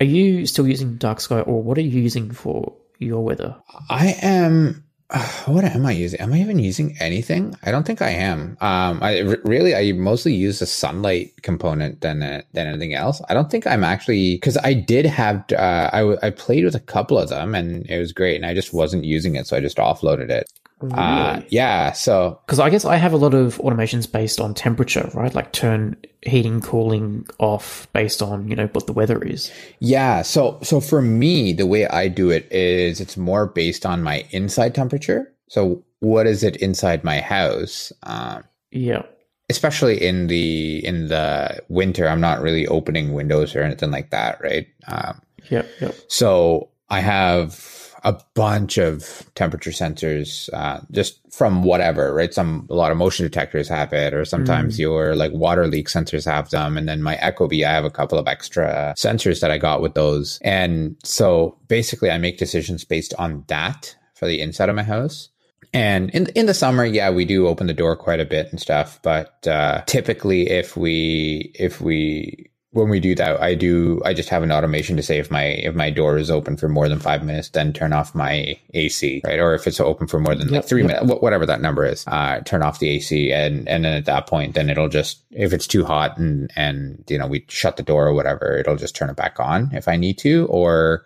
Are 0.00 0.06
you 0.06 0.46
still 0.46 0.66
using 0.66 0.96
dark 0.96 1.20
sky 1.20 1.40
or 1.40 1.62
what 1.62 1.76
are 1.78 1.82
you 1.82 2.00
using 2.00 2.30
for 2.30 2.72
your 2.98 3.24
weather? 3.24 3.56
I 3.90 4.16
am. 4.22 4.84
What 5.46 5.64
am 5.64 5.86
I 5.86 5.92
using? 5.92 6.20
Am 6.20 6.34
I 6.34 6.40
even 6.40 6.58
using 6.58 6.94
anything? 7.00 7.56
I 7.62 7.70
don't 7.70 7.86
think 7.86 8.02
I 8.02 8.10
am. 8.10 8.58
Um, 8.60 8.98
I 9.02 9.20
really, 9.42 9.74
I 9.74 9.92
mostly 9.92 10.34
use 10.34 10.58
the 10.58 10.66
sunlight 10.66 11.32
component 11.42 12.02
than 12.02 12.22
uh, 12.22 12.42
than 12.52 12.66
anything 12.66 12.92
else. 12.92 13.22
I 13.30 13.32
don't 13.32 13.50
think 13.50 13.66
I'm 13.66 13.84
actually 13.84 14.34
because 14.34 14.58
I 14.58 14.74
did 14.74 15.06
have. 15.06 15.50
Uh, 15.50 16.18
I 16.22 16.28
played 16.28 16.64
with 16.64 16.74
a 16.74 16.80
couple 16.80 17.18
of 17.18 17.30
them 17.30 17.54
and 17.54 17.86
it 17.86 17.98
was 17.98 18.12
great, 18.12 18.36
and 18.36 18.44
I 18.44 18.52
just 18.52 18.74
wasn't 18.74 19.06
using 19.06 19.36
it, 19.36 19.46
so 19.46 19.56
I 19.56 19.60
just 19.60 19.78
offloaded 19.78 20.28
it. 20.28 20.52
Uh, 20.80 21.40
yeah. 21.48 21.92
So 21.92 22.40
Because 22.46 22.58
I 22.60 22.70
guess 22.70 22.84
I 22.84 22.96
have 22.96 23.12
a 23.12 23.16
lot 23.16 23.34
of 23.34 23.58
automations 23.58 24.10
based 24.10 24.40
on 24.40 24.54
temperature, 24.54 25.10
right? 25.14 25.34
Like 25.34 25.52
turn 25.52 25.96
heating, 26.22 26.60
cooling 26.60 27.26
off 27.38 27.88
based 27.92 28.22
on, 28.22 28.48
you 28.48 28.54
know, 28.56 28.66
what 28.68 28.86
the 28.86 28.92
weather 28.92 29.22
is. 29.22 29.50
Yeah, 29.80 30.22
so 30.22 30.58
so 30.62 30.80
for 30.80 31.02
me, 31.02 31.52
the 31.52 31.66
way 31.66 31.86
I 31.88 32.08
do 32.08 32.30
it 32.30 32.46
is 32.52 33.00
it's 33.00 33.16
more 33.16 33.46
based 33.46 33.84
on 33.86 34.02
my 34.02 34.24
inside 34.30 34.74
temperature. 34.74 35.32
So 35.48 35.82
what 36.00 36.26
is 36.26 36.42
it 36.44 36.56
inside 36.56 37.02
my 37.04 37.20
house? 37.20 37.92
Um, 38.04 38.44
Yeah. 38.70 39.02
especially 39.50 39.96
in 40.02 40.26
the 40.28 40.84
in 40.86 41.08
the 41.08 41.58
winter, 41.68 42.06
I'm 42.08 42.20
not 42.20 42.40
really 42.42 42.66
opening 42.66 43.14
windows 43.14 43.56
or 43.56 43.62
anything 43.62 43.90
like 43.90 44.10
that, 44.10 44.40
right? 44.42 44.66
Um, 44.86 45.20
Yep. 45.50 45.66
Yep. 45.80 45.94
so 46.08 46.68
I 46.90 47.00
have 47.00 47.77
a 48.04 48.20
bunch 48.34 48.78
of 48.78 49.24
temperature 49.34 49.70
sensors, 49.70 50.48
uh, 50.52 50.80
just 50.90 51.20
from 51.32 51.62
whatever, 51.62 52.14
right? 52.14 52.32
Some 52.32 52.66
a 52.70 52.74
lot 52.74 52.90
of 52.92 52.98
motion 52.98 53.24
detectors 53.24 53.68
have 53.68 53.92
it, 53.92 54.14
or 54.14 54.24
sometimes 54.24 54.78
your 54.78 55.14
like 55.14 55.32
water 55.32 55.66
leak 55.66 55.88
sensors 55.88 56.24
have 56.24 56.50
them. 56.50 56.76
And 56.76 56.88
then 56.88 57.02
my 57.02 57.16
Ecobee, 57.16 57.66
I 57.66 57.72
have 57.72 57.84
a 57.84 57.90
couple 57.90 58.18
of 58.18 58.28
extra 58.28 58.94
sensors 58.96 59.40
that 59.40 59.50
I 59.50 59.58
got 59.58 59.82
with 59.82 59.94
those. 59.94 60.38
And 60.42 60.96
so 61.04 61.58
basically, 61.68 62.10
I 62.10 62.18
make 62.18 62.38
decisions 62.38 62.84
based 62.84 63.14
on 63.18 63.44
that 63.48 63.96
for 64.14 64.26
the 64.26 64.40
inside 64.40 64.68
of 64.68 64.76
my 64.76 64.82
house. 64.82 65.28
And 65.74 66.10
in 66.10 66.26
in 66.28 66.46
the 66.46 66.54
summer, 66.54 66.84
yeah, 66.84 67.10
we 67.10 67.24
do 67.24 67.46
open 67.46 67.66
the 67.66 67.74
door 67.74 67.94
quite 67.96 68.20
a 68.20 68.24
bit 68.24 68.48
and 68.50 68.60
stuff. 68.60 69.00
But 69.02 69.46
uh, 69.46 69.82
typically, 69.86 70.48
if 70.48 70.76
we 70.76 71.52
if 71.54 71.80
we 71.80 72.47
when 72.72 72.90
we 72.90 73.00
do 73.00 73.14
that, 73.14 73.40
I 73.40 73.54
do 73.54 74.02
I 74.04 74.12
just 74.12 74.28
have 74.28 74.42
an 74.42 74.52
automation 74.52 74.96
to 74.96 75.02
say 75.02 75.18
if 75.18 75.30
my 75.30 75.44
if 75.44 75.74
my 75.74 75.88
door 75.90 76.18
is 76.18 76.30
open 76.30 76.56
for 76.56 76.68
more 76.68 76.88
than 76.88 76.98
five 76.98 77.24
minutes, 77.24 77.48
then 77.48 77.72
turn 77.72 77.94
off 77.94 78.14
my 78.14 78.58
AC, 78.74 79.22
right? 79.24 79.38
Or 79.38 79.54
if 79.54 79.66
it's 79.66 79.80
open 79.80 80.06
for 80.06 80.20
more 80.20 80.34
than 80.34 80.48
like 80.48 80.66
three 80.66 80.82
yep. 80.82 81.02
minutes, 81.02 81.20
whatever 81.22 81.46
that 81.46 81.62
number 81.62 81.86
is, 81.86 82.06
uh, 82.06 82.40
turn 82.40 82.62
off 82.62 82.78
the 82.78 82.90
AC, 82.90 83.32
and 83.32 83.66
and 83.68 83.84
then 83.84 83.94
at 83.94 84.04
that 84.04 84.26
point, 84.26 84.54
then 84.54 84.68
it'll 84.68 84.90
just 84.90 85.22
if 85.30 85.54
it's 85.54 85.66
too 85.66 85.84
hot 85.84 86.18
and 86.18 86.50
and 86.56 87.02
you 87.08 87.18
know 87.18 87.26
we 87.26 87.46
shut 87.48 87.78
the 87.78 87.82
door 87.82 88.06
or 88.06 88.12
whatever, 88.12 88.58
it'll 88.58 88.76
just 88.76 88.94
turn 88.94 89.08
it 89.08 89.16
back 89.16 89.40
on 89.40 89.70
if 89.72 89.88
I 89.88 89.96
need 89.96 90.18
to, 90.18 90.46
or 90.46 91.04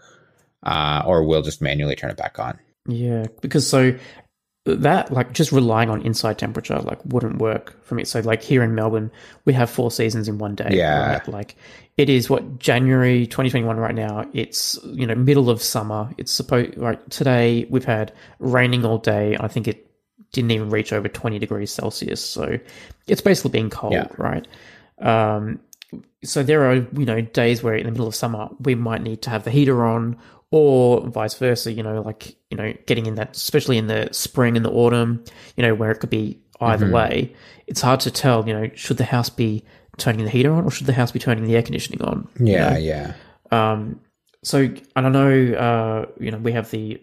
uh, 0.64 1.02
or 1.06 1.24
we'll 1.24 1.42
just 1.42 1.62
manually 1.62 1.94
turn 1.94 2.10
it 2.10 2.16
back 2.16 2.40
on. 2.40 2.58
Yeah, 2.88 3.26
because 3.40 3.68
so 3.68 3.96
that 4.64 5.12
like 5.12 5.32
just 5.32 5.50
relying 5.50 5.90
on 5.90 6.02
inside 6.02 6.38
temperature 6.38 6.78
like 6.78 6.98
wouldn't 7.06 7.38
work 7.38 7.82
for 7.84 7.96
me. 7.96 8.04
So 8.04 8.20
like 8.20 8.42
here 8.42 8.62
in 8.62 8.74
Melbourne, 8.74 9.10
we 9.44 9.52
have 9.54 9.68
four 9.70 9.90
seasons 9.90 10.28
in 10.28 10.38
one 10.38 10.54
day. 10.54 10.68
Yeah. 10.70 11.14
right? 11.14 11.28
Like 11.28 11.56
it 11.96 12.08
is 12.08 12.30
what 12.30 12.58
January 12.60 13.26
2021 13.26 13.76
right 13.76 13.94
now. 13.94 14.24
It's 14.32 14.78
you 14.84 15.06
know 15.06 15.14
middle 15.16 15.50
of 15.50 15.60
summer. 15.62 16.08
It's 16.16 16.30
supposed 16.30 16.76
right 16.78 16.98
today 17.10 17.66
we've 17.70 17.84
had 17.84 18.12
raining 18.38 18.84
all 18.84 18.98
day. 18.98 19.36
I 19.40 19.48
think 19.48 19.66
it 19.66 19.88
didn't 20.32 20.52
even 20.52 20.70
reach 20.70 20.92
over 20.92 21.08
20 21.08 21.38
degrees 21.40 21.72
Celsius. 21.72 22.24
So 22.24 22.58
it's 23.08 23.20
basically 23.20 23.50
being 23.50 23.68
cold, 23.68 23.92
Yeah. 23.94 24.06
right? 24.16 24.46
Um, 25.00 25.58
so 26.22 26.42
there 26.44 26.70
are 26.70 26.74
you 26.76 27.04
know 27.04 27.20
days 27.20 27.64
where 27.64 27.74
in 27.74 27.84
the 27.86 27.90
middle 27.90 28.06
of 28.06 28.14
summer 28.14 28.48
we 28.60 28.76
might 28.76 29.02
need 29.02 29.22
to 29.22 29.30
have 29.30 29.42
the 29.42 29.50
heater 29.50 29.84
on 29.84 30.16
or 30.52 31.00
vice 31.08 31.34
versa 31.34 31.72
you 31.72 31.82
know 31.82 32.00
like 32.02 32.36
you 32.50 32.56
know 32.56 32.72
getting 32.86 33.06
in 33.06 33.16
that 33.16 33.34
especially 33.36 33.76
in 33.78 33.88
the 33.88 34.08
spring 34.12 34.56
and 34.56 34.64
the 34.64 34.70
autumn 34.70 35.24
you 35.56 35.62
know 35.62 35.74
where 35.74 35.90
it 35.90 35.98
could 35.98 36.10
be 36.10 36.38
either 36.60 36.84
Mm-hmm. 36.86 36.94
way 36.94 37.32
it's 37.66 37.80
hard 37.80 37.98
to 38.00 38.10
tell 38.10 38.46
you 38.46 38.54
know 38.54 38.70
should 38.76 38.98
the 38.98 39.04
house 39.04 39.28
be 39.30 39.64
turning 39.96 40.24
the 40.24 40.30
heater 40.30 40.52
on 40.52 40.64
or 40.64 40.70
should 40.70 40.86
the 40.86 40.92
house 40.92 41.10
be 41.10 41.18
turning 41.18 41.44
the 41.44 41.56
air 41.56 41.62
conditioning 41.62 42.00
on 42.02 42.28
you 42.38 42.52
Yeah, 42.52 42.70
know? 42.70 42.76
yeah, 42.78 43.12
Um, 43.50 44.00
so, 44.44 44.58
and 44.96 45.06
I 45.06 45.08
know, 45.08 45.52
uh, 45.54 46.06
you 46.18 46.30
know, 46.32 46.38
we 46.38 46.50
have 46.52 46.70
the 46.72 47.00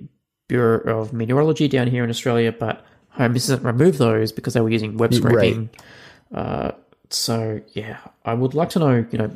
Bureau 0.50 1.00
of 1.02 1.14
Meteorology 1.14 1.68
down 1.70 1.88
here 1.88 2.04
in 2.04 2.10
Australia, 2.10 2.52
but 2.52 2.84
Home 3.12 3.34
Assistant 3.36 3.64
removed 3.64 3.98
those 3.98 4.32
because 4.34 4.56
they 4.56 4.60
were 4.62 4.70
using 4.70 4.98
web 4.98 5.12
Right. 5.14 5.22
scraping. 5.22 5.70
Uh, 6.34 6.72
so, 7.10 7.62
yeah, 7.74 8.00
I 8.26 8.34
would 8.34 8.56
like 8.56 8.70
to 8.72 8.80
know, 8.80 9.06
you 9.10 9.18
know, 9.18 9.32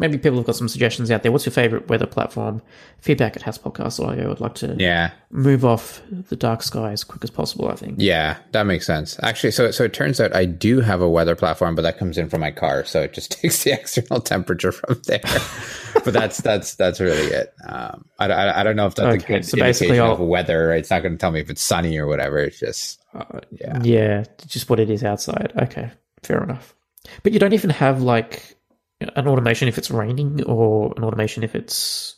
maybe 0.00 0.16
people 0.18 0.38
have 0.38 0.46
got 0.46 0.56
some 0.56 0.68
suggestions 0.68 1.10
out 1.10 1.22
there. 1.22 1.30
What's 1.30 1.44
your 1.44 1.52
favorite 1.52 1.88
weather 1.88 2.06
platform? 2.06 2.62
Feedback 2.98 3.36
at 3.36 3.42
hasspodcast.io. 3.42 4.32
I'd 4.32 4.40
like 4.40 4.54
to 4.56 4.74
yeah. 4.78 5.10
move 5.30 5.64
off 5.64 6.02
the 6.10 6.36
dark 6.36 6.62
sky 6.62 6.92
as 6.92 7.04
quick 7.04 7.22
as 7.22 7.30
possible, 7.30 7.68
I 7.68 7.74
think. 7.76 7.96
Yeah, 7.98 8.38
that 8.52 8.64
makes 8.64 8.86
sense. 8.86 9.20
Actually, 9.22 9.52
so 9.52 9.70
so 9.70 9.84
it 9.84 9.92
turns 9.92 10.20
out 10.20 10.34
I 10.34 10.46
do 10.46 10.80
have 10.80 11.00
a 11.02 11.08
weather 11.08 11.36
platform, 11.36 11.74
but 11.74 11.82
that 11.82 11.98
comes 11.98 12.18
in 12.18 12.28
from 12.28 12.40
my 12.40 12.50
car, 12.50 12.84
so 12.84 13.02
it 13.02 13.12
just 13.12 13.30
takes 13.40 13.62
the 13.62 13.72
external 13.72 14.20
temperature 14.20 14.72
from 14.72 15.00
there. 15.06 15.20
but 16.04 16.12
that's 16.12 16.38
that's 16.38 16.74
that's 16.74 16.98
really 16.98 17.26
it. 17.32 17.54
Um, 17.66 18.06
I, 18.18 18.26
I, 18.26 18.60
I 18.60 18.62
don't 18.62 18.76
know 18.76 18.86
if 18.86 18.94
that's 18.94 19.22
Okay, 19.22 19.34
a 19.34 19.36
good 19.38 19.46
so 19.46 19.58
basically 19.58 19.98
indication 19.98 20.06
I'll- 20.06 20.22
of 20.22 20.28
weather. 20.28 20.68
Right? 20.68 20.78
It's 20.78 20.90
not 20.90 21.02
going 21.02 21.12
to 21.12 21.18
tell 21.18 21.30
me 21.30 21.40
if 21.40 21.50
it's 21.50 21.62
sunny 21.62 21.98
or 21.98 22.06
whatever. 22.06 22.38
It's 22.38 22.58
just 22.58 23.02
yeah. 23.50 23.82
Yeah, 23.82 24.24
just 24.46 24.70
what 24.70 24.80
it 24.80 24.88
is 24.88 25.04
outside. 25.04 25.52
Okay, 25.60 25.90
fair 26.22 26.42
enough. 26.42 26.74
But 27.22 27.32
you 27.32 27.38
don't 27.38 27.52
even 27.52 27.70
have 27.70 28.02
like 28.02 28.56
an 29.00 29.26
automation 29.28 29.68
if 29.68 29.78
it's 29.78 29.90
raining 29.90 30.42
or 30.44 30.92
an 30.96 31.04
automation 31.04 31.42
if 31.42 31.54
it's 31.54 32.16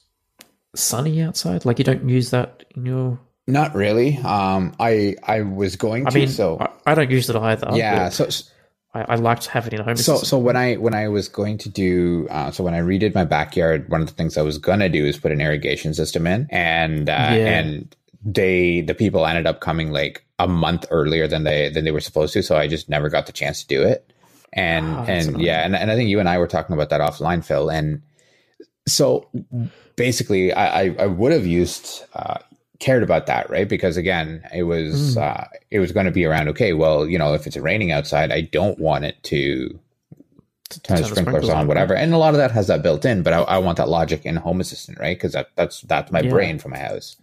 sunny 0.75 1.21
outside. 1.23 1.64
Like 1.64 1.79
you 1.79 1.85
don't 1.85 2.09
use 2.09 2.31
that 2.31 2.64
in 2.75 2.87
your. 2.87 3.18
Not 3.47 3.75
really. 3.75 4.18
Um, 4.18 4.75
I 4.79 5.17
I 5.27 5.42
was 5.42 5.77
going 5.77 6.06
I 6.06 6.11
to 6.11 6.19
mean, 6.19 6.29
so 6.29 6.59
I, 6.61 6.92
I 6.92 6.94
don't 6.94 7.11
use 7.11 7.29
it 7.29 7.37
either. 7.37 7.69
yeah. 7.73 8.04
but 8.04 8.11
So 8.13 8.29
I, 8.94 9.02
I 9.09 9.15
like 9.17 9.40
to 9.40 9.50
have 9.50 9.67
it 9.67 9.73
in 9.75 9.81
home. 9.81 9.96
so 9.96 10.17
so 10.19 10.38
when 10.38 10.56
I 10.56 10.75
when 10.77 10.94
I 10.94 11.09
was 11.09 11.29
going 11.29 11.59
to 11.59 11.69
do 11.69 12.27
uh, 12.31 12.50
so 12.50 12.63
when 12.63 12.75
I 12.75 12.81
redid 12.81 13.15
my 13.15 13.25
backyard, 13.25 13.88
one 13.90 14.00
of 14.00 14.06
the 14.06 14.15
things 14.15 14.37
I 14.37 14.42
was 14.42 14.59
gonna 14.59 14.88
do 14.88 15.04
is 15.04 15.19
put 15.19 15.33
an 15.33 15.40
irrigation 15.40 15.92
system 15.94 16.27
in, 16.27 16.46
and 16.50 17.09
uh, 17.09 17.13
Yeah. 17.13 17.59
and 17.59 17.96
they 18.25 18.83
the 18.83 18.94
people 18.94 19.27
ended 19.27 19.46
up 19.46 19.61
coming 19.61 19.90
like 19.90 20.25
a 20.38 20.46
month 20.46 20.87
earlier 20.90 21.27
than 21.27 21.42
they 21.44 21.69
than 21.71 21.85
they 21.85 21.90
were 21.90 22.00
supposed 22.00 22.33
to, 22.35 22.42
so 22.42 22.56
I 22.56 22.69
just 22.69 22.88
never 22.88 23.09
got 23.09 23.27
the 23.27 23.33
chance 23.33 23.61
to 23.63 23.67
do 23.67 23.83
it. 23.83 24.12
And 24.53 24.98
Oh, 24.98 25.05
and 25.09 25.29
annoying. 25.31 25.44
yeah, 25.44 25.65
and, 25.65 25.75
and 25.75 25.90
I 25.90 25.96
think 25.96 26.11
you 26.11 26.21
and 26.21 26.29
I 26.29 26.38
were 26.38 26.46
talking 26.46 26.75
about 26.75 26.90
that 26.90 27.00
offline, 27.00 27.44
Phil. 27.44 27.71
And 27.71 28.03
so 28.87 29.29
basically, 29.96 30.53
I 30.53 30.83
I, 30.83 30.96
I 31.00 31.07
would 31.07 31.33
have 31.33 31.46
used. 31.46 32.05
Uh, 32.15 32.38
cared 32.81 33.05
about 33.05 33.27
that 33.27 33.48
right 33.48 33.69
because 33.69 33.96
again 33.96 34.42
it 34.53 34.65
was 34.65 35.15
Mm. 35.15 35.23
uh 35.23 35.44
it 35.71 35.79
was 35.79 35.92
going 35.92 36.05
to 36.05 36.11
be 36.11 36.25
around 36.25 36.48
okay 36.48 36.73
well 36.73 37.07
you 37.07 37.17
know 37.17 37.33
if 37.33 37.46
it's 37.46 37.57
raining 37.57 37.92
outside 37.92 38.33
i 38.33 38.40
don't 38.40 38.81
want 38.81 39.05
it 39.05 39.23
to 39.23 39.71
turn 40.83 40.98
the 40.98 41.05
sprinklers 41.05 41.48
on, 41.48 41.67
whatever. 41.67 41.94
And 41.94 42.13
a 42.13 42.19
lot 42.19 42.35
of 42.35 42.38
that 42.38 42.50
has 42.50 42.67
that 42.69 42.83
built 42.83 43.05
in, 43.05 43.23
but 43.23 43.33
I, 43.33 43.40
I 43.42 43.59
want 43.59 43.77
that 43.79 43.88
logic 43.88 44.25
in 44.25 44.37
Home 44.37 44.61
Assistant, 44.61 44.98
right? 44.98 45.17
Because 45.17 45.33
that, 45.33 45.48
that's 45.57 45.83
that's 45.83 46.11
my 46.13 46.23
Yeah. 46.23 46.31
brain 46.31 46.59
for 46.59 46.69
my 46.69 46.79
house. 46.79 47.17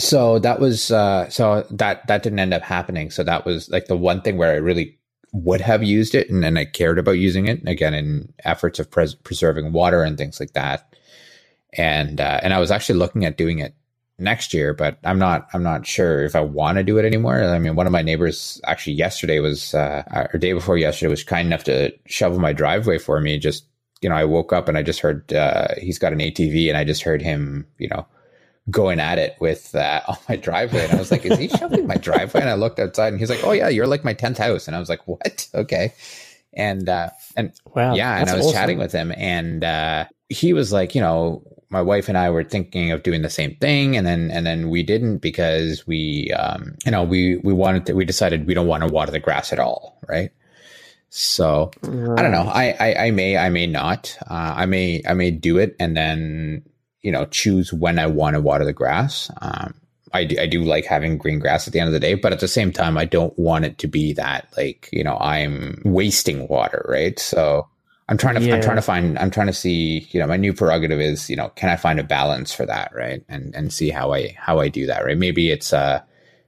So 0.00 0.38
that 0.40 0.58
was 0.58 0.90
uh, 0.90 1.28
so 1.28 1.66
that 1.70 2.06
that 2.06 2.22
didn't 2.22 2.38
end 2.38 2.54
up 2.54 2.62
happening. 2.62 3.10
So 3.10 3.22
that 3.24 3.44
was 3.44 3.68
like 3.70 3.86
the 3.86 3.96
one 3.96 4.22
thing 4.22 4.36
where 4.38 4.52
I 4.52 4.56
really 4.56 4.98
would 5.32 5.60
have 5.62 5.82
used 5.82 6.14
it, 6.14 6.30
and, 6.30 6.44
and 6.44 6.58
I 6.58 6.66
cared 6.66 6.98
about 6.98 7.12
using 7.12 7.46
it 7.46 7.66
again 7.66 7.94
in 7.94 8.32
efforts 8.44 8.78
of 8.78 8.90
pres- 8.90 9.14
preserving 9.14 9.72
water 9.72 10.02
and 10.02 10.16
things 10.16 10.38
like 10.38 10.52
that. 10.52 10.94
And 11.72 12.20
uh, 12.20 12.40
and 12.42 12.52
I 12.52 12.60
was 12.60 12.70
actually 12.70 12.98
looking 12.98 13.24
at 13.24 13.38
doing 13.38 13.58
it 13.58 13.74
next 14.18 14.52
year, 14.52 14.74
but 14.74 14.98
I'm 15.04 15.18
not 15.18 15.48
I'm 15.54 15.62
not 15.62 15.86
sure 15.86 16.22
if 16.24 16.36
I 16.36 16.40
want 16.40 16.76
to 16.76 16.84
do 16.84 16.98
it 16.98 17.06
anymore. 17.06 17.42
I 17.42 17.58
mean, 17.58 17.76
one 17.76 17.86
of 17.86 17.92
my 17.92 18.02
neighbors 18.02 18.60
actually 18.64 18.94
yesterday 18.94 19.40
was 19.40 19.74
uh, 19.74 20.28
or 20.32 20.38
day 20.38 20.52
before 20.52 20.76
yesterday 20.76 21.10
was 21.10 21.24
kind 21.24 21.46
enough 21.46 21.64
to 21.64 21.92
shovel 22.06 22.38
my 22.38 22.52
driveway 22.52 22.98
for 22.98 23.20
me. 23.20 23.38
Just 23.38 23.64
you 24.02 24.08
know, 24.08 24.16
I 24.16 24.24
woke 24.24 24.52
up 24.52 24.68
and 24.68 24.76
I 24.76 24.82
just 24.82 25.00
heard 25.00 25.32
uh, 25.32 25.68
he's 25.78 25.98
got 25.98 26.12
an 26.12 26.18
ATV, 26.18 26.68
and 26.68 26.76
I 26.76 26.84
just 26.84 27.02
heard 27.02 27.22
him, 27.22 27.66
you 27.78 27.88
know, 27.88 28.06
going 28.70 29.00
at 29.00 29.18
it 29.18 29.36
with 29.40 29.74
uh, 29.74 30.00
on 30.08 30.16
my 30.28 30.36
driveway, 30.36 30.84
and 30.84 30.92
I 30.92 30.96
was 30.96 31.10
like, 31.10 31.24
"Is 31.24 31.38
he 31.38 31.48
shoveling 31.58 31.86
my 31.86 31.96
driveway?" 31.96 32.40
And 32.40 32.50
I 32.50 32.54
looked 32.54 32.78
outside, 32.78 33.12
and 33.12 33.20
he's 33.20 33.30
like, 33.30 33.44
"Oh 33.44 33.52
yeah, 33.52 33.68
you're 33.68 33.86
like 33.86 34.04
my 34.04 34.14
tenth 34.14 34.38
house," 34.38 34.66
and 34.66 34.76
I 34.76 34.78
was 34.78 34.88
like, 34.88 35.06
"What? 35.06 35.48
Okay." 35.54 35.92
And 36.54 36.88
uh, 36.88 37.10
and 37.34 37.52
wow, 37.74 37.94
yeah, 37.94 38.18
and 38.18 38.28
I 38.28 38.36
was 38.36 38.46
awesome. 38.46 38.56
chatting 38.56 38.78
with 38.78 38.92
him, 38.92 39.12
and 39.16 39.64
uh, 39.64 40.04
he 40.28 40.52
was 40.52 40.70
like, 40.70 40.94
you 40.94 41.00
know, 41.00 41.42
my 41.70 41.80
wife 41.80 42.10
and 42.10 42.18
I 42.18 42.28
were 42.28 42.44
thinking 42.44 42.90
of 42.90 43.02
doing 43.02 43.22
the 43.22 43.30
same 43.30 43.56
thing, 43.56 43.96
and 43.96 44.06
then 44.06 44.30
and 44.30 44.46
then 44.46 44.68
we 44.68 44.82
didn't 44.82 45.18
because 45.18 45.86
we, 45.86 46.30
um, 46.32 46.76
you 46.84 46.90
know, 46.90 47.04
we 47.04 47.38
we 47.38 47.54
wanted 47.54 47.86
to, 47.86 47.94
we 47.94 48.04
decided 48.04 48.46
we 48.46 48.52
don't 48.52 48.66
want 48.66 48.86
to 48.86 48.92
water 48.92 49.10
the 49.10 49.18
grass 49.18 49.50
at 49.50 49.58
all, 49.58 49.98
right? 50.08 50.30
So 51.14 51.70
right. 51.82 52.18
I 52.18 52.22
don't 52.22 52.32
know. 52.32 52.50
I, 52.50 52.74
I, 52.78 53.06
I 53.06 53.10
may 53.10 53.36
I 53.36 53.50
may 53.50 53.66
not. 53.66 54.16
Uh, 54.30 54.54
I 54.56 54.66
may 54.66 55.02
I 55.06 55.12
may 55.12 55.30
do 55.30 55.58
it 55.58 55.76
and 55.78 55.94
then 55.94 56.64
you 57.02 57.12
know 57.12 57.26
choose 57.26 57.72
when 57.72 57.98
I 57.98 58.06
want 58.06 58.34
to 58.34 58.40
water 58.40 58.64
the 58.64 58.72
grass. 58.72 59.30
Um, 59.40 59.74
I 60.14 60.24
do, 60.24 60.38
I 60.38 60.46
do 60.46 60.62
like 60.62 60.84
having 60.84 61.16
green 61.16 61.38
grass 61.38 61.66
at 61.66 61.72
the 61.72 61.80
end 61.80 61.88
of 61.88 61.94
the 61.94 62.00
day, 62.00 62.14
but 62.14 62.32
at 62.32 62.40
the 62.40 62.48
same 62.48 62.70
time, 62.70 62.98
I 62.98 63.06
don't 63.06 63.36
want 63.38 63.64
it 63.64 63.78
to 63.78 63.86
be 63.86 64.12
that 64.14 64.48
like 64.56 64.88
you 64.92 65.04
know 65.04 65.16
I'm 65.18 65.80
wasting 65.84 66.48
water, 66.48 66.84
right? 66.88 67.18
So 67.18 67.68
I'm 68.08 68.18
trying 68.18 68.34
to 68.34 68.42
yeah. 68.42 68.56
I'm 68.56 68.62
trying 68.62 68.76
to 68.76 68.82
find 68.82 69.18
I'm 69.18 69.30
trying 69.30 69.46
to 69.46 69.52
see 69.52 70.06
you 70.10 70.20
know 70.20 70.26
my 70.26 70.36
new 70.36 70.52
prerogative 70.52 71.00
is 71.00 71.30
you 71.30 71.36
know 71.36 71.48
can 71.50 71.70
I 71.70 71.76
find 71.76 71.98
a 71.98 72.04
balance 72.04 72.52
for 72.52 72.66
that 72.66 72.92
right 72.94 73.24
and 73.28 73.54
and 73.54 73.72
see 73.72 73.90
how 73.90 74.12
I 74.12 74.36
how 74.38 74.58
I 74.58 74.68
do 74.68 74.86
that 74.86 75.04
right 75.04 75.16
maybe 75.16 75.50
it's 75.50 75.72
uh 75.72 76.02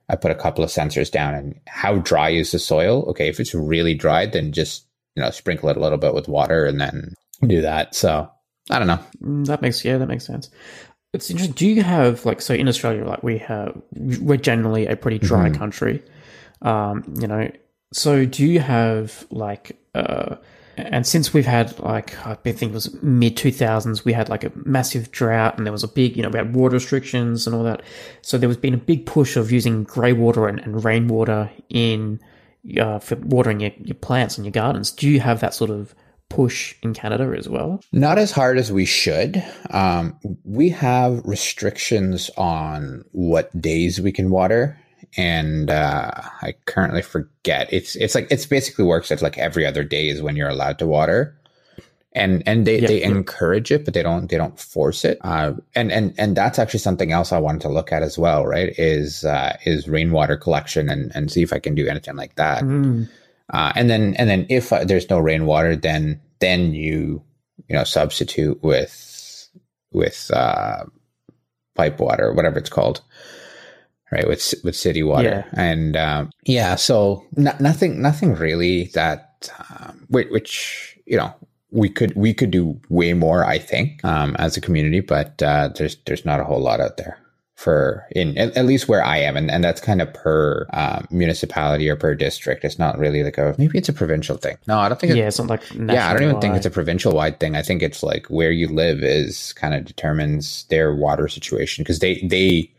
I 0.09 0.17
put 0.17 0.31
a 0.31 0.35
couple 0.35 0.63
of 0.63 0.69
sensors 0.69 1.11
down 1.11 1.35
and 1.35 1.59
how 1.67 1.97
dry 1.97 2.31
is 2.31 2.53
the 2.53 2.59
soil 2.59 3.05
okay 3.09 3.29
if 3.29 3.41
it's 3.41 3.55
really 3.55 3.95
dry 3.95 4.27
then 4.27 4.53
just 4.53 4.87
you 5.15 5.23
know 5.23 5.31
sprinkle 5.31 5.69
it 5.71 5.77
a 5.77 5.81
little 5.81 5.97
bit 5.97 6.13
with 6.13 6.29
water 6.29 6.67
and 6.67 6.81
then 6.81 7.15
do 7.47 7.63
that 7.63 7.95
so 7.95 8.31
I 8.71 8.79
don't 8.79 8.89
know 8.89 9.01
mm, 9.23 9.47
that 9.47 9.63
makes 9.63 9.85
yeah 9.85 9.99
that 9.99 10.07
makes 10.07 10.27
sense 10.27 10.51
it's 11.13 11.31
interesting 11.31 11.55
do 11.55 11.67
you 11.67 11.83
have 11.83 12.25
like 12.25 12.41
so 12.41 12.55
in 12.55 12.69
Australia 12.69 13.05
like 13.05 13.23
we 13.23 13.39
have 13.39 13.81
we're 13.93 14.37
generally 14.37 14.87
a 14.87 14.97
pretty 14.97 15.19
dry 15.19 15.49
mm-hmm. 15.49 15.59
country 15.59 16.03
um 16.63 17.05
you 17.21 17.27
know 17.27 17.51
so 17.93 18.25
do 18.25 18.45
you 18.45 18.61
have 18.61 19.27
like 19.31 19.79
uh 19.95 20.37
and 20.77 21.07
since 21.07 21.33
we've 21.33 21.47
had 21.47 21.79
like 21.79 22.27
I 22.27 22.35
think 22.35 22.63
it 22.63 22.73
was 22.73 23.01
mid 23.03 23.37
two 23.37 23.53
thousands, 23.53 24.05
we 24.05 24.13
had 24.13 24.29
like 24.29 24.45
a 24.45 24.53
massive 24.55 25.11
drought, 25.11 25.57
and 25.57 25.67
there 25.67 25.73
was 25.73 25.85
a 25.85 25.89
big, 25.89 26.17
you 26.17 26.23
know, 26.23 26.29
we 26.29 26.39
had 26.39 26.55
water 26.55 26.75
restrictions 26.75 27.47
and 27.47 27.55
all 27.55 27.63
that. 27.65 27.83
So 28.23 28.39
there 28.39 28.49
was 28.49 28.57
been 28.57 28.75
a 28.75 28.79
big 28.79 29.07
push 29.07 29.37
of 29.37 29.53
using 29.53 29.85
grey 29.85 30.13
water 30.13 30.49
and, 30.49 30.59
and 30.61 30.85
rainwater 30.85 31.51
in 31.69 32.21
uh, 32.81 32.99
for 32.99 33.17
watering 33.17 33.61
your, 33.61 33.71
your 33.79 33.95
plants 33.95 34.37
and 34.37 34.45
your 34.45 34.53
gardens. 34.53 34.91
Do 34.91 35.09
you 35.09 35.21
have 35.21 35.41
that 35.41 35.55
sort 35.55 35.71
of 35.71 35.95
push 36.35 36.75
in 36.83 36.95
Canada 36.95 37.35
as 37.37 37.49
well? 37.49 37.83
Not 37.93 38.19
as 38.19 38.33
hard 38.33 38.59
as 38.59 38.73
we 38.73 38.85
should. 38.85 39.43
Um, 39.71 40.19
we 40.45 40.69
have 40.71 41.25
restrictions 41.25 42.31
on 42.37 43.05
what 43.13 43.61
days 43.61 44.01
we 44.01 44.13
can 44.13 44.31
water 44.31 44.79
and 45.17 45.71
uh, 45.71 46.11
I 46.43 46.55
currently 46.67 47.03
forget. 47.03 47.73
It's 47.73 47.97
it's 47.97 48.15
like 48.15 48.27
it's 48.31 48.47
basically 48.47 48.85
works 48.85 49.11
as 49.11 49.23
like 49.23 49.39
every 49.39 49.67
other 49.67 49.85
day 49.85 50.09
is 50.09 50.23
when 50.23 50.37
you're 50.37 50.49
allowed 50.49 50.79
to 50.81 50.87
water, 50.87 51.37
and 52.13 52.43
and 52.47 52.67
they, 52.67 52.81
they 52.81 53.03
encourage 53.03 53.71
it, 53.71 53.85
but 53.85 53.95
they 53.95 54.03
don't 54.03 54.29
they 54.29 54.37
don't 54.37 54.59
force 54.59 55.05
it. 55.05 55.19
Uh, 55.23 55.55
and 55.75 55.93
and 55.93 56.15
and 56.19 56.37
that's 56.37 56.59
actually 56.59 56.81
something 56.81 57.13
else 57.13 57.33
I 57.33 57.39
wanted 57.39 57.63
to 57.63 57.69
look 57.69 57.93
at 57.93 58.03
as 58.03 58.19
well. 58.19 58.47
Right? 58.47 58.75
Is 58.79 59.25
uh, 59.25 59.57
is 59.65 59.89
rainwater 59.89 60.37
collection 60.37 60.89
and 60.89 61.13
and 61.15 61.31
see 61.31 61.43
if 61.43 61.53
I 61.53 61.59
can 61.59 61.75
do 61.75 61.87
anything 61.87 62.17
like 62.17 62.35
that. 62.37 62.63
Mm. 62.63 63.09
Uh, 63.53 63.73
and 63.77 63.91
then 63.91 64.15
and 64.15 64.29
then 64.29 64.47
if 64.49 64.73
uh, 64.73 64.85
there's 64.85 65.11
no 65.11 65.19
rainwater, 65.19 65.77
then 65.77 66.21
then 66.41 66.75
you 66.75 67.23
you 67.69 67.77
know 67.77 67.85
substitute 67.85 68.63
with 68.63 69.49
with 69.93 70.31
uh, 70.33 70.85
pipe 71.75 72.01
water, 72.01 72.33
whatever 72.33 72.59
it's 72.59 72.71
called 72.71 73.01
right? 74.15 74.29
With 74.29 74.55
with 74.63 74.77
city 74.77 75.03
water. 75.03 75.45
Yeah. 75.53 75.61
and 75.61 75.97
um, 75.97 76.31
yeah 76.45 76.77
so 76.77 77.25
n- 77.37 77.57
nothing 77.61 78.01
nothing 78.01 78.35
really 78.35 78.85
that 78.95 79.51
um, 79.71 80.07
which, 80.09 80.29
which, 80.31 80.99
you 81.07 81.17
know 81.17 81.35
we 81.71 81.89
could 81.89 82.15
we 82.15 82.33
could 82.33 82.53
do 82.53 82.81
way 82.89 83.13
more 83.15 83.45
i 83.45 83.59
think 83.59 84.03
um, 84.05 84.37
as 84.39 84.57
a 84.57 84.61
community 84.61 85.01
but 85.01 85.43
uh, 85.43 85.69
there's 85.77 85.97
there's 86.07 86.25
not 86.25 86.41
a 86.41 86.45
whole 86.45 86.61
lot 86.61 86.81
out 86.81 86.97
there 86.97 87.19
for 87.65 88.07
in 88.11 88.37
at, 88.37 88.55
at, 88.59 88.67
least 88.67 88.89
where 88.89 89.03
I 89.03 89.17
am, 89.17 89.39
and, 89.39 89.51
and 89.51 89.65
that's 89.65 89.81
kind 89.81 90.03
of 90.03 90.13
per 90.13 90.67
um, 90.75 91.09
municipality 91.11 91.89
or 91.89 91.97
per 91.97 92.15
district. 92.15 92.63
It's 92.63 92.79
not 92.79 92.99
really 92.99 93.25
like 93.25 93.39
a 93.39 93.55
maybe 93.57 93.79
it's 93.79 93.89
a 93.89 93.93
provincial 93.95 94.37
thing. 94.37 94.59
No, 94.69 94.79
I 94.79 94.91
don't 94.91 95.01
think. 95.01 95.15
Yeah, 95.15 95.27
it's, 95.27 95.39
it's 95.39 95.49
not 95.49 95.49
like 95.49 95.63
yeah. 95.73 96.11
I 96.11 96.13
don't 96.13 96.25
even 96.25 96.41
think 96.43 96.57
it's 96.57 96.67
a 96.67 96.71
provincial 96.71 97.15
wide 97.15 97.41
thing. 97.41 97.57
I 97.57 97.63
think 97.63 97.83
it's 97.83 98.03
like 98.03 98.27
where 98.27 98.51
you 98.51 98.69
live 98.69 99.03
is 99.03 99.55
kind 99.55 99.73
of 99.73 99.87
determines 99.87 100.65
their 100.65 100.95
water 100.95 101.27
situation 101.27 101.83
because 101.83 102.01
they 102.01 102.21
they 102.21 102.71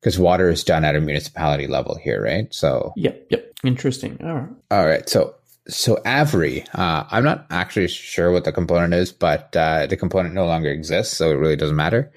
because 0.00 0.18
water 0.18 0.50
is 0.50 0.64
done 0.64 0.84
at 0.84 0.96
a 0.96 1.00
municipality 1.00 1.68
level 1.68 1.96
here, 1.96 2.20
right? 2.20 2.52
So 2.52 2.92
yep, 2.96 3.24
yep, 3.30 3.54
interesting. 3.62 4.18
All 4.20 4.34
right, 4.34 4.48
all 4.72 4.86
right. 4.86 5.08
So 5.08 5.36
so 5.68 5.96
Avri, 6.04 6.66
uh, 6.74 7.04
I'm 7.08 7.22
not 7.22 7.46
actually 7.50 7.86
sure 7.86 8.32
what 8.32 8.42
the 8.42 8.52
component 8.52 8.94
is, 8.94 9.12
but 9.12 9.56
uh, 9.56 9.86
the 9.86 9.96
component 9.96 10.34
no 10.34 10.44
longer 10.44 10.70
exists, 10.70 11.16
so 11.16 11.30
it 11.30 11.34
really 11.34 11.56
doesn't 11.56 11.76
matter. 11.76 12.10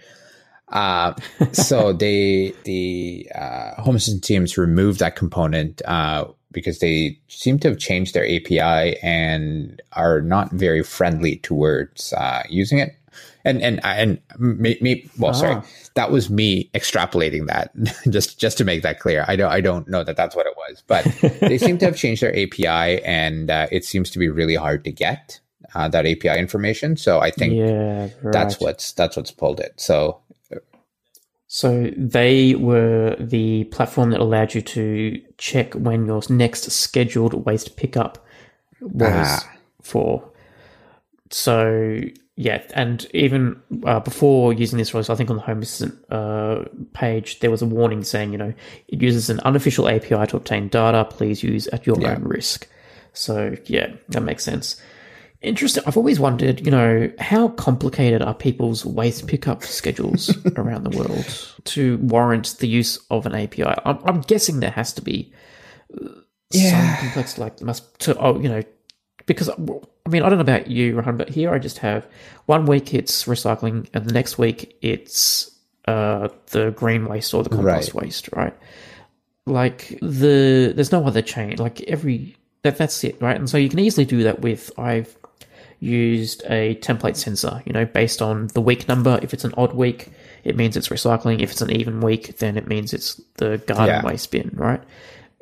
Uh, 0.69 1.13
so 1.51 1.93
they 1.93 2.53
the 2.63 3.29
uh, 3.35 3.81
home 3.81 3.95
assistant 3.95 4.23
teams 4.23 4.57
removed 4.57 4.99
that 4.99 5.15
component 5.15 5.81
uh, 5.85 6.25
because 6.51 6.79
they 6.79 7.19
seem 7.27 7.59
to 7.59 7.69
have 7.69 7.77
changed 7.77 8.13
their 8.13 8.25
API 8.25 8.97
and 9.01 9.81
are 9.93 10.21
not 10.21 10.51
very 10.51 10.83
friendly 10.83 11.37
towards 11.37 12.13
uh, 12.13 12.43
using 12.49 12.79
it 12.79 12.97
and 13.47 13.61
and 13.61 13.79
and 13.83 14.19
me, 14.37 14.77
me 14.81 15.09
well, 15.17 15.33
sorry, 15.33 15.55
ah. 15.55 15.63
that 15.95 16.11
was 16.11 16.29
me 16.29 16.69
extrapolating 16.73 17.47
that 17.47 17.71
just 18.09 18.39
just 18.39 18.57
to 18.57 18.65
make 18.65 18.83
that 18.83 18.99
clear. 18.99 19.25
I 19.27 19.35
don't 19.35 19.51
I 19.51 19.61
don't 19.61 19.87
know 19.87 20.03
that 20.03 20.17
that's 20.17 20.35
what 20.35 20.45
it 20.45 20.53
was, 20.55 20.83
but 20.85 21.05
they 21.41 21.57
seem 21.57 21.77
to 21.79 21.85
have 21.85 21.95
changed 21.95 22.21
their 22.21 22.37
API, 22.37 23.03
and 23.03 23.49
uh, 23.49 23.67
it 23.71 23.85
seems 23.85 24.09
to 24.11 24.19
be 24.19 24.27
really 24.27 24.55
hard 24.55 24.83
to 24.83 24.91
get 24.91 25.39
uh, 25.75 25.87
that 25.87 26.05
API 26.05 26.37
information. 26.37 26.97
So 26.97 27.19
I 27.19 27.31
think 27.31 27.53
yeah, 27.53 28.09
right. 28.21 28.33
that's 28.33 28.59
what's 28.59 28.91
that's 28.93 29.15
what's 29.17 29.31
pulled 29.31 29.59
it. 29.59 29.73
So. 29.77 30.19
So 31.47 31.91
they 31.95 32.55
were 32.55 33.15
the 33.19 33.63
platform 33.65 34.11
that 34.11 34.19
allowed 34.19 34.53
you 34.53 34.61
to 34.61 35.21
check 35.37 35.73
when 35.73 36.05
your 36.05 36.21
next 36.29 36.69
scheduled 36.71 37.45
waste 37.45 37.77
pickup 37.77 38.25
was 38.81 39.27
ah. 39.27 39.51
for. 39.81 40.29
So 41.29 42.01
yeah, 42.39 42.61
and 42.75 43.07
even 43.15 43.59
uh, 43.83 43.99
before 43.99 44.53
using 44.53 44.77
this 44.77 44.93
release, 44.93 45.09
I 45.09 45.15
think 45.15 45.31
on 45.31 45.37
the 45.37 45.41
Home 45.41 45.63
Assistant 45.63 46.05
uh, 46.11 46.65
page, 46.93 47.39
there 47.39 47.49
was 47.49 47.63
a 47.63 47.65
warning 47.65 48.03
saying, 48.03 48.31
you 48.31 48.37
know, 48.37 48.53
it 48.87 49.01
uses 49.01 49.31
an 49.31 49.39
unofficial 49.39 49.89
API 49.89 50.27
to 50.27 50.37
obtain 50.37 50.67
data. 50.67 51.03
Please 51.05 51.41
use 51.41 51.65
at 51.67 51.87
your 51.87 51.99
yeah. 51.99 52.13
own 52.13 52.23
risk. 52.23 52.67
So, 53.13 53.55
yeah, 53.65 53.93
that 54.09 54.21
makes 54.21 54.43
sense. 54.43 54.79
Interesting. 55.47 55.83
I've 55.87 55.95
always 55.95 56.19
wondered, 56.19 56.65
you 56.65 56.71
know, 56.71 57.09
how 57.19 57.47
complicated 57.49 58.21
are 58.21 58.33
people's 58.33 58.85
waste 58.85 59.27
pickup 59.27 59.63
schedules 59.63 60.35
around 60.57 60.83
the 60.83 60.97
world 60.97 61.55
to 61.65 61.97
warrant 61.99 62.57
the 62.59 62.67
use 62.67 62.99
of 63.09 63.25
an 63.25 63.33
API? 63.33 63.63
I'm, 63.63 63.99
I'm 64.03 64.21
guessing 64.21 64.59
there 64.59 64.71
has 64.71 64.91
to 64.93 65.01
be 65.01 65.31
uh, 65.93 66.09
yeah. 66.51 66.97
some 66.97 67.05
complex, 67.05 67.37
like, 67.37 67.61
must 67.61 67.97
to, 67.99 68.17
oh, 68.17 68.39
you 68.39 68.49
know, 68.49 68.61
because 69.25 69.49
I 69.49 70.09
mean, 70.09 70.23
I 70.23 70.29
don't 70.29 70.37
know 70.37 70.41
about 70.41 70.67
you, 70.67 70.95
Rohan, 70.95 71.15
but 71.15 71.29
here 71.29 71.53
I 71.53 71.59
just 71.59 71.77
have 71.79 72.05
one 72.45 72.65
week 72.65 72.93
it's 72.93 73.23
recycling, 73.25 73.87
and 73.93 74.05
the 74.05 74.13
next 74.13 74.37
week 74.37 74.77
it's 74.81 75.51
uh, 75.85 76.29
the 76.47 76.71
green 76.71 77.05
waste 77.05 77.33
or 77.33 77.43
the 77.43 77.49
compost 77.49 77.93
right. 77.93 78.03
waste, 78.03 78.29
right? 78.33 78.53
Like 79.45 79.97
the 80.01 80.73
there's 80.75 80.91
no 80.91 81.05
other 81.05 81.21
chain. 81.21 81.55
Like 81.57 81.81
every 81.83 82.35
that 82.63 82.77
that's 82.77 83.03
it, 83.03 83.21
right? 83.21 83.35
And 83.35 83.49
so 83.49 83.57
you 83.57 83.69
can 83.69 83.79
easily 83.79 84.05
do 84.05 84.23
that 84.23 84.41
with 84.41 84.71
I've 84.77 85.15
used 85.79 86.43
a 86.45 86.75
template 86.75 87.15
sensor, 87.15 87.61
you 87.65 87.73
know, 87.73 87.85
based 87.85 88.21
on 88.21 88.47
the 88.47 88.61
week 88.61 88.87
number. 88.87 89.19
If 89.21 89.33
it's 89.33 89.43
an 89.43 89.53
odd 89.57 89.73
week, 89.73 90.11
it 90.43 90.55
means 90.55 90.75
it's 90.75 90.89
recycling. 90.89 91.41
If 91.41 91.51
it's 91.51 91.61
an 91.61 91.71
even 91.71 92.01
week, 92.01 92.37
then 92.37 92.57
it 92.57 92.67
means 92.67 92.93
it's 92.93 93.21
the 93.35 93.57
garden 93.59 93.87
yeah. 93.87 94.05
waste 94.05 94.31
bin, 94.31 94.51
right? 94.53 94.81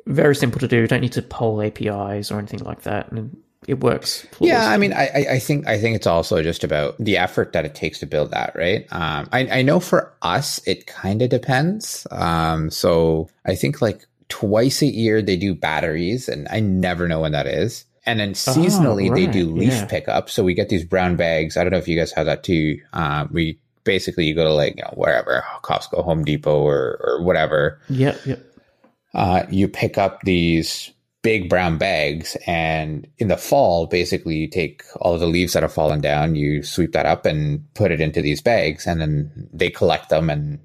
Very 0.06 0.36
simple 0.36 0.60
to 0.60 0.68
do. 0.68 0.80
You 0.80 0.86
don't 0.86 1.00
need 1.00 1.12
to 1.12 1.22
poll 1.22 1.62
APIs 1.62 2.30
or 2.30 2.38
anything 2.38 2.60
like 2.60 2.82
that. 2.82 3.10
And 3.10 3.36
it 3.66 3.80
works. 3.80 4.26
Yeah, 4.38 4.68
I 4.68 4.76
mean, 4.78 4.92
I, 4.92 5.26
I 5.30 5.38
think 5.38 5.66
I 5.66 5.78
think 5.78 5.96
it's 5.96 6.06
also 6.06 6.42
just 6.42 6.62
about 6.62 6.96
the 6.98 7.16
effort 7.16 7.52
that 7.52 7.64
it 7.64 7.74
takes 7.74 7.98
to 8.00 8.06
build 8.06 8.30
that, 8.30 8.54
right? 8.54 8.86
Um, 8.92 9.28
I, 9.32 9.48
I 9.58 9.62
know 9.62 9.80
for 9.80 10.14
us, 10.22 10.60
it 10.66 10.86
kind 10.86 11.22
of 11.22 11.30
depends. 11.30 12.06
Um, 12.10 12.70
so 12.70 13.28
I 13.44 13.56
think 13.56 13.82
like 13.82 14.06
twice 14.28 14.82
a 14.82 14.86
year 14.86 15.20
they 15.20 15.36
do 15.36 15.54
batteries, 15.54 16.28
and 16.28 16.46
I 16.50 16.60
never 16.60 17.08
know 17.08 17.20
when 17.20 17.32
that 17.32 17.46
is. 17.46 17.84
And 18.06 18.20
then 18.20 18.34
seasonally 18.34 19.08
oh, 19.08 19.12
right. 19.12 19.26
they 19.26 19.26
do 19.26 19.50
leaf 19.50 19.72
yeah. 19.72 19.86
pickup. 19.86 20.30
So 20.30 20.44
we 20.44 20.54
get 20.54 20.68
these 20.68 20.84
brown 20.84 21.16
bags. 21.16 21.56
I 21.56 21.64
don't 21.64 21.72
know 21.72 21.78
if 21.78 21.88
you 21.88 21.98
guys 21.98 22.12
have 22.12 22.26
that 22.26 22.44
too. 22.44 22.80
Uh, 22.92 23.26
we 23.32 23.58
basically 23.84 24.26
you 24.26 24.34
go 24.34 24.44
to 24.44 24.52
like 24.52 24.76
you 24.76 24.82
know, 24.82 24.92
wherever 24.94 25.44
Costco, 25.62 26.04
Home 26.04 26.24
Depot, 26.24 26.60
or 26.60 27.00
or 27.02 27.22
whatever. 27.22 27.80
Yep, 27.88 28.26
yep. 28.26 28.46
Uh, 29.14 29.44
you 29.50 29.66
pick 29.66 29.98
up 29.98 30.20
these 30.22 30.92
big 31.22 31.48
brown 31.48 31.78
bags, 31.78 32.36
and 32.46 33.08
in 33.18 33.28
the 33.28 33.36
fall, 33.36 33.86
basically 33.86 34.36
you 34.36 34.48
take 34.48 34.84
all 35.00 35.14
of 35.14 35.20
the 35.20 35.26
leaves 35.26 35.54
that 35.54 35.62
have 35.62 35.72
fallen 35.72 36.00
down, 36.00 36.36
you 36.36 36.62
sweep 36.62 36.92
that 36.92 37.06
up 37.06 37.26
and 37.26 37.64
put 37.74 37.90
it 37.90 38.00
into 38.00 38.22
these 38.22 38.40
bags, 38.40 38.86
and 38.86 39.00
then 39.00 39.48
they 39.52 39.70
collect 39.70 40.08
them 40.10 40.30
and 40.30 40.60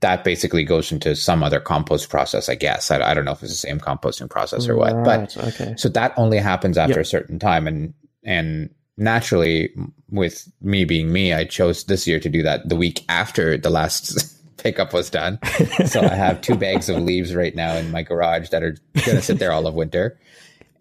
that 0.00 0.24
basically 0.24 0.64
goes 0.64 0.92
into 0.92 1.16
some 1.16 1.42
other 1.42 1.60
compost 1.60 2.08
process, 2.10 2.48
I 2.48 2.54
guess. 2.54 2.90
I, 2.90 3.00
I, 3.00 3.14
don't 3.14 3.24
know 3.24 3.32
if 3.32 3.42
it's 3.42 3.52
the 3.52 3.58
same 3.58 3.80
composting 3.80 4.28
process 4.28 4.68
or 4.68 4.76
what, 4.76 4.94
right, 4.94 5.04
but 5.34 5.36
okay. 5.38 5.74
so 5.76 5.88
that 5.90 6.12
only 6.16 6.38
happens 6.38 6.76
after 6.76 6.94
yep. 6.94 7.00
a 7.00 7.04
certain 7.04 7.38
time. 7.38 7.66
And, 7.66 7.94
and 8.22 8.70
naturally 8.96 9.70
with 10.10 10.50
me 10.60 10.84
being 10.84 11.12
me, 11.12 11.32
I 11.32 11.44
chose 11.44 11.84
this 11.84 12.06
year 12.06 12.20
to 12.20 12.28
do 12.28 12.42
that 12.42 12.68
the 12.68 12.76
week 12.76 13.04
after 13.08 13.56
the 13.56 13.70
last 13.70 14.36
pickup 14.58 14.92
was 14.92 15.08
done. 15.08 15.38
so 15.86 16.02
I 16.02 16.14
have 16.14 16.40
two 16.40 16.56
bags 16.56 16.88
of 16.88 16.98
leaves 17.02 17.34
right 17.34 17.54
now 17.54 17.74
in 17.74 17.90
my 17.90 18.02
garage 18.02 18.50
that 18.50 18.62
are 18.62 18.76
going 19.04 19.16
to 19.16 19.22
sit 19.22 19.38
there 19.38 19.52
all 19.52 19.66
of 19.66 19.74
winter. 19.74 20.18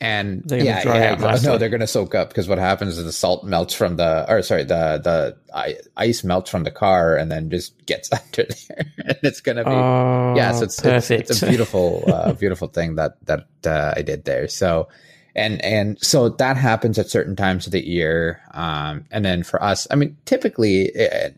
And 0.02 0.44
yeah, 0.48 0.82
yeah 0.86 1.40
no, 1.44 1.58
they're 1.58 1.70
going 1.70 1.82
to 1.82 1.88
soak 1.88 2.16
up 2.16 2.30
because 2.30 2.48
what 2.48 2.58
happens 2.58 2.98
is 2.98 3.04
the 3.04 3.12
salt 3.12 3.44
melts 3.44 3.74
from 3.74 3.98
the, 3.98 4.26
or 4.32 4.42
sorry, 4.42 4.64
the 4.64 5.02
the 5.04 5.86
ice 5.98 6.24
melts 6.24 6.50
from 6.50 6.64
the 6.64 6.72
car 6.72 7.18
and 7.18 7.30
then 7.30 7.50
just 7.50 7.86
gets 7.86 8.10
under 8.14 8.50
there, 8.50 8.86
and 8.98 9.18
it's 9.24 9.42
going 9.42 9.58
to 9.58 9.66
be 9.66 9.72
oh, 9.72 10.36
yeah. 10.38 10.54
So 10.54 10.64
it's, 10.64 10.84
it's, 10.86 11.12
it's 11.12 11.42
a 11.42 11.48
beautiful 11.50 12.06
uh, 12.08 12.32
beautiful 12.32 12.70
thing 12.70 12.96
that 12.96 13.18
that 13.26 13.48
uh, 13.66 13.94
I 13.98 14.02
did 14.02 14.24
there. 14.24 14.48
So 14.48 14.88
and 15.36 15.62
and 15.66 16.02
so 16.02 16.30
that 16.30 16.56
happens 16.56 16.98
at 16.98 17.10
certain 17.10 17.36
times 17.36 17.66
of 17.66 17.74
the 17.74 17.86
year, 17.86 18.42
um, 18.54 19.04
and 19.12 19.26
then 19.26 19.44
for 19.44 19.62
us, 19.62 19.88
I 19.92 19.96
mean, 19.96 20.18
typically. 20.26 20.84
It, 20.86 21.36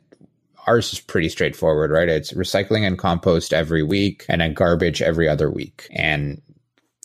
ours 0.68 0.93
is 0.93 0.99
pretty 0.99 1.28
straightforward, 1.28 1.89
right? 1.89 2.07
It's 2.07 2.34
recycling 2.34 2.86
and 2.86 2.95
compost 2.95 3.51
every 3.51 3.82
week 3.82 4.26
and 4.30 4.41
then 4.41 4.53
garbage 4.53 5.01
every 5.01 5.28
other 5.28 5.49
week. 5.49 5.88
And 5.91 6.39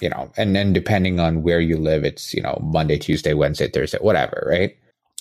you 0.01 0.11
know, 0.11 0.30
and 0.36 0.55
then 0.55 0.72
depending 0.72 1.20
on 1.20 1.42
where 1.42 1.61
you 1.61 1.78
live, 1.78 2.05
it's, 2.05 2.34
you 2.34 2.42
know, 2.42 2.59
Monday, 2.62 2.99
Tuesday, 2.99 3.34
Wednesday, 3.34 3.68
Thursday, 3.68 3.99
whatever, 3.99 4.47
right? 4.49 4.76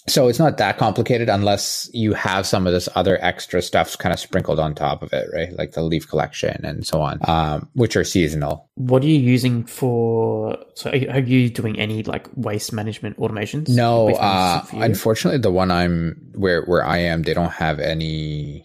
So 0.07 0.27
it's 0.27 0.37
not 0.37 0.57
that 0.57 0.77
complicated 0.77 1.29
unless 1.29 1.89
you 1.91 2.13
have 2.13 2.45
some 2.45 2.67
of 2.67 2.73
this 2.73 2.87
other 2.93 3.17
extra 3.23 3.59
stuff 3.59 3.97
kind 3.97 4.13
of 4.13 4.19
sprinkled 4.19 4.59
on 4.59 4.75
top 4.75 5.01
of 5.01 5.11
it, 5.13 5.27
right? 5.33 5.51
Like 5.57 5.71
the 5.71 5.81
leaf 5.81 6.07
collection 6.07 6.63
and 6.63 6.85
so 6.85 7.01
on, 7.01 7.19
um, 7.23 7.69
which 7.73 7.95
are 7.95 8.03
seasonal. 8.03 8.69
What 8.75 9.01
are 9.01 9.07
you 9.07 9.17
using 9.17 9.65
for? 9.65 10.57
So 10.75 10.91
are 10.91 11.19
you 11.19 11.49
doing 11.49 11.79
any 11.79 12.03
like 12.03 12.27
waste 12.35 12.71
management 12.71 13.17
automations? 13.17 13.67
No, 13.67 14.13
uh, 14.13 14.63
unfortunately, 14.73 15.39
the 15.39 15.51
one 15.51 15.71
I'm 15.71 16.33
where 16.35 16.63
where 16.65 16.85
I 16.85 16.99
am, 16.99 17.23
they 17.23 17.33
don't 17.33 17.53
have 17.53 17.79
any 17.79 18.63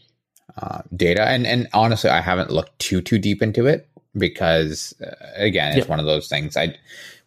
uh, 0.60 0.82
data, 0.94 1.26
and 1.26 1.46
and 1.46 1.68
honestly, 1.72 2.10
I 2.10 2.20
haven't 2.20 2.50
looked 2.50 2.78
too 2.80 3.00
too 3.00 3.18
deep 3.18 3.40
into 3.40 3.66
it 3.66 3.88
because 4.16 4.94
uh, 5.00 5.14
again, 5.36 5.70
it's 5.70 5.78
yep. 5.78 5.88
one 5.88 6.00
of 6.00 6.06
those 6.06 6.28
things. 6.28 6.56
I, 6.56 6.76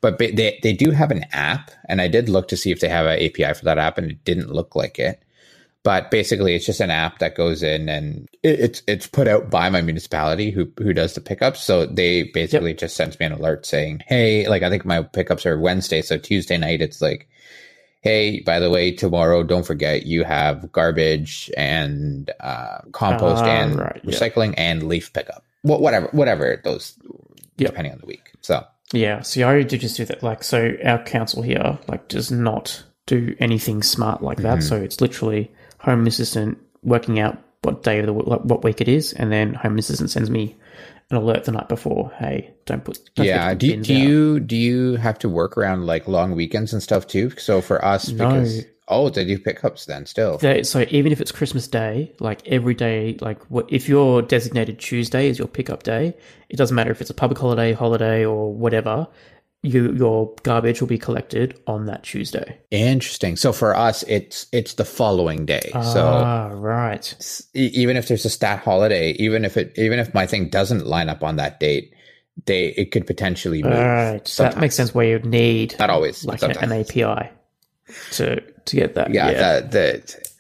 but 0.01 0.17
they 0.17 0.59
they 0.61 0.73
do 0.73 0.91
have 0.91 1.11
an 1.11 1.25
app, 1.31 1.71
and 1.88 2.01
I 2.01 2.07
did 2.07 2.29
look 2.29 2.47
to 2.49 2.57
see 2.57 2.71
if 2.71 2.79
they 2.79 2.89
have 2.89 3.05
an 3.05 3.23
API 3.23 3.53
for 3.53 3.65
that 3.65 3.77
app, 3.77 3.97
and 3.97 4.11
it 4.11 4.23
didn't 4.25 4.51
look 4.51 4.75
like 4.75 4.99
it. 4.99 5.21
But 5.84 6.11
basically, 6.11 6.55
it's 6.55 6.65
just 6.65 6.79
an 6.79 6.91
app 6.91 7.19
that 7.19 7.36
goes 7.36 7.61
in 7.61 7.89
and 7.89 8.29
it, 8.41 8.59
it's 8.59 8.84
it's 8.88 9.07
put 9.07 9.27
out 9.27 9.49
by 9.49 9.69
my 9.69 9.81
municipality 9.81 10.49
who 10.49 10.71
who 10.77 10.93
does 10.93 11.13
the 11.13 11.21
pickups. 11.21 11.61
So 11.61 11.86
they 11.86 12.23
basically 12.23 12.71
yep. 12.71 12.79
just 12.79 12.95
sends 12.95 13.19
me 13.19 13.25
an 13.25 13.34
alert 13.34 13.65
saying, 13.65 14.01
"Hey, 14.07 14.47
like 14.47 14.63
I 14.63 14.69
think 14.69 14.86
my 14.86 15.03
pickups 15.03 15.45
are 15.45 15.59
Wednesday, 15.59 16.01
so 16.01 16.17
Tuesday 16.17 16.57
night 16.57 16.81
it's 16.81 17.01
like." 17.01 17.27
hey, 18.01 18.41
by 18.41 18.59
the 18.59 18.69
way, 18.69 18.91
tomorrow, 18.91 19.43
don't 19.43 19.65
forget 19.65 20.05
you 20.05 20.25
have 20.25 20.69
garbage 20.73 21.49
and 21.55 22.29
uh, 22.41 22.79
compost 22.91 23.41
uh, 23.41 23.47
and 23.47 23.79
right, 23.79 24.01
recycling 24.03 24.49
yeah. 24.49 24.63
and 24.63 24.84
leaf 24.89 25.13
pickup 25.13 25.45
whatever, 25.64 26.07
whatever 26.11 26.61
those, 26.64 26.97
yep. 27.57 27.72
depending 27.72 27.93
on 27.93 27.99
the 27.99 28.05
week. 28.05 28.34
So 28.41 28.66
yeah, 28.93 29.22
see, 29.22 29.43
I 29.43 29.64
do 29.64 29.78
just 29.78 29.97
do 29.97 30.05
that. 30.05 30.22
Like, 30.22 30.43
so 30.43 30.74
our 30.86 31.03
council 31.03 31.41
here 31.41 31.80
like 31.88 32.07
does 32.07 32.32
not 32.32 32.84
do 33.07 33.36
anything 33.39 33.82
smart 33.82 34.22
like 34.22 34.38
that. 34.39 34.59
Mm-hmm. 34.59 34.68
So 34.68 34.76
it's 34.78 35.01
literally 35.01 35.51
home 35.80 36.05
assistant 36.05 36.59
working 36.84 37.20
out 37.20 37.38
what 37.64 37.84
day 37.84 37.99
of 37.99 38.05
the 38.05 38.14
like, 38.14 38.41
what 38.41 38.64
week 38.64 38.82
it 38.82 38.88
is, 38.88 39.14
and 39.14 39.32
then 39.32 39.53
home 39.55 39.78
assistant 39.78 40.11
sends 40.11 40.30
me 40.30 40.55
an 41.09 41.18
alert 41.18 41.45
the 41.45 41.51
night 41.51 41.70
before. 41.70 42.11
Hey, 42.18 42.53
don't 42.66 42.84
put. 42.84 42.99
Don't 43.16 43.26
yeah. 43.26 43.53
Do, 43.53 43.76
do 43.78 43.93
you 43.93 44.39
do 44.39 44.55
you 44.55 44.95
have 44.97 45.18
to 45.20 45.30
work 45.30 45.57
around 45.57 45.86
like 45.86 46.07
long 46.07 46.36
weekends 46.36 46.74
and 46.74 46.84
stuff 46.84 47.07
too? 47.07 47.32
So 47.38 47.61
for 47.61 47.84
us, 47.84 48.09
no. 48.09 48.30
because 48.30 48.66
Oh, 48.93 49.09
they 49.09 49.25
do 49.25 49.39
pickups 49.39 49.85
then 49.85 50.05
still. 50.05 50.37
They, 50.37 50.63
so 50.63 50.85
even 50.89 51.11
if 51.11 51.19
it's 51.19 51.31
Christmas 51.31 51.67
Day, 51.67 52.13
like 52.19 52.47
every 52.47 52.73
day, 52.73 53.17
like 53.21 53.43
what, 53.45 53.65
if 53.71 53.89
you're 53.89 54.21
designated 54.21 54.79
Tuesday 54.79 55.27
is 55.27 55.39
your 55.39 55.47
pickup 55.47 55.83
day, 55.83 56.15
it 56.49 56.57
doesn't 56.57 56.75
matter 56.75 56.91
if 56.91 57.01
it's 57.01 57.09
a 57.09 57.13
public 57.13 57.39
holiday, 57.39 57.73
holiday, 57.73 58.25
or 58.25 58.53
whatever. 58.53 59.07
You, 59.65 59.93
your 59.93 60.35
garbage 60.43 60.81
will 60.81 60.89
be 60.89 60.97
collected 60.97 61.57
on 61.67 61.85
that 61.85 62.03
Tuesday. 62.03 62.59
Interesting. 62.69 63.37
So 63.37 63.53
for 63.53 63.73
us, 63.73 64.03
it's 64.03 64.45
it's 64.51 64.73
the 64.73 64.83
following 64.83 65.45
day. 65.45 65.71
Ah, 65.73 65.81
so 65.81 66.55
right. 66.57 67.41
Even 67.53 67.95
if 67.95 68.09
there's 68.09 68.25
a 68.25 68.29
stat 68.29 68.59
holiday, 68.59 69.11
even 69.11 69.45
if 69.45 69.55
it 69.55 69.71
even 69.77 69.99
if 69.99 70.13
my 70.13 70.27
thing 70.27 70.49
doesn't 70.49 70.85
line 70.85 71.07
up 71.07 71.23
on 71.23 71.37
that 71.37 71.61
date, 71.61 71.93
they 72.45 72.67
it 72.69 72.91
could 72.91 73.07
potentially 73.07 73.63
move. 73.63 73.73
Right. 73.73 74.27
So 74.27 74.43
that 74.43 74.59
makes 74.59 74.75
sense. 74.75 74.93
Where 74.93 75.07
you'd 75.07 75.25
need 75.25 75.75
not 75.79 75.89
always 75.89 76.25
like 76.25 76.41
an 76.43 76.71
API 76.73 77.29
to 78.11 78.43
to 78.66 78.76
get 78.76 78.95
that. 78.95 79.14
Yeah, 79.14 79.32
yeah. 79.32 79.39
that 79.39 79.72
that 79.72 80.34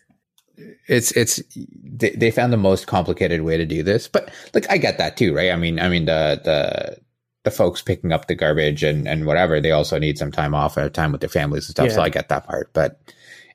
it's 0.87 1.11
it's 1.11 1.41
they, 1.55 2.11
they 2.11 2.31
found 2.31 2.53
the 2.53 2.57
most 2.57 2.87
complicated 2.87 3.41
way 3.41 3.57
to 3.57 3.65
do 3.65 3.83
this, 3.83 4.07
but 4.07 4.31
like 4.53 4.69
I 4.69 4.77
get 4.77 4.97
that 4.97 5.17
too, 5.17 5.33
right? 5.33 5.51
I 5.51 5.55
mean, 5.55 5.79
I 5.79 5.89
mean 5.89 6.05
the 6.05 6.41
the 6.43 6.97
the 7.43 7.51
folks 7.51 7.81
picking 7.81 8.11
up 8.11 8.27
the 8.27 8.35
garbage 8.35 8.83
and 8.83 9.07
and 9.07 9.25
whatever, 9.25 9.59
they 9.59 9.71
also 9.71 9.99
need 9.99 10.17
some 10.17 10.31
time 10.31 10.53
off, 10.53 10.77
or 10.77 10.89
time 10.89 11.11
with 11.11 11.21
their 11.21 11.29
families 11.29 11.65
and 11.65 11.71
stuff. 11.71 11.87
Yeah. 11.89 11.95
So 11.95 12.01
I 12.01 12.09
get 12.09 12.29
that 12.29 12.47
part, 12.47 12.71
but 12.73 12.99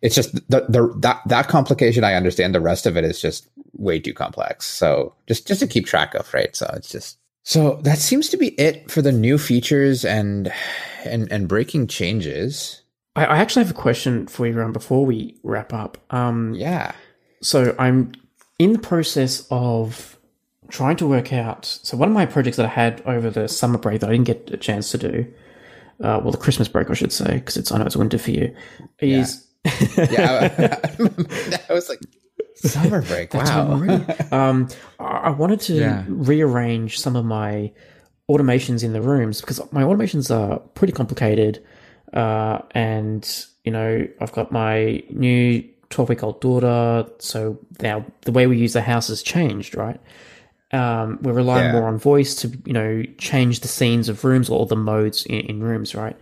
it's 0.03 0.14
just 0.14 0.35
the 0.49 0.66
the 0.69 0.93
that 1.01 1.21
that 1.27 1.49
complication 1.49 2.05
I 2.05 2.14
understand. 2.14 2.55
The 2.55 2.61
rest 2.61 2.87
of 2.87 2.97
it 2.97 3.05
is 3.05 3.21
just 3.21 3.49
way 3.73 3.99
too 3.99 4.14
complex. 4.14 4.66
So 4.66 5.14
just 5.27 5.47
just 5.47 5.61
to 5.61 5.66
keep 5.66 5.87
track 5.87 6.14
of, 6.14 6.33
right? 6.33 6.55
So 6.55 6.71
it's 6.75 6.91
just 6.91 7.19
so 7.43 7.81
that 7.83 7.99
seems 7.99 8.29
to 8.31 8.37
be 8.37 8.49
it 8.61 8.91
for 8.91 9.03
the 9.03 9.12
new 9.12 9.39
features 9.39 10.05
and 10.05 10.53
and 11.05 11.31
and 11.33 11.49
breaking 11.49 11.87
changes. 11.87 12.83
I, 13.19 13.25
I 13.25 13.39
actually 13.39 13.64
have 13.64 13.71
a 13.71 13.79
question 13.79 14.27
for 14.27 14.47
you, 14.47 14.55
Rohan, 14.55 14.73
before 14.73 15.05
we 15.05 15.37
wrap 15.43 15.73
up. 15.73 15.99
Um, 16.11 16.55
yeah. 16.55 16.93
So 17.43 17.75
I'm 17.79 18.12
in 18.59 18.73
the 18.73 18.79
process 18.79 19.47
of 19.51 20.19
trying 20.69 20.97
to 20.97 21.07
work 21.07 21.33
out. 21.33 21.64
So 21.64 21.97
one 21.97 22.09
of 22.09 22.14
my 22.14 22.27
projects 22.27 22.57
that 22.57 22.66
I 22.66 22.71
had 22.71 23.03
over 23.07 23.31
the 23.31 23.49
summer 23.49 23.79
break 23.79 24.01
that 24.01 24.09
I 24.09 24.12
didn't 24.12 24.27
get 24.27 24.51
a 24.53 24.57
chance 24.57 24.91
to 24.91 24.99
do, 24.99 25.27
uh, 26.01 26.21
well, 26.23 26.31
the 26.31 26.39
Christmas 26.39 26.69
break, 26.69 26.91
I 26.91 26.95
should 26.95 27.12
say, 27.12 27.35
because 27.35 27.57
it's 27.57 27.73
I 27.73 27.79
know 27.79 27.87
it's 27.87 27.97
winter 27.97 28.19
for 28.19 28.31
you, 28.31 28.55
is 29.01 29.47
yeah. 29.64 29.73
yeah, 29.97 30.79
I, 30.83 31.59
I 31.71 31.73
was 31.73 31.89
like 31.89 32.01
summer 32.55 33.03
break. 33.09 33.35
wow. 33.35 33.73
um, 34.31 34.69
I 34.99 35.31
wanted 35.31 35.61
to 35.62 35.75
yeah. 35.75 36.05
rearrange 36.07 36.99
some 37.01 37.16
of 37.16 37.25
my 37.25 37.73
automations 38.31 38.85
in 38.85 38.93
the 38.93 39.01
rooms 39.01 39.41
because 39.41 39.61
my 39.73 39.83
automations 39.83 40.35
are 40.35 40.59
pretty 40.59 40.93
complicated. 40.93 41.64
Uh, 42.13 42.61
and, 42.73 43.47
you 43.65 43.73
know, 43.73 44.07
I've 44.21 44.33
got 44.33 44.53
my 44.53 45.03
new 45.11 45.63
12 45.91 46.09
week 46.09 46.23
old 46.23 46.41
daughter. 46.41 47.07
So 47.19 47.59
now 47.81 48.05
the 48.23 48.33
way 48.33 48.47
we 48.47 48.59
use 48.59 48.73
the 48.73 48.83
house 48.83 49.09
has 49.09 49.23
changed, 49.23 49.77
right? 49.77 50.01
Um, 50.71 51.19
we're 51.23 51.33
relying 51.33 51.67
yeah. 51.67 51.73
more 51.73 51.89
on 51.89 51.99
voice 51.99 52.35
to, 52.37 52.49
you 52.65 52.73
know, 52.73 53.03
change 53.17 53.61
the 53.61 53.69
scenes 53.69 54.09
of 54.09 54.25
rooms 54.25 54.51
or 54.51 54.67
the 54.67 54.77
modes 54.77 55.25
in, 55.27 55.41
in 55.41 55.63
rooms, 55.63 55.95
right? 55.95 56.17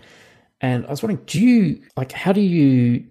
And 0.60 0.86
I 0.86 0.90
was 0.90 1.02
wondering, 1.02 1.24
do 1.26 1.40
you, 1.40 1.82
like, 1.96 2.12
how 2.12 2.32
do 2.32 2.40
you, 2.40 3.04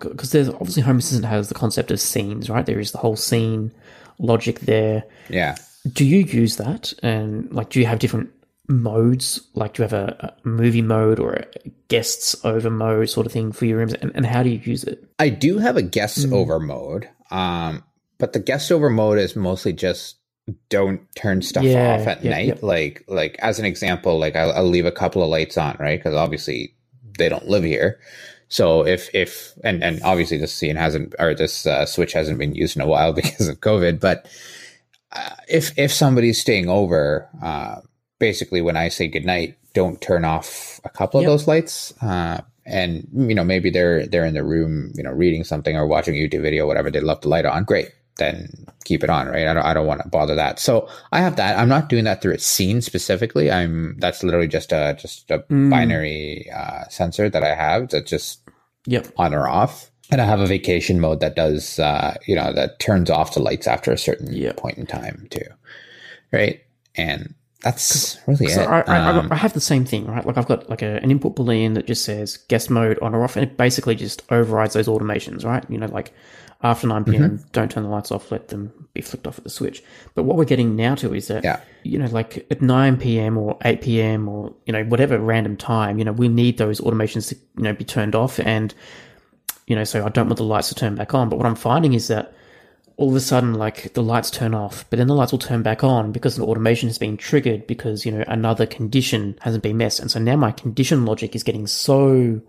because 0.00 0.32
there's 0.32 0.48
obviously 0.48 0.82
Home 0.82 0.98
Assistant 0.98 1.24
has 1.24 1.48
the 1.48 1.54
concept 1.54 1.90
of 1.90 2.00
scenes, 2.00 2.50
right? 2.50 2.66
There 2.66 2.80
is 2.80 2.92
the 2.92 2.98
whole 2.98 3.16
scene 3.16 3.72
logic 4.18 4.60
there. 4.60 5.04
Yeah. 5.28 5.56
Do 5.92 6.04
you 6.04 6.18
use 6.18 6.56
that? 6.56 6.92
And, 7.02 7.52
like, 7.52 7.70
do 7.70 7.80
you 7.80 7.86
have 7.86 7.98
different 8.00 8.30
modes? 8.72 9.40
Like, 9.54 9.74
do 9.74 9.82
you 9.82 9.88
have 9.88 9.92
a, 9.92 10.34
a, 10.44 10.48
movie 10.48 10.82
mode 10.82 11.18
or 11.18 11.34
a 11.34 11.46
guests 11.88 12.36
over 12.44 12.70
mode 12.70 13.08
sort 13.10 13.26
of 13.26 13.32
thing 13.32 13.52
for 13.52 13.66
your 13.66 13.78
rooms? 13.78 13.94
And, 13.94 14.12
and 14.14 14.26
how 14.26 14.42
do 14.42 14.50
you 14.50 14.60
use 14.62 14.84
it? 14.84 15.04
I 15.18 15.28
do 15.28 15.58
have 15.58 15.76
a 15.76 15.82
guests 15.82 16.24
mm. 16.24 16.32
over 16.32 16.58
mode, 16.58 17.08
um, 17.30 17.84
but 18.18 18.32
the 18.32 18.40
guest 18.40 18.72
over 18.72 18.90
mode 18.90 19.18
is 19.18 19.36
mostly 19.36 19.72
just 19.72 20.16
don't 20.68 21.02
turn 21.14 21.42
stuff 21.42 21.64
yeah, 21.64 21.94
off 21.94 22.06
at 22.06 22.24
yeah, 22.24 22.30
night. 22.30 22.46
Yeah. 22.46 22.54
Like, 22.62 23.04
like 23.06 23.36
as 23.40 23.58
an 23.58 23.64
example, 23.64 24.18
like 24.18 24.36
I'll, 24.36 24.52
I'll 24.52 24.68
leave 24.68 24.86
a 24.86 24.92
couple 24.92 25.22
of 25.22 25.28
lights 25.28 25.56
on, 25.56 25.76
right? 25.78 25.98
Because 25.98 26.14
obviously 26.14 26.74
they 27.18 27.28
don't 27.28 27.48
live 27.48 27.64
here. 27.64 28.00
So 28.48 28.84
if 28.86 29.08
if 29.14 29.54
and 29.64 29.82
and 29.82 30.02
obviously 30.02 30.36
this 30.36 30.52
scene 30.52 30.76
hasn't 30.76 31.14
or 31.18 31.34
this 31.34 31.64
uh, 31.66 31.86
switch 31.86 32.12
hasn't 32.12 32.38
been 32.38 32.54
used 32.54 32.76
in 32.76 32.82
a 32.82 32.86
while 32.86 33.12
because 33.14 33.48
of 33.48 33.60
COVID, 33.60 33.98
but 33.98 34.28
uh, 35.12 35.36
if 35.48 35.76
if 35.78 35.90
somebody's 35.90 36.40
staying 36.40 36.68
over, 36.68 37.28
uh, 37.42 37.80
basically 38.22 38.62
when 38.62 38.76
I 38.76 38.88
say 38.88 39.08
goodnight, 39.08 39.58
don't 39.74 40.00
turn 40.00 40.24
off 40.24 40.80
a 40.84 40.88
couple 40.88 41.18
of 41.18 41.24
yep. 41.24 41.30
those 41.30 41.48
lights. 41.48 41.92
Uh, 42.00 42.40
and 42.64 43.08
you 43.12 43.34
know 43.34 43.42
maybe 43.42 43.68
they're 43.68 44.06
they're 44.06 44.24
in 44.24 44.34
the 44.34 44.44
room, 44.44 44.92
you 44.94 45.02
know, 45.02 45.10
reading 45.10 45.42
something 45.42 45.76
or 45.76 45.88
watching 45.88 46.14
a 46.14 46.18
YouTube 46.18 46.42
video, 46.42 46.64
whatever. 46.64 46.88
They 46.88 47.00
left 47.00 47.22
the 47.22 47.28
light 47.28 47.44
on, 47.44 47.64
great. 47.64 47.90
then 48.16 48.66
keep 48.84 49.02
it 49.02 49.10
on, 49.10 49.26
right? 49.26 49.48
I 49.48 49.54
don't, 49.54 49.64
I 49.64 49.74
don't 49.74 49.88
want 49.88 50.02
to 50.02 50.08
bother 50.08 50.36
that. 50.36 50.60
So 50.60 50.88
I 51.10 51.18
have 51.20 51.34
that. 51.36 51.58
I'm 51.58 51.68
not 51.68 51.88
doing 51.88 52.04
that 52.04 52.22
through 52.22 52.34
a 52.34 52.38
scene 52.38 52.80
specifically. 52.80 53.50
I'm 53.50 53.96
that's 53.98 54.22
literally 54.22 54.46
just 54.46 54.70
a 54.70 54.96
just 54.96 55.28
a 55.32 55.40
mm. 55.40 55.68
binary 55.68 56.48
uh, 56.54 56.84
sensor 56.88 57.28
that 57.28 57.42
I 57.42 57.56
have 57.56 57.88
that 57.88 58.06
just 58.06 58.40
yep 58.86 59.08
on 59.16 59.34
or 59.34 59.48
off. 59.48 59.90
And 60.12 60.20
I 60.20 60.26
have 60.26 60.40
a 60.40 60.46
vacation 60.46 61.00
mode 61.00 61.20
that 61.20 61.34
does, 61.34 61.80
uh, 61.80 62.14
you 62.28 62.36
know, 62.36 62.52
that 62.52 62.78
turns 62.78 63.10
off 63.10 63.34
the 63.34 63.40
lights 63.40 63.66
after 63.66 63.90
a 63.90 63.98
certain 63.98 64.32
yep. 64.32 64.58
point 64.58 64.78
in 64.78 64.86
time 64.86 65.26
too, 65.30 65.48
right? 66.30 66.60
And 66.94 67.34
that's 67.62 68.18
really 68.26 68.46
it. 68.46 68.58
I, 68.58 68.80
I, 68.80 68.98
um, 69.10 69.30
I, 69.30 69.36
have 69.36 69.52
the 69.52 69.60
same 69.60 69.84
thing, 69.84 70.06
right? 70.06 70.26
Like 70.26 70.36
I've 70.36 70.48
got 70.48 70.68
like 70.68 70.82
a, 70.82 70.96
an 71.02 71.10
input 71.10 71.36
boolean 71.36 71.74
that 71.74 71.86
just 71.86 72.04
says 72.04 72.38
guest 72.48 72.70
mode 72.70 72.98
on 73.00 73.14
or 73.14 73.22
off, 73.22 73.36
and 73.36 73.44
it 73.44 73.56
basically 73.56 73.94
just 73.94 74.22
overrides 74.30 74.74
those 74.74 74.88
automations, 74.88 75.44
right? 75.44 75.64
You 75.70 75.78
know, 75.78 75.86
like 75.86 76.12
after 76.62 76.86
9 76.86 77.04
p.m., 77.04 77.22
mm-hmm. 77.22 77.48
don't 77.52 77.70
turn 77.70 77.82
the 77.82 77.88
lights 77.88 78.12
off, 78.12 78.30
let 78.30 78.48
them 78.48 78.72
be 78.94 79.00
flicked 79.00 79.26
off 79.26 79.38
at 79.38 79.44
the 79.44 79.50
switch. 79.50 79.82
But 80.14 80.24
what 80.24 80.36
we're 80.36 80.44
getting 80.44 80.76
now 80.76 80.94
to 80.96 81.12
is 81.14 81.26
that, 81.28 81.42
yeah. 81.42 81.60
you 81.82 81.98
know, 81.98 82.06
like 82.06 82.46
at 82.50 82.62
9 82.62 82.96
p.m. 82.98 83.36
or 83.36 83.58
8 83.64 83.80
p.m. 83.80 84.28
or, 84.28 84.54
you 84.66 84.72
know, 84.72 84.84
whatever 84.84 85.18
random 85.18 85.56
time, 85.56 85.98
you 85.98 86.04
know, 86.04 86.12
we 86.12 86.28
need 86.28 86.58
those 86.58 86.80
automations 86.80 87.28
to, 87.30 87.36
you 87.56 87.64
know, 87.64 87.72
be 87.72 87.84
turned 87.84 88.14
off. 88.14 88.38
And, 88.38 88.72
you 89.66 89.74
know, 89.74 89.82
so 89.84 90.04
I 90.06 90.08
don't 90.08 90.26
want 90.26 90.36
the 90.36 90.44
lights 90.44 90.68
to 90.68 90.74
turn 90.76 90.94
back 90.94 91.14
on. 91.14 91.28
But 91.28 91.36
what 91.36 91.46
I'm 91.46 91.56
finding 91.56 91.94
is 91.94 92.06
that 92.08 92.32
all 92.96 93.10
of 93.10 93.16
a 93.16 93.20
sudden, 93.20 93.54
like 93.54 93.92
the 93.94 94.02
lights 94.02 94.30
turn 94.30 94.54
off, 94.54 94.84
but 94.90 94.98
then 94.98 95.06
the 95.06 95.14
lights 95.14 95.32
will 95.32 95.38
turn 95.38 95.62
back 95.62 95.82
on 95.82 96.12
because 96.12 96.36
the 96.36 96.44
automation 96.44 96.88
has 96.88 96.98
been 96.98 97.16
triggered 97.16 97.66
because, 97.66 98.04
you 98.04 98.12
know, 98.12 98.24
another 98.28 98.66
condition 98.66 99.38
hasn't 99.40 99.62
been 99.62 99.76
messed. 99.76 100.00
And 100.00 100.10
so 100.10 100.18
now 100.18 100.36
my 100.36 100.52
condition 100.52 101.04
logic 101.04 101.34
is 101.34 101.42
getting 101.42 101.66
so 101.66 102.40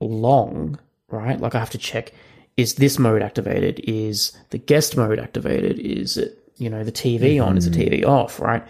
long, 0.00 0.78
right? 1.08 1.40
Like 1.40 1.54
I 1.54 1.58
have 1.58 1.70
to 1.70 1.78
check 1.78 2.12
is 2.56 2.74
this 2.74 2.98
mode 2.98 3.22
activated? 3.22 3.80
Is 3.84 4.32
the 4.50 4.58
guest 4.58 4.96
mode 4.96 5.18
activated? 5.18 5.78
Is 5.78 6.16
it, 6.16 6.38
you 6.58 6.68
know, 6.68 6.84
the 6.84 6.92
TV 6.92 7.36
mm-hmm. 7.36 7.48
on? 7.48 7.56
Is 7.56 7.70
the 7.70 7.76
TV 7.76 8.04
off? 8.04 8.38
Right? 8.38 8.62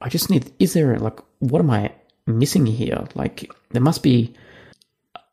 I 0.00 0.08
just 0.08 0.30
need, 0.30 0.50
is 0.58 0.72
there 0.72 0.98
like, 0.98 1.20
what 1.40 1.60
am 1.60 1.70
I 1.70 1.92
missing 2.26 2.64
here? 2.64 3.06
Like, 3.14 3.50
there 3.70 3.82
must 3.82 4.02
be 4.02 4.34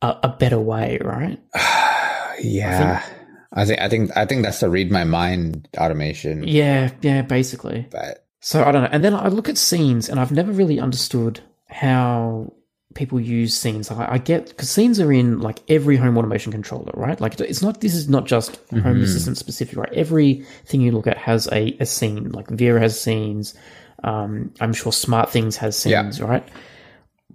a, 0.02 0.18
a 0.24 0.28
better 0.28 0.60
way, 0.60 0.98
right? 1.02 1.40
yeah. 2.42 3.06
I 3.54 3.66
think, 3.66 3.82
I 3.82 3.90
think, 3.90 4.12
I 4.16 4.26
think, 4.26 4.44
that's 4.44 4.60
the 4.60 4.70
read 4.70 4.92
my 4.92 5.04
mind 5.04 5.68
automation. 5.78 6.44
Yeah. 6.48 6.92
Yeah. 7.02 7.22
Basically. 7.22 7.88
But 7.92 8.26
so 8.40 8.64
I 8.64 8.72
don't 8.72 8.84
know. 8.84 8.90
And 8.92 9.04
then 9.04 9.14
I 9.14 9.28
look 9.28 9.50
at 9.50 9.58
scenes 9.58 10.10
and 10.10 10.20
I've 10.20 10.32
never 10.32 10.52
really 10.52 10.80
understood 10.80 11.42
how 11.68 12.54
people 12.94 13.20
use 13.20 13.56
scenes. 13.56 13.92
I, 13.92 14.14
I 14.14 14.18
get 14.18 14.50
because 14.50 14.70
scenes 14.70 15.00
are 15.00 15.12
in 15.12 15.40
like 15.40 15.60
every 15.70 15.96
home 15.98 16.18
automation 16.18 16.52
controller, 16.52 16.92
right? 16.96 17.20
Like 17.20 17.40
it's 17.40 17.62
not. 17.62 17.82
This 17.82 17.94
is 17.94 18.10
not 18.10 18.26
just 18.26 18.54
mm-hmm. 18.68 18.80
Home 18.80 19.02
Assistant 19.02 19.38
specific, 19.38 19.78
right? 19.78 19.94
Everything 19.94 20.82
you 20.82 20.92
look 20.92 21.08
at 21.08 21.18
has 21.18 21.48
a, 21.52 21.78
a 21.80 21.86
scene. 21.86 22.32
Like 22.32 22.50
Vera 22.50 22.80
has 22.80 23.00
scenes. 23.00 23.54
Um, 24.04 24.54
I'm 24.60 24.74
sure 24.74 24.92
SmartThings 24.92 25.56
has 25.58 25.78
scenes, 25.78 26.20
right? 26.22 26.48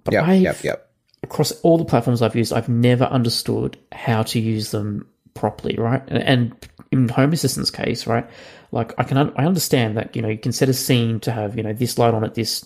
But 0.03 0.13
yep, 0.13 0.23
I've, 0.25 0.41
yep, 0.41 0.63
yep. 0.63 0.91
across 1.23 1.51
all 1.61 1.77
the 1.77 1.85
platforms 1.85 2.21
I've 2.21 2.35
used, 2.35 2.51
I've 2.51 2.69
never 2.69 3.05
understood 3.05 3.77
how 3.91 4.23
to 4.23 4.39
use 4.39 4.71
them 4.71 5.07
properly, 5.37 5.75
right? 5.77 6.03
And, 6.07 6.55
in 6.91 7.09
Home 7.09 7.33
Assistant's 7.33 7.71
case, 7.71 8.07
right? 8.07 8.25
Like 8.71 8.93
I 8.97 9.03
can, 9.03 9.17
I 9.17 9.45
understand 9.45 9.97
that 9.97 10.15
you 10.15 10.21
know 10.21 10.29
you 10.29 10.37
can 10.37 10.51
set 10.51 10.69
a 10.69 10.73
scene 10.73 11.19
to 11.21 11.31
have 11.31 11.57
you 11.57 11.63
know 11.63 11.73
this 11.73 11.97
light 11.97 12.13
on 12.13 12.23
at 12.23 12.35
this 12.35 12.65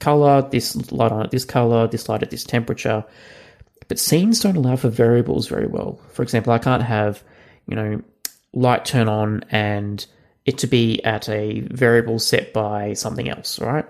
color, 0.00 0.42
this 0.50 0.90
light 0.92 1.12
on 1.12 1.22
at 1.22 1.30
this 1.30 1.44
color, 1.44 1.86
this 1.86 2.08
light 2.08 2.22
at 2.22 2.30
this 2.30 2.44
temperature. 2.44 3.04
But 3.88 3.98
scenes 3.98 4.40
don't 4.40 4.56
allow 4.56 4.76
for 4.76 4.88
variables 4.88 5.48
very 5.48 5.66
well. 5.66 6.00
For 6.10 6.22
example, 6.22 6.52
I 6.52 6.58
can't 6.58 6.82
have, 6.82 7.22
you 7.66 7.76
know, 7.76 8.02
light 8.52 8.84
turn 8.84 9.08
on 9.08 9.44
and 9.50 10.04
it 10.44 10.58
to 10.58 10.66
be 10.66 11.02
at 11.04 11.28
a 11.28 11.60
variable 11.60 12.18
set 12.18 12.52
by 12.52 12.94
something 12.94 13.28
else, 13.28 13.60
right? 13.60 13.86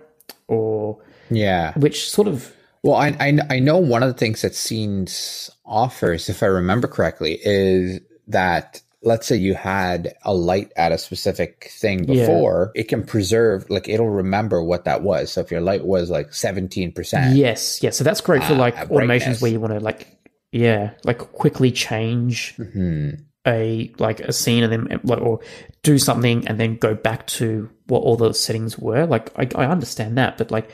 Or 0.48 0.98
yeah, 1.30 1.72
which 1.74 2.10
sort 2.10 2.28
of 2.28 2.54
well, 2.82 2.96
I, 2.96 3.16
I 3.20 3.38
I 3.48 3.58
know 3.60 3.78
one 3.78 4.02
of 4.02 4.08
the 4.08 4.18
things 4.18 4.42
that 4.42 4.54
scenes 4.54 5.50
offers, 5.64 6.28
if 6.28 6.42
I 6.42 6.46
remember 6.46 6.88
correctly, 6.88 7.38
is 7.42 8.00
that 8.32 8.82
let's 9.02 9.26
say 9.26 9.36
you 9.36 9.54
had 9.54 10.14
a 10.22 10.32
light 10.32 10.72
at 10.76 10.92
a 10.92 10.98
specific 10.98 11.70
thing 11.80 12.04
before, 12.04 12.72
yeah. 12.74 12.80
it 12.82 12.88
can 12.88 13.02
preserve, 13.02 13.68
like 13.68 13.88
it'll 13.88 14.08
remember 14.08 14.62
what 14.62 14.84
that 14.84 15.02
was. 15.02 15.32
So 15.32 15.40
if 15.40 15.50
your 15.50 15.60
light 15.60 15.84
was 15.84 16.08
like 16.08 16.30
17%. 16.30 17.36
Yes. 17.36 17.82
Yeah. 17.82 17.90
So 17.90 18.04
that's 18.04 18.20
great 18.20 18.44
for 18.44 18.54
uh, 18.54 18.58
like 18.58 18.76
automations 18.76 19.42
where 19.42 19.50
you 19.50 19.58
want 19.58 19.72
to 19.72 19.80
like, 19.80 20.06
yeah, 20.52 20.92
like 21.04 21.18
quickly 21.18 21.72
change 21.72 22.54
mm-hmm. 22.56 23.22
a, 23.46 23.92
like 23.98 24.20
a 24.20 24.32
scene 24.32 24.62
and 24.62 24.72
then 24.72 25.00
like, 25.02 25.20
or 25.20 25.40
do 25.82 25.98
something 25.98 26.46
and 26.46 26.60
then 26.60 26.76
go 26.76 26.94
back 26.94 27.26
to 27.26 27.68
what 27.88 28.00
all 28.00 28.16
the 28.16 28.32
settings 28.32 28.78
were. 28.78 29.04
Like 29.04 29.36
I, 29.36 29.48
I 29.60 29.66
understand 29.66 30.16
that, 30.18 30.38
but 30.38 30.52
like 30.52 30.70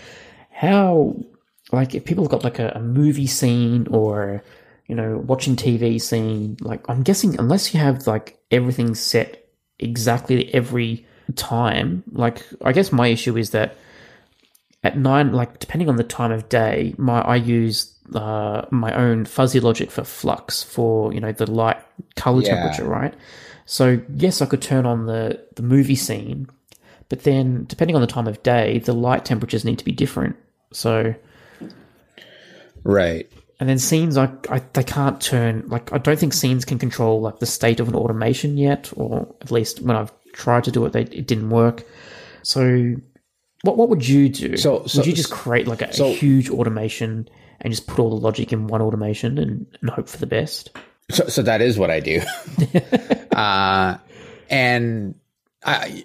how, 0.50 1.16
like 1.72 1.94
if 1.94 2.04
people 2.04 2.24
have 2.24 2.30
got 2.30 2.44
like 2.44 2.58
a, 2.58 2.72
a 2.74 2.80
movie 2.80 3.26
scene 3.26 3.86
or, 3.90 4.44
you 4.88 4.94
know, 4.94 5.18
watching 5.18 5.54
TV 5.54 6.00
seeing 6.00 6.56
like 6.60 6.88
I'm 6.88 7.02
guessing 7.02 7.38
unless 7.38 7.72
you 7.72 7.80
have 7.80 8.06
like 8.06 8.38
everything 8.50 8.94
set 8.94 9.48
exactly 9.78 10.52
every 10.52 11.06
time, 11.36 12.02
like 12.12 12.44
I 12.62 12.72
guess 12.72 12.90
my 12.90 13.08
issue 13.08 13.36
is 13.36 13.50
that 13.50 13.76
at 14.82 14.96
nine, 14.96 15.32
like 15.32 15.58
depending 15.58 15.88
on 15.88 15.96
the 15.96 16.04
time 16.04 16.32
of 16.32 16.48
day, 16.48 16.94
my 16.96 17.20
I 17.20 17.36
use 17.36 17.94
uh, 18.14 18.64
my 18.70 18.92
own 18.94 19.26
fuzzy 19.26 19.60
logic 19.60 19.90
for 19.90 20.04
flux 20.04 20.62
for 20.62 21.12
you 21.12 21.20
know 21.20 21.32
the 21.32 21.50
light 21.50 21.82
color 22.16 22.42
yeah. 22.42 22.54
temperature, 22.54 22.88
right? 22.88 23.14
So 23.66 24.00
yes, 24.14 24.40
I 24.40 24.46
could 24.46 24.62
turn 24.62 24.86
on 24.86 25.04
the 25.04 25.44
the 25.56 25.62
movie 25.62 25.96
scene, 25.96 26.48
but 27.10 27.24
then 27.24 27.66
depending 27.68 27.94
on 27.94 28.00
the 28.00 28.06
time 28.06 28.26
of 28.26 28.42
day, 28.42 28.78
the 28.78 28.94
light 28.94 29.26
temperatures 29.26 29.66
need 29.66 29.78
to 29.78 29.84
be 29.84 29.92
different. 29.92 30.36
So 30.72 31.14
right 32.84 33.30
and 33.60 33.68
then 33.68 33.78
scenes, 33.78 34.16
I, 34.16 34.30
I, 34.48 34.60
they 34.72 34.84
can't 34.84 35.20
turn 35.20 35.64
like 35.66 35.92
I 35.92 35.98
don't 35.98 36.18
think 36.18 36.32
scenes 36.32 36.64
can 36.64 36.78
control 36.78 37.20
like 37.20 37.40
the 37.40 37.46
state 37.46 37.80
of 37.80 37.88
an 37.88 37.94
automation 37.94 38.56
yet, 38.56 38.92
or 38.96 39.34
at 39.40 39.50
least 39.50 39.80
when 39.80 39.96
I've 39.96 40.12
tried 40.32 40.64
to 40.64 40.70
do 40.70 40.84
it, 40.86 40.92
they, 40.92 41.02
it 41.02 41.26
didn't 41.26 41.50
work. 41.50 41.84
So, 42.42 42.94
what 43.62 43.76
what 43.76 43.88
would 43.88 44.06
you 44.06 44.28
do? 44.28 44.56
So, 44.56 44.86
so 44.86 44.98
would 44.98 45.06
you 45.06 45.12
just 45.12 45.32
create 45.32 45.66
like 45.66 45.82
a, 45.82 45.92
so, 45.92 46.06
a, 46.06 46.12
huge 46.12 46.50
automation 46.50 47.28
and 47.60 47.72
just 47.72 47.88
put 47.88 47.98
all 47.98 48.10
the 48.10 48.16
logic 48.16 48.52
in 48.52 48.68
one 48.68 48.80
automation 48.80 49.38
and, 49.38 49.66
and 49.80 49.90
hope 49.90 50.08
for 50.08 50.18
the 50.18 50.26
best? 50.26 50.70
So, 51.10 51.26
so 51.26 51.42
that 51.42 51.60
is 51.60 51.78
what 51.78 51.90
I 51.90 51.98
do. 51.98 52.20
uh, 53.32 53.96
and 54.50 55.16
I, 55.64 56.04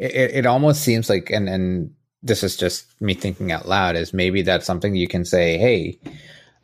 it, 0.00 0.30
it 0.32 0.46
almost 0.46 0.82
seems 0.82 1.08
like, 1.08 1.30
and 1.30 1.48
and 1.48 1.94
this 2.24 2.42
is 2.42 2.56
just 2.56 3.00
me 3.00 3.14
thinking 3.14 3.52
out 3.52 3.68
loud, 3.68 3.94
is 3.94 4.12
maybe 4.12 4.42
that's 4.42 4.66
something 4.66 4.96
you 4.96 5.06
can 5.06 5.24
say, 5.24 5.58
hey 5.58 6.00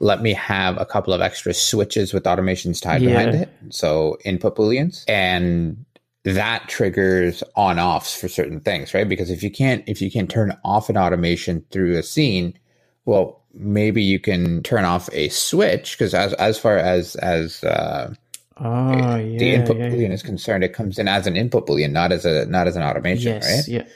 let 0.00 0.22
me 0.22 0.32
have 0.32 0.80
a 0.80 0.86
couple 0.86 1.12
of 1.12 1.20
extra 1.20 1.52
switches 1.52 2.12
with 2.12 2.24
automations 2.24 2.80
tied 2.80 3.02
yeah. 3.02 3.08
behind 3.08 3.34
it. 3.34 3.48
So 3.70 4.18
input 4.24 4.56
booleans 4.56 5.04
and 5.08 5.84
that 6.24 6.68
triggers 6.68 7.42
on 7.56 7.78
offs 7.78 8.14
for 8.14 8.28
certain 8.28 8.60
things, 8.60 8.94
right? 8.94 9.08
Because 9.08 9.30
if 9.30 9.42
you 9.42 9.50
can't, 9.50 9.82
if 9.86 10.00
you 10.02 10.10
can 10.10 10.26
turn 10.26 10.56
off 10.64 10.88
an 10.88 10.96
automation 10.96 11.64
through 11.70 11.96
a 11.96 12.02
scene, 12.02 12.58
well, 13.04 13.42
maybe 13.54 14.02
you 14.02 14.20
can 14.20 14.62
turn 14.62 14.84
off 14.84 15.08
a 15.12 15.28
switch 15.30 15.96
because 15.96 16.14
as, 16.14 16.32
as 16.34 16.58
far 16.58 16.76
as, 16.76 17.16
as, 17.16 17.64
uh, 17.64 18.14
Oh, 18.60 19.14
yeah, 19.14 19.38
the 19.38 19.54
input 19.54 19.76
yeah, 19.78 19.88
boolean 19.88 20.08
yeah. 20.08 20.14
is 20.14 20.22
concerned, 20.24 20.64
it 20.64 20.72
comes 20.72 20.98
in 20.98 21.06
as 21.06 21.28
an 21.28 21.36
input 21.36 21.68
boolean, 21.68 21.92
not 21.92 22.10
as 22.10 22.24
a 22.24 22.44
not 22.46 22.66
as 22.66 22.74
an 22.74 22.82
automation, 22.82 23.34
yes, 23.34 23.48
right? 23.48 23.68
Yeah. 23.68 23.86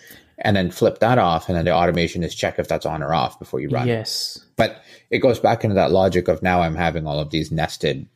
And 0.44 0.56
then 0.56 0.70
flip 0.70 0.98
that 0.98 1.18
off, 1.18 1.48
and 1.48 1.56
then 1.56 1.64
the 1.64 1.72
automation 1.72 2.24
is 2.24 2.34
check 2.34 2.58
if 2.58 2.66
that's 2.66 2.84
on 2.84 3.02
or 3.02 3.14
off 3.14 3.38
before 3.38 3.60
you 3.60 3.68
run. 3.68 3.86
Yes. 3.86 4.44
But 4.56 4.82
it 5.10 5.18
goes 5.18 5.38
back 5.38 5.62
into 5.62 5.74
that 5.74 5.92
logic 5.92 6.26
of 6.28 6.42
now 6.42 6.62
I'm 6.62 6.74
having 6.74 7.06
all 7.06 7.20
of 7.20 7.30
these 7.30 7.52
nested 7.52 8.08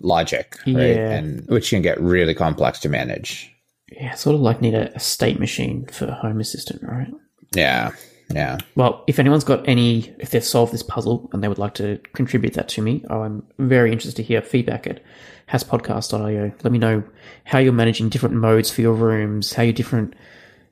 logic, 0.00 0.56
right? 0.66 0.96
Yeah. 0.96 1.10
And 1.10 1.46
which 1.48 1.70
can 1.70 1.82
get 1.82 2.00
really 2.00 2.34
complex 2.34 2.78
to 2.80 2.88
manage. 2.88 3.52
Yeah, 3.90 4.14
sort 4.14 4.36
of 4.36 4.40
like 4.40 4.60
need 4.60 4.74
a, 4.74 4.94
a 4.94 5.00
state 5.00 5.38
machine 5.38 5.86
for 5.86 6.06
Home 6.06 6.40
Assistant, 6.40 6.82
right? 6.82 7.10
Yeah. 7.54 7.92
Yeah. 8.30 8.58
Well, 8.74 9.04
if 9.06 9.18
anyone's 9.18 9.44
got 9.44 9.68
any, 9.68 10.14
if 10.18 10.30
they've 10.30 10.44
solved 10.44 10.72
this 10.72 10.82
puzzle 10.82 11.28
and 11.32 11.42
they 11.42 11.48
would 11.48 11.58
like 11.58 11.74
to 11.74 11.98
contribute 12.14 12.54
that 12.54 12.68
to 12.70 12.82
me, 12.82 13.04
oh, 13.10 13.22
I'm 13.22 13.46
very 13.58 13.92
interested 13.92 14.16
to 14.16 14.22
hear 14.22 14.42
feedback 14.42 14.86
at 14.86 15.02
hasspodcast.io. 15.50 16.52
Let 16.62 16.72
me 16.72 16.78
know 16.78 17.04
how 17.44 17.58
you're 17.58 17.72
managing 17.72 18.08
different 18.08 18.34
modes 18.34 18.70
for 18.70 18.80
your 18.80 18.94
rooms, 18.94 19.52
how 19.52 19.62
your 19.62 19.72
different, 19.72 20.14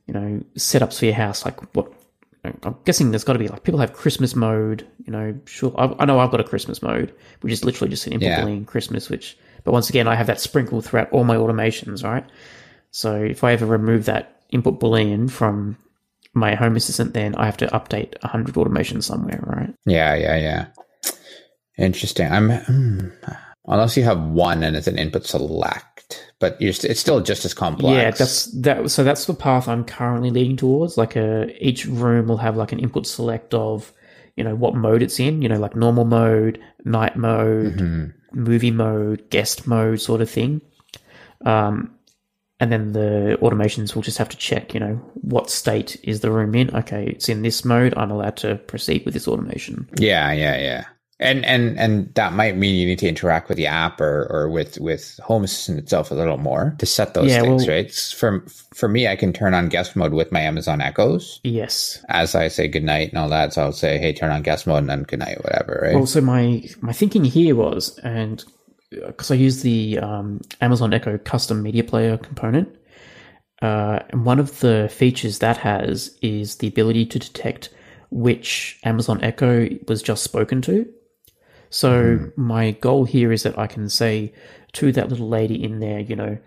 you 0.07 0.15
know, 0.15 0.43
setups 0.57 0.99
for 0.99 1.07
your 1.07 1.15
house, 1.15 1.45
like 1.45 1.61
what 1.75 1.93
I'm 2.45 2.77
guessing 2.85 3.13
there's 3.13 3.25
got 3.25 3.35
to 3.35 3.39
be 3.39 3.49
like 3.49 3.63
people 3.63 3.81
have 3.81 3.93
Christmas 3.93 4.35
mode. 4.35 4.87
You 5.05 5.13
know, 5.13 5.39
sure. 5.45 5.73
I, 5.79 5.95
I 6.01 6.05
know 6.05 6.19
I've 6.19 6.31
got 6.31 6.41
a 6.41 6.45
Christmas 6.45 6.83
mode, 6.83 7.15
which 7.41 7.53
is 7.53 7.65
literally 7.65 7.91
just 7.91 8.07
an 8.07 8.15
input 8.15 8.29
yeah. 8.29 8.65
Christmas. 8.65 9.09
Which, 9.09 9.39
but 9.63 9.73
once 9.73 9.89
again, 9.89 10.09
I 10.09 10.17
have 10.17 10.27
that 10.27 10.41
sprinkled 10.41 10.85
throughout 10.85 11.11
all 11.13 11.25
my 11.25 11.37
automations, 11.37 12.03
right? 12.03 12.25
So 12.91 13.15
if 13.15 13.45
I 13.45 13.53
ever 13.53 13.67
remove 13.67 14.07
that 14.07 14.43
input 14.51 14.81
boolean 14.81 15.31
from 15.31 15.77
my 16.35 16.55
Home 16.55 16.77
Assistant, 16.77 17.15
then 17.15 17.35
I 17.37 17.47
have 17.47 17.57
to 17.59 17.67
update 17.69 18.21
100 18.23 18.55
automations 18.57 19.05
somewhere, 19.05 19.41
right? 19.43 19.75
Yeah, 19.87 20.15
yeah, 20.15 20.37
yeah. 20.37 20.67
Interesting. 21.79 22.31
I'm 22.31 22.49
mm, 22.49 23.37
unless 23.67 23.97
you 23.97 24.03
have 24.03 24.21
one 24.21 24.63
and 24.63 24.77
it's 24.77 24.89
an 24.89 24.99
input 24.99 25.27
select 25.27 25.92
but 26.39 26.59
st- 26.61 26.85
it's 26.85 27.01
still 27.01 27.21
just 27.21 27.45
as 27.45 27.55
complex. 27.55 27.95
Yeah, 27.95 28.11
that's 28.11 28.47
that. 28.63 28.91
So 28.91 29.05
that's 29.05 29.27
the 29.27 29.35
path 29.35 29.69
I'm 29.69 29.85
currently 29.85 30.31
leading 30.31 30.57
towards. 30.57 30.97
Like 30.97 31.17
a 31.17 31.55
each 31.65 31.87
room 31.87 32.29
will 32.29 32.39
have 32.39 32.57
like 32.57 32.73
an 32.73 32.79
input 32.79 33.07
select 33.07 33.55
of, 33.55 33.93
you 34.37 34.45
know, 34.45 34.55
what 34.55 34.75
mode 34.75 35.03
it's 35.03 35.19
in. 35.21 35.43
You 35.43 35.49
know, 35.49 35.59
like 35.59 35.77
normal 35.77 36.05
mode, 36.05 36.61
night 36.85 37.17
mode, 37.17 37.75
Mm-hmm. 37.77 38.41
movie 38.43 38.71
mode, 38.71 39.29
guest 39.31 39.67
mode, 39.67 40.01
sort 40.01 40.21
of 40.21 40.31
thing. 40.31 40.61
Um, 41.45 41.95
and 42.61 42.71
then 42.71 42.93
the 42.93 43.37
automations 43.43 43.95
will 43.95 44.03
just 44.03 44.19
have 44.19 44.29
to 44.29 44.37
check. 44.37 44.73
You 44.75 44.81
know, 44.81 44.95
what 45.15 45.51
state 45.51 45.97
is 46.05 46.21
the 46.21 46.31
room 46.31 46.55
in? 46.55 46.75
Okay, 46.75 47.07
it's 47.09 47.29
in 47.29 47.43
this 47.43 47.65
mode. 47.65 47.93
I'm 47.97 48.11
allowed 48.13 48.37
to 48.39 48.55
proceed 48.57 49.05
with 49.05 49.15
this 49.15 49.27
automation. 49.27 49.89
Yeah, 49.99 50.31
yeah, 50.33 50.57
yeah. 50.59 50.85
And 51.23 51.45
and 51.47 51.79
and 51.79 52.13
that 52.15 52.33
might 52.33 52.57
mean 52.57 52.75
you 52.75 52.87
need 52.87 52.99
to 52.99 53.09
interact 53.09 53.49
with 53.49 53.57
the 53.57 53.67
app 53.67 54.01
or 54.01 54.27
or 54.31 54.51
with 54.51 54.79
with 54.81 55.19
Home 55.23 55.45
Assistant 55.45 55.79
itself 55.79 56.11
a 56.11 56.15
little 56.15 56.39
more 56.39 56.75
to 56.79 56.87
set 56.87 57.15
those 57.15 57.31
Yeah, 57.31 57.43
things, 57.43 57.67
well- 57.67 57.77
right? 57.77 57.93
For 57.93 58.45
for 58.75 58.89
me, 58.89 59.07
I 59.07 59.17
can 59.17 59.33
turn 59.33 59.55
on 59.55 59.69
guest 59.69 59.95
mode 59.97 60.13
with 60.13 60.33
my 60.33 60.41
Amazon 60.41 60.81
Echoes 60.81 61.41
Yes. 61.45 62.05
as 62.09 62.35
I 62.35 62.49
say 62.49 62.69
goodnight 62.69 63.11
and 63.11 63.19
all 63.19 63.29
that. 63.29 63.53
So 63.53 63.63
I'll 63.63 63.73
say, 63.73 63.99
hey, 63.99 64.13
turn 64.13 64.33
on 64.33 64.43
guest 64.43 64.67
mode 64.67 64.79
and 64.79 64.91
then 64.91 65.03
goodnight, 65.05 65.43
whatever, 65.45 65.81
right? 65.85 65.95
Also, 65.97 66.21
my 66.21 66.63
my 66.81 66.93
thinking 66.93 67.25
here 67.25 67.55
was, 67.55 67.99
and 68.01 68.45
because 68.91 69.31
I 69.31 69.35
use 69.37 69.63
the 69.63 69.99
um, 70.01 70.41
Amazon 70.61 70.93
Echo 70.93 71.17
custom 71.19 71.63
media 71.63 71.85
player 71.85 72.19
component, 72.19 72.69
uh, 73.63 74.01
and 74.11 74.27
one 74.27 74.39
of 74.41 74.59
the 74.61 74.89
features 74.93 75.39
that 75.39 75.57
has 75.59 76.17
is 76.21 76.57
the 76.57 76.67
ability 76.67 77.07
to 77.07 77.19
detect 77.19 77.71
which 78.11 78.79
Amazon 78.85 79.23
Echo 79.23 79.69
was 79.89 80.03
just 80.03 80.23
spoken 80.25 80.61
to. 80.63 80.87
So 81.73 82.31
my 82.37 82.73
goal 82.73 83.07
here 83.07 83.33
is 83.33 83.45
that 83.45 83.59
I 83.59 83.67
can 83.67 83.89
say 83.89 84.33
to 84.75 84.93
that 84.93 85.09
little 85.09 85.29
lady 85.29 85.63
in 85.63 85.81
there, 85.81 86.01
you 86.01 86.15
know, 86.15 86.39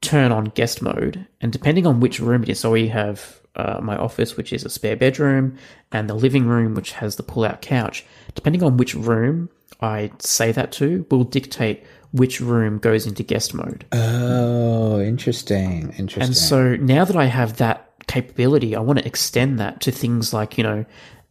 turn 0.00 0.32
on 0.32 0.46
guest 0.46 0.82
mode, 0.82 1.26
and 1.40 1.52
depending 1.52 1.86
on 1.86 2.00
which 2.00 2.18
room 2.18 2.42
it 2.42 2.48
is, 2.48 2.60
so 2.60 2.72
we 2.72 2.88
have 2.88 3.40
uh, 3.56 3.78
my 3.80 3.96
office, 3.96 4.36
which 4.36 4.52
is 4.52 4.64
a 4.64 4.68
spare 4.68 4.96
bedroom, 4.96 5.56
and 5.92 6.10
the 6.10 6.14
living 6.14 6.46
room, 6.46 6.74
which 6.74 6.92
has 6.92 7.16
the 7.16 7.22
pull-out 7.22 7.62
couch. 7.62 8.04
Depending 8.34 8.64
on 8.64 8.76
which 8.76 8.94
room 8.96 9.48
I 9.80 10.10
say 10.18 10.50
that 10.50 10.72
to, 10.72 11.06
will 11.08 11.24
dictate 11.24 11.84
which 12.12 12.40
room 12.40 12.78
goes 12.78 13.06
into 13.06 13.22
guest 13.22 13.54
mode. 13.54 13.86
oh, 13.92 15.00
interesting, 15.00 15.94
interesting. 15.96 16.22
And 16.22 16.36
so 16.36 16.76
now 16.76 17.04
that 17.04 17.16
I 17.16 17.26
have 17.26 17.58
that 17.58 17.92
capability, 18.06 18.76
I 18.76 18.80
want 18.80 18.98
to 18.98 19.06
extend 19.06 19.58
that 19.60 19.80
to 19.82 19.90
things 19.90 20.32
like, 20.32 20.58
you 20.58 20.64
know, 20.64 20.84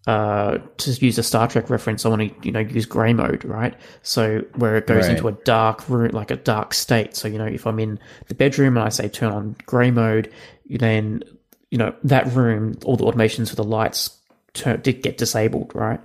uh, 0.07 0.57
to 0.77 0.91
use 0.91 1.17
a 1.17 1.23
Star 1.23 1.47
Trek 1.47 1.69
reference, 1.69 2.05
I 2.05 2.09
want 2.09 2.21
to, 2.21 2.45
you 2.45 2.51
know, 2.51 2.59
use 2.59 2.85
grey 2.85 3.13
mode, 3.13 3.45
right? 3.45 3.73
So 4.01 4.43
where 4.55 4.75
it 4.75 4.85
goes 4.87 5.03
Right. 5.07 5.11
into 5.11 5.27
a 5.27 5.31
dark 5.43 5.87
room, 5.89 6.11
like 6.11 6.29
a 6.31 6.35
dark 6.35 6.73
state. 6.73 7.15
So, 7.15 7.27
you 7.27 7.37
know, 7.37 7.45
if 7.45 7.65
I'm 7.65 7.79
in 7.79 7.99
the 8.27 8.35
bedroom 8.35 8.75
and 8.77 8.85
I 8.85 8.89
say 8.89 9.07
turn 9.07 9.31
on 9.31 9.55
grey 9.65 9.91
mode, 9.91 10.31
then, 10.69 11.23
you 11.71 11.77
know, 11.77 11.93
that 12.03 12.27
room, 12.33 12.77
all 12.83 12.97
the 12.97 13.05
automations 13.05 13.49
for 13.49 13.55
the 13.55 13.63
lights 13.63 14.09
turn, 14.53 14.81
did 14.81 15.01
get 15.01 15.17
disabled, 15.17 15.71
right? 15.73 16.01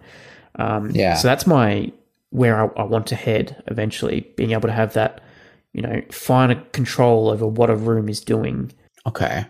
Um, 0.57 0.90
Yeah. 0.92 1.14
So 1.14 1.26
that's 1.26 1.46
my, 1.46 1.90
where 2.30 2.61
I, 2.61 2.80
I 2.80 2.84
want 2.84 3.07
to 3.09 3.16
head 3.16 3.62
eventually, 3.66 4.30
being 4.36 4.53
able 4.53 4.68
to 4.68 4.74
have 4.74 4.92
that, 4.92 5.20
you 5.72 5.82
know, 5.82 6.03
finer 6.12 6.55
control 6.72 7.30
over 7.30 7.46
what 7.46 7.68
a 7.68 7.74
room 7.76 8.09
is 8.09 8.20
doing. 8.20 8.70
Okay. 9.07 9.44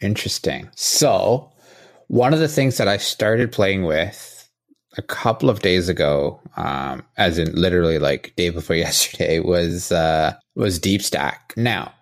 Interesting. 0.00 0.68
So, 0.76 1.50
one 2.08 2.32
of 2.32 2.40
the 2.40 2.48
things 2.48 2.76
that 2.78 2.88
I 2.88 2.96
started 2.96 3.52
playing 3.52 3.84
with 3.84 4.48
a 4.96 5.02
couple 5.02 5.50
of 5.50 5.60
days 5.60 5.88
ago, 5.88 6.40
um, 6.56 7.04
as 7.16 7.38
in 7.38 7.52
literally 7.54 7.98
like 7.98 8.32
day 8.36 8.50
before 8.50 8.76
yesterday, 8.86 9.40
was 9.40 9.92
uh, 9.92 10.34
was 10.54 10.78
DeepStack. 10.80 11.56
Now, 11.56 11.92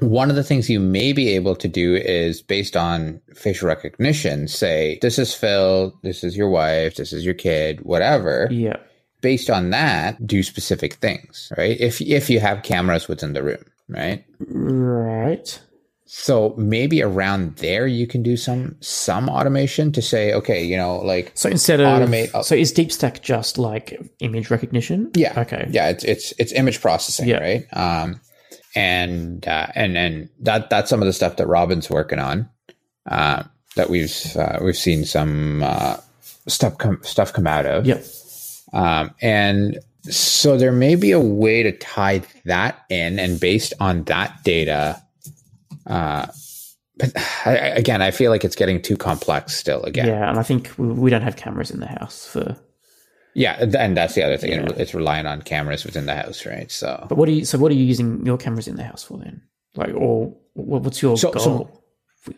one 0.00 0.30
of 0.30 0.36
the 0.36 0.44
things 0.44 0.70
you 0.70 0.80
may 0.80 1.12
be 1.12 1.28
able 1.34 1.54
to 1.56 1.68
do 1.68 1.94
is 1.94 2.42
based 2.42 2.76
on 2.76 3.20
facial 3.34 3.68
recognition, 3.68 4.48
say 4.48 4.98
this 5.02 5.18
is 5.18 5.34
Phil, 5.34 5.94
this 6.02 6.24
is 6.24 6.36
your 6.36 6.48
wife, 6.48 6.96
this 6.96 7.12
is 7.12 7.24
your 7.24 7.34
kid, 7.34 7.80
whatever 7.82 8.48
Yeah. 8.50 8.76
based 9.20 9.50
on 9.50 9.70
that, 9.70 10.26
do 10.26 10.42
specific 10.42 10.94
things, 10.94 11.52
right? 11.56 11.78
If 11.78 12.00
if 12.00 12.30
you 12.30 12.40
have 12.40 12.62
cameras 12.62 13.08
within 13.08 13.34
the 13.34 13.42
room, 13.42 13.64
right? 13.88 14.24
Right. 14.40 15.60
So 16.12 16.54
maybe 16.58 17.02
around 17.04 17.56
there 17.58 17.86
you 17.86 18.04
can 18.06 18.24
do 18.24 18.36
some 18.36 18.74
some 18.80 19.28
automation 19.28 19.92
to 19.92 20.02
say, 20.02 20.32
okay, 20.34 20.60
you 20.62 20.76
know, 20.76 20.96
like 20.98 21.30
So 21.34 21.48
instead 21.48 21.78
of 21.80 21.86
Automate- 21.86 22.44
so 22.44 22.56
is 22.56 22.72
DeepStack 22.74 23.22
just 23.22 23.58
like 23.58 23.96
image 24.18 24.50
recognition? 24.50 25.12
yeah, 25.14 25.38
Okay. 25.40 25.68
yeah, 25.70 25.88
it's 25.88 26.02
it's 26.02 26.34
it's 26.36 26.52
image 26.52 26.80
processing, 26.80 27.28
Yeah. 27.28 27.38
right? 27.38 27.66
Um, 27.72 28.20
and 28.74 29.46
uh, 29.46 29.68
and 29.76 29.96
and 29.96 30.28
that 30.40 30.68
that's 30.68 30.90
some 30.90 31.00
of 31.00 31.06
the 31.06 31.12
stuff 31.12 31.36
that 31.36 31.46
Robin's 31.46 31.88
working 31.88 32.18
on. 32.18 32.48
Uh, 33.08 33.44
that 33.76 33.88
we've 33.88 34.36
uh, 34.36 34.58
we've 34.60 34.76
seen 34.76 35.04
some 35.04 35.62
uh, 35.62 35.96
stuff 36.48 36.76
come 36.78 36.98
stuff 37.02 37.32
come 37.32 37.46
out 37.46 37.66
of. 37.66 37.86
Yep. 37.86 38.04
Um, 38.72 39.14
and 39.22 39.78
so 40.02 40.56
there 40.56 40.72
may 40.72 40.96
be 40.96 41.12
a 41.12 41.20
way 41.20 41.62
to 41.62 41.70
tie 41.70 42.22
that 42.46 42.80
in, 42.90 43.20
and 43.20 43.38
based 43.38 43.74
on 43.78 44.02
that 44.04 44.42
data, 44.44 45.00
uh, 45.90 46.26
but 46.96 47.12
I, 47.46 47.52
again, 47.76 48.02
I 48.02 48.10
feel 48.10 48.30
like 48.30 48.44
it's 48.44 48.56
getting 48.56 48.80
too 48.82 48.96
complex 48.96 49.54
still. 49.56 49.82
Again, 49.84 50.06
Yeah, 50.06 50.28
and 50.28 50.38
I 50.38 50.42
think 50.42 50.70
we, 50.78 51.10
don't 51.10 51.22
have 51.22 51.36
cameras 51.36 51.70
in 51.70 51.80
the 51.80 51.86
house 51.86 52.26
for. 52.26 52.56
yeah, 53.34 53.56
and 53.60 53.96
that's 53.96 54.14
the 54.14 54.22
other 54.22 54.36
thing. 54.36 54.52
Yeah. 54.52 54.68
It's 54.76 54.94
relying 54.94 55.26
on 55.26 55.42
cameras 55.42 55.84
within 55.84 56.06
the 56.06 56.14
house, 56.14 56.44
right? 56.46 56.70
So, 56.70 57.06
But 57.08 57.16
what 57.16 57.28
are 57.28 57.32
you? 57.32 57.44
So 57.44 57.58
what 57.58 57.72
are 57.72 57.74
you 57.74 57.84
using 57.84 58.24
your 58.26 58.36
cameras 58.36 58.68
in 58.68 58.76
the 58.76 58.84
house 58.84 59.02
for 59.02 59.18
then? 59.18 59.42
Like, 59.76 59.94
or 59.94 60.34
what's 60.54 61.00
your 61.00 61.16
So- 61.16 61.32
goal? 61.32 61.42
so- 61.42 61.76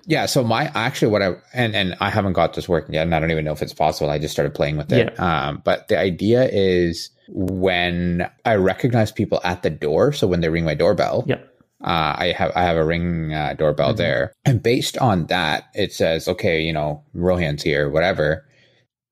yeah. 0.07 0.26
So 0.26 0.44
my 0.44 0.70
actually, 0.76 1.11
what 1.11 1.22
I 1.22 1.32
and 1.53 1.74
and 1.74 1.96
I 1.98 2.09
haven't 2.09 2.34
got 2.34 2.55
this 2.55 2.68
working 2.68 2.94
yet, 2.94 3.03
and 3.03 3.12
I 3.14 3.18
don't 3.18 3.32
even 3.32 3.44
know 3.44 3.53
if 3.53 3.62
it's 3.62 3.74
possible. 3.74 4.11
I 4.11 4.18
just 4.20 4.32
started 4.32 4.55
playing 4.55 4.76
with 4.76 4.92
it. 4.92 5.18
Um, 5.18 5.61
but 5.64 5.88
the 5.88 5.98
idea 5.98 6.48
is 6.53 7.11
when 7.28 8.30
I 8.44 8.55
recognize 8.55 9.11
people 9.11 9.40
at 9.42 9.62
the 9.64 9.70
door, 9.70 10.12
so 10.12 10.28
when 10.28 10.40
they 10.40 10.48
ring 10.50 10.64
my 10.64 10.74
doorbell, 10.74 11.24
yep. 11.26 11.51
Uh, 11.83 12.14
I 12.18 12.35
have 12.37 12.53
I 12.55 12.62
have 12.62 12.76
a 12.76 12.85
ring 12.85 13.33
uh, 13.33 13.55
doorbell 13.55 13.95
there, 13.95 14.33
and 14.45 14.62
based 14.62 14.97
on 14.99 15.26
that, 15.26 15.68
it 15.74 15.93
says, 15.93 16.28
okay, 16.28 16.62
you 16.62 16.72
know, 16.72 17.03
Rohan's 17.14 17.62
here, 17.62 17.89
whatever. 17.91 18.47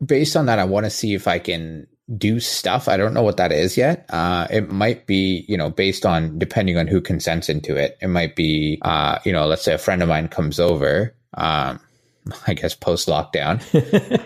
Based 0.04 0.36
on 0.36 0.46
that, 0.46 0.58
I 0.58 0.64
want 0.64 0.86
to 0.86 0.90
see 0.90 1.14
if 1.14 1.28
I 1.28 1.38
can 1.38 1.86
do 2.16 2.40
stuff. 2.40 2.88
I 2.88 2.96
don't 2.96 3.14
know 3.14 3.22
what 3.22 3.36
that 3.36 3.52
is 3.52 3.76
yet. 3.76 4.06
Uh, 4.08 4.46
it 4.50 4.70
might 4.70 5.06
be, 5.06 5.44
you 5.48 5.56
know, 5.56 5.70
based 5.70 6.06
on 6.06 6.38
depending 6.38 6.76
on 6.76 6.86
who 6.86 7.00
consents 7.00 7.48
into 7.48 7.76
it. 7.76 7.98
It 8.00 8.08
might 8.08 8.34
be, 8.34 8.78
uh, 8.82 9.18
you 9.24 9.32
know, 9.32 9.46
let's 9.46 9.62
say 9.62 9.74
a 9.74 9.78
friend 9.78 10.02
of 10.02 10.08
mine 10.08 10.28
comes 10.28 10.58
over. 10.58 11.14
Um, 11.34 11.80
I 12.46 12.54
guess 12.54 12.74
post 12.74 13.08
lockdown, 13.08 13.62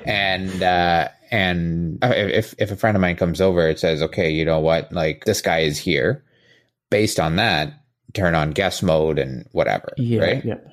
and 0.06 0.62
uh, 0.62 1.08
and 1.30 1.98
if 2.02 2.54
if 2.58 2.70
a 2.70 2.76
friend 2.76 2.96
of 2.96 3.00
mine 3.00 3.16
comes 3.16 3.40
over, 3.40 3.68
it 3.68 3.78
says, 3.78 4.02
okay, 4.02 4.30
you 4.30 4.44
know 4.44 4.60
what, 4.60 4.92
like 4.92 5.24
this 5.24 5.40
guy 5.40 5.60
is 5.60 5.78
here. 5.78 6.24
Based 6.90 7.18
on 7.18 7.36
that, 7.36 7.72
turn 8.14 8.34
on 8.34 8.52
guest 8.52 8.82
mode 8.82 9.18
and 9.18 9.46
whatever. 9.52 9.92
Yeah. 9.96 10.20
Right. 10.20 10.44
Yep. 10.44 10.70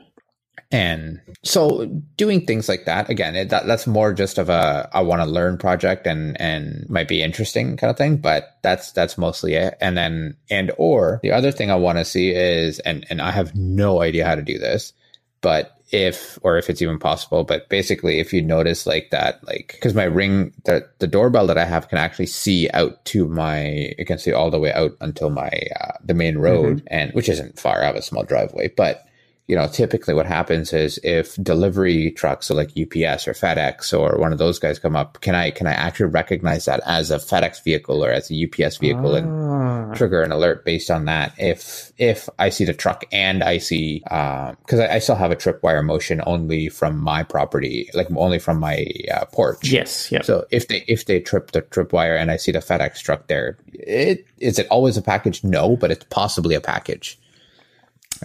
And 0.73 1.19
so 1.43 1.85
doing 2.15 2.45
things 2.45 2.69
like 2.69 2.85
that 2.85 3.09
again, 3.09 3.35
it, 3.35 3.49
that, 3.49 3.67
that's 3.67 3.85
more 3.85 4.13
just 4.13 4.37
of 4.37 4.47
a 4.47 4.89
I 4.93 5.01
want 5.01 5.21
to 5.21 5.27
learn 5.27 5.57
project 5.57 6.07
and 6.07 6.39
and 6.39 6.89
might 6.89 7.09
be 7.09 7.21
interesting 7.21 7.75
kind 7.75 7.91
of 7.91 7.97
thing. 7.97 8.17
But 8.17 8.57
that's 8.61 8.93
that's 8.93 9.17
mostly 9.17 9.55
it. 9.55 9.75
And 9.81 9.97
then 9.97 10.37
and 10.49 10.71
or 10.77 11.19
the 11.23 11.33
other 11.33 11.51
thing 11.51 11.71
I 11.71 11.75
want 11.75 11.97
to 11.97 12.05
see 12.05 12.29
is 12.29 12.79
and 12.79 13.05
and 13.09 13.21
I 13.21 13.31
have 13.31 13.53
no 13.53 14.01
idea 14.01 14.25
how 14.25 14.35
to 14.35 14.41
do 14.41 14.57
this, 14.57 14.93
but 15.41 15.75
if 15.91 16.39
or 16.41 16.57
if 16.57 16.69
it's 16.69 16.81
even 16.81 16.97
possible 16.97 17.43
but 17.43 17.67
basically 17.69 18.19
if 18.19 18.31
you 18.31 18.41
notice 18.41 18.87
like 18.87 19.09
that 19.11 19.45
like 19.45 19.71
because 19.73 19.93
my 19.93 20.03
ring 20.05 20.53
the 20.65 20.87
the 20.99 21.07
doorbell 21.07 21.45
that 21.47 21.57
i 21.57 21.65
have 21.65 21.89
can 21.89 21.97
actually 21.97 22.25
see 22.25 22.69
out 22.73 23.03
to 23.03 23.27
my 23.27 23.59
it 23.97 24.05
can 24.05 24.17
see 24.17 24.31
all 24.31 24.49
the 24.49 24.59
way 24.59 24.71
out 24.73 24.91
until 25.01 25.29
my 25.29 25.51
uh, 25.81 25.91
the 26.03 26.13
main 26.13 26.37
road 26.37 26.81
and 26.87 27.11
which 27.13 27.27
isn't 27.27 27.59
far 27.59 27.81
i 27.81 27.85
have 27.85 27.95
a 27.95 28.01
small 28.01 28.23
driveway 28.23 28.69
but 28.77 29.05
you 29.47 29.55
know 29.55 29.67
typically 29.67 30.13
what 30.13 30.25
happens 30.25 30.71
is 30.71 30.97
if 31.03 31.35
delivery 31.43 32.11
trucks 32.11 32.45
so 32.45 32.55
like 32.55 32.69
ups 32.69 33.27
or 33.27 33.33
fedex 33.33 33.91
or 33.91 34.17
one 34.17 34.31
of 34.31 34.37
those 34.37 34.59
guys 34.59 34.79
come 34.79 34.95
up 34.95 35.19
can 35.19 35.35
i 35.35 35.51
can 35.51 35.67
i 35.67 35.73
actually 35.73 36.05
recognize 36.05 36.63
that 36.65 36.79
as 36.85 37.11
a 37.11 37.17
fedex 37.17 37.61
vehicle 37.61 38.03
or 38.05 38.11
as 38.11 38.31
a 38.31 38.45
ups 38.45 38.77
vehicle 38.77 39.13
and 39.13 39.27
Ah, 39.27 39.60
trigger 39.95 40.21
an 40.21 40.31
alert 40.31 40.65
based 40.65 40.89
on 40.91 41.05
that 41.05 41.33
if 41.37 41.91
if 41.97 42.29
I 42.39 42.49
see 42.49 42.65
the 42.65 42.73
truck 42.73 43.05
and 43.11 43.43
I 43.43 43.57
see 43.57 43.99
because 43.99 44.79
I, 44.79 44.95
I 44.95 44.99
still 44.99 45.15
have 45.15 45.31
a 45.31 45.35
tripwire 45.35 45.83
motion 45.83 46.21
only 46.25 46.69
from 46.69 46.97
my 46.97 47.23
property, 47.23 47.89
like 47.93 48.07
only 48.15 48.39
from 48.39 48.59
my 48.59 48.85
uh, 49.13 49.25
porch. 49.25 49.69
yes. 49.69 50.11
Yep. 50.11 50.25
So 50.25 50.45
if 50.51 50.67
they 50.67 50.83
if 50.87 51.05
they 51.05 51.19
trip 51.19 51.51
the 51.51 51.61
tripwire 51.61 52.19
and 52.19 52.31
I 52.31 52.37
see 52.37 52.51
the 52.51 52.59
FedEx 52.59 52.99
truck 53.01 53.27
there, 53.27 53.57
it 53.73 54.25
is 54.37 54.59
it 54.59 54.67
always 54.69 54.97
a 54.97 55.01
package? 55.01 55.43
No, 55.43 55.75
but 55.75 55.91
it's 55.91 56.05
possibly 56.09 56.55
a 56.55 56.61
package. 56.61 57.19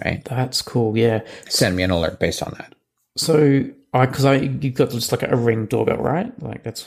Right. 0.03 0.23
That's 0.25 0.61
cool. 0.61 0.95
Yeah. 0.97 1.21
Send 1.49 1.75
me 1.75 1.83
an 1.83 1.91
alert 1.91 2.19
based 2.19 2.43
on 2.43 2.53
that. 2.57 2.75
So 3.15 3.65
I 3.93 4.05
because 4.05 4.25
I 4.25 4.35
you 4.35 4.71
got 4.71 4.91
just 4.91 5.11
like 5.11 5.23
a 5.23 5.35
ring 5.35 5.65
doorbell, 5.65 5.97
right? 5.97 6.31
Like 6.43 6.63
that's 6.63 6.85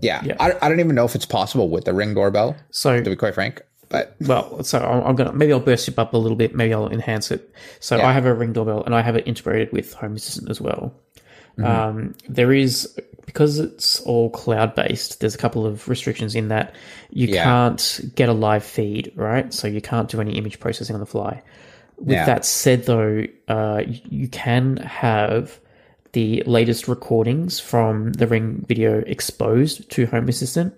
Yeah. 0.00 0.22
Yeah. 0.24 0.36
I, 0.40 0.54
I 0.62 0.68
don't 0.68 0.80
even 0.80 0.94
know 0.94 1.04
if 1.04 1.14
it's 1.14 1.26
possible 1.26 1.68
with 1.68 1.84
the 1.84 1.92
ring 1.92 2.14
doorbell. 2.14 2.56
so 2.70 3.02
To 3.02 3.10
be 3.10 3.16
quite 3.16 3.34
frank, 3.34 3.62
but 4.02 4.16
well, 4.20 4.62
so 4.64 4.78
I'm, 4.78 5.02
I'm 5.08 5.16
gonna 5.16 5.32
maybe 5.32 5.52
I'll 5.52 5.60
burst 5.60 5.88
it 5.88 5.98
up 5.98 6.14
a 6.14 6.18
little 6.18 6.36
bit. 6.36 6.54
Maybe 6.54 6.72
I'll 6.74 6.88
enhance 6.88 7.30
it. 7.30 7.52
So 7.80 7.96
Yeah. 7.96 8.08
I 8.08 8.12
have 8.12 8.26
a 8.26 8.34
Ring 8.34 8.52
doorbell, 8.52 8.82
and 8.84 8.94
I 8.94 9.02
have 9.02 9.16
it 9.16 9.26
integrated 9.26 9.72
with 9.72 9.92
Home 9.94 10.16
Assistant 10.16 10.50
as 10.50 10.60
well. 10.60 10.94
Mm-hmm. 11.58 11.64
Um, 11.64 12.14
there 12.28 12.52
is 12.52 12.98
because 13.24 13.58
it's 13.58 14.00
all 14.00 14.30
cloud 14.30 14.74
based. 14.74 15.20
There's 15.20 15.34
a 15.34 15.38
couple 15.38 15.66
of 15.66 15.88
restrictions 15.88 16.34
in 16.34 16.48
that 16.48 16.74
you 17.10 17.26
Yeah. 17.28 17.42
can't 17.44 18.00
get 18.14 18.28
a 18.28 18.32
live 18.32 18.64
feed, 18.64 19.12
right? 19.16 19.52
So 19.52 19.66
you 19.66 19.80
can't 19.80 20.08
do 20.08 20.20
any 20.20 20.36
image 20.38 20.60
processing 20.60 20.94
on 20.94 21.00
the 21.00 21.06
fly. 21.06 21.42
With 21.98 22.10
Yeah. 22.10 22.26
that 22.26 22.44
said, 22.44 22.84
though, 22.84 23.24
uh, 23.48 23.82
you- 23.86 24.00
you 24.10 24.28
can 24.28 24.76
have 24.76 25.58
the 26.12 26.42
latest 26.46 26.88
recordings 26.88 27.58
from 27.58 28.12
the 28.12 28.26
Ring 28.26 28.64
video 28.68 28.98
exposed 29.06 29.90
to 29.90 30.06
Home 30.06 30.28
Assistant. 30.28 30.72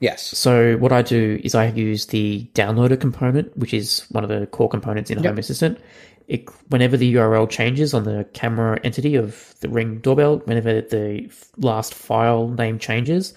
Yes, 0.00 0.22
So 0.22 0.76
what 0.78 0.92
I 0.92 1.02
do 1.02 1.40
is 1.42 1.54
I 1.54 1.66
use 1.66 2.06
the 2.06 2.48
downloader 2.54 3.00
component, 3.00 3.56
which 3.56 3.74
is 3.74 4.06
one 4.10 4.24
of 4.24 4.30
the 4.30 4.46
core 4.46 4.68
components 4.68 5.10
in 5.10 5.22
Home 5.22 5.38
Assistant. 5.38 5.78
It, 6.26 6.48
whenever 6.68 6.96
the 6.96 7.14
URL 7.14 7.48
changes 7.50 7.92
on 7.92 8.04
the 8.04 8.26
camera 8.32 8.80
entity 8.82 9.14
of 9.14 9.54
the 9.60 9.68
Ring 9.68 9.98
doorbell, 9.98 10.38
whenever 10.46 10.80
the 10.80 11.30
last 11.58 11.94
file 11.94 12.48
name 12.48 12.78
changes, 12.78 13.34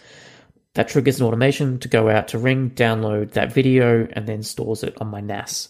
that 0.76 0.88
triggers 0.88 1.20
an 1.20 1.26
automation 1.26 1.80
to 1.80 1.88
go 1.88 2.10
out 2.10 2.30
to 2.30 2.38
Ring, 2.38 2.70
download 2.72 3.32
that 3.32 3.52
video, 3.52 4.08
and 4.14 4.28
then 4.28 4.44
stores 4.44 4.84
it 4.84 4.96
on 5.02 5.08
my 5.08 5.20
NAS. 5.20 5.70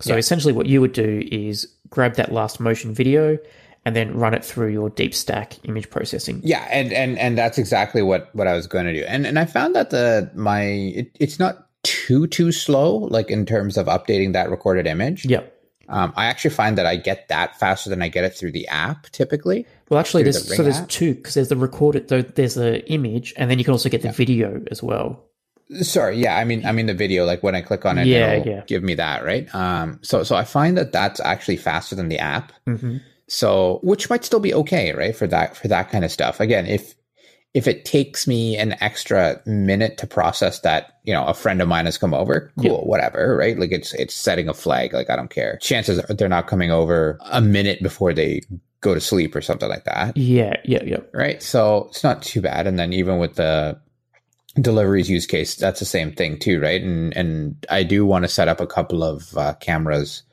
So 0.00 0.16
essentially, 0.16 0.52
what 0.52 0.66
you 0.66 0.80
would 0.80 0.92
do 0.92 1.26
is 1.32 1.66
grab 1.88 2.16
that 2.16 2.32
last 2.32 2.60
motion 2.60 2.92
video 2.92 3.38
and 3.84 3.94
then 3.94 4.16
run 4.16 4.34
it 4.34 4.44
through 4.44 4.68
your 4.68 4.90
DeepStack 4.90 5.58
image 5.64 5.90
processing. 5.90 6.40
yeah, 6.44 6.66
and 6.70 6.92
and 6.92 7.18
and 7.18 7.36
that's 7.36 7.58
exactly 7.58 8.02
what 8.02 8.34
what 8.34 8.46
I 8.46 8.54
was 8.54 8.66
going 8.66 8.86
to 8.86 8.92
do. 8.92 9.04
And 9.06 9.26
and 9.26 9.38
I 9.38 9.44
found 9.44 9.74
that 9.74 9.90
the 9.90 10.30
my 10.34 10.62
it, 10.62 11.10
it's 11.20 11.38
not 11.38 11.68
too 11.82 12.26
too 12.26 12.50
slow, 12.52 12.96
like 12.96 13.30
in 13.30 13.44
terms 13.46 13.76
of 13.76 13.86
updating 13.86 14.32
that 14.32 14.50
recorded 14.50 14.86
image. 14.86 15.26
Yep. 15.26 15.50
Um, 15.86 16.14
I 16.16 16.24
actually 16.26 16.52
find 16.52 16.78
that 16.78 16.86
I 16.86 16.96
get 16.96 17.28
that 17.28 17.60
faster 17.60 17.90
than 17.90 18.00
I 18.00 18.08
get 18.08 18.24
it 18.24 18.30
through 18.34 18.52
the 18.52 18.66
app 18.68 19.10
typically. 19.10 19.66
Well, 19.90 20.00
actually, 20.00 20.22
there's 20.22 20.46
the 20.46 20.54
so 20.56 20.62
there's 20.62 20.78
app? 20.78 20.88
two 20.88 21.14
because 21.14 21.34
there's 21.34 21.48
the 21.48 21.56
recorded. 21.56 22.08
though 22.08 22.22
There's 22.22 22.54
the 22.54 22.90
image, 22.90 23.34
and 23.36 23.50
then 23.50 23.58
you 23.58 23.66
can 23.66 23.72
also 23.72 23.90
get 23.90 24.00
the 24.00 24.10
video 24.12 24.62
as 24.70 24.82
well. 24.82 25.22
Sorry, 25.80 26.18
yeah, 26.18 26.36
I 26.36 26.44
mean, 26.44 26.64
I 26.64 26.72
mean 26.72 26.86
the 26.86 26.94
video. 26.94 27.24
Like 27.26 27.42
when 27.42 27.54
I 27.54 27.60
click 27.60 27.84
on 27.84 27.98
it, 27.98 28.06
Yeah, 28.06 28.42
yeah. 28.44 28.62
give 28.66 28.82
me 28.82 28.94
that, 28.94 29.24
right? 29.24 29.52
Um, 29.54 29.98
so 30.02 30.22
so 30.22 30.36
I 30.36 30.44
find 30.44 30.78
that 30.78 30.92
that's 30.92 31.20
actually 31.20 31.56
faster 31.58 31.94
than 31.94 32.08
the 32.08 32.18
app. 32.18 32.52
hmm 32.66 32.98
So 33.28 33.80
which 33.82 34.10
might 34.10 34.24
still 34.24 34.40
be 34.40 34.54
okay, 34.54 34.92
right? 34.92 35.16
For 35.16 35.26
that 35.26 35.56
for 35.56 35.68
that 35.68 35.90
kind 35.90 36.04
of 36.04 36.10
stuff. 36.12 36.40
Again, 36.40 36.66
if 36.66 36.94
if 37.54 37.68
it 37.68 37.84
takes 37.84 38.26
me 38.26 38.56
an 38.56 38.74
extra 38.80 39.40
minute 39.46 39.96
to 39.98 40.08
process 40.08 40.58
that, 40.60 40.98
you 41.04 41.14
know, 41.14 41.24
a 41.24 41.32
friend 41.34 41.62
of 41.62 41.68
mine 41.68 41.84
has 41.84 41.96
come 41.96 42.12
over, 42.12 42.52
cool, 42.58 42.64
Yeah. 42.64 42.88
whatever, 42.88 43.36
right? 43.36 43.58
Like 43.58 43.70
it's 43.70 43.94
it's 43.94 44.14
setting 44.14 44.48
a 44.48 44.54
flag, 44.54 44.92
like 44.92 45.08
I 45.08 45.16
don't 45.16 45.30
care. 45.30 45.58
Chances 45.62 46.00
are 46.00 46.14
they're 46.14 46.28
not 46.28 46.48
coming 46.48 46.70
over 46.72 47.18
a 47.30 47.40
minute 47.40 47.80
before 47.82 48.12
they 48.12 48.40
go 48.80 48.92
to 48.92 49.00
sleep 49.00 49.34
or 49.34 49.40
something 49.40 49.68
like 49.68 49.84
that. 49.84 50.16
Yeah, 50.16 50.54
yeah, 50.64 50.82
yeah. 50.84 50.98
right? 51.14 51.42
So 51.42 51.86
it's 51.90 52.04
not 52.04 52.22
too 52.22 52.42
bad. 52.42 52.66
And 52.66 52.78
then 52.78 52.92
even 52.92 53.18
with 53.18 53.36
the 53.36 53.80
deliveries 54.56 55.08
use 55.08 55.24
case, 55.26 55.54
that's 55.54 55.80
the 55.80 55.86
same 55.86 56.12
thing 56.12 56.38
too, 56.38 56.60
right? 56.60 56.82
And 56.82 57.16
and 57.16 57.64
I 57.70 57.84
do 57.84 58.04
want 58.04 58.24
to 58.24 58.28
set 58.28 58.48
up 58.48 58.60
a 58.60 58.66
couple 58.66 59.02
of 59.02 59.34
uh, 59.38 59.54
cameras 59.54 60.24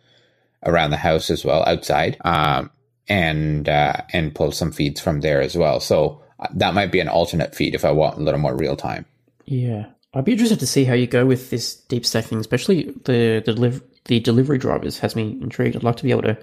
around 0.65 0.89
the 0.91 0.97
house 0.97 1.29
as 1.29 1.45
well, 1.45 1.63
outside, 1.65 2.17
um, 2.25 2.69
and 3.07 3.67
uh, 3.69 3.93
and 4.13 4.33
pull 4.35 4.51
some 4.51 4.71
feeds 4.71 4.99
from 5.01 5.21
there 5.21 5.41
as 5.41 5.57
well. 5.57 5.79
So 5.79 6.21
uh, 6.39 6.47
that 6.55 6.73
might 6.73 6.91
be 6.91 6.99
an 6.99 7.07
alternate 7.07 7.55
feed 7.55 7.75
if 7.75 7.83
I 7.85 7.91
want 7.91 8.17
a 8.17 8.21
little 8.21 8.39
more 8.39 8.55
real 8.55 8.75
time. 8.75 9.05
Yeah, 9.45 9.87
I'd 10.13 10.25
be 10.25 10.31
interested 10.33 10.59
to 10.59 10.67
see 10.67 10.83
how 10.85 10.93
you 10.93 11.07
go 11.07 11.25
with 11.25 11.49
this 11.49 11.75
deep 11.75 12.05
stacking, 12.05 12.39
especially 12.39 12.91
the 13.05 13.41
the, 13.45 13.53
deliv- 13.53 13.83
the 14.05 14.19
delivery 14.19 14.57
drivers 14.57 14.99
has 14.99 15.15
me 15.15 15.37
intrigued. 15.41 15.75
I'd 15.75 15.83
like 15.83 15.97
to 15.97 16.03
be 16.03 16.11
able 16.11 16.23
to 16.23 16.37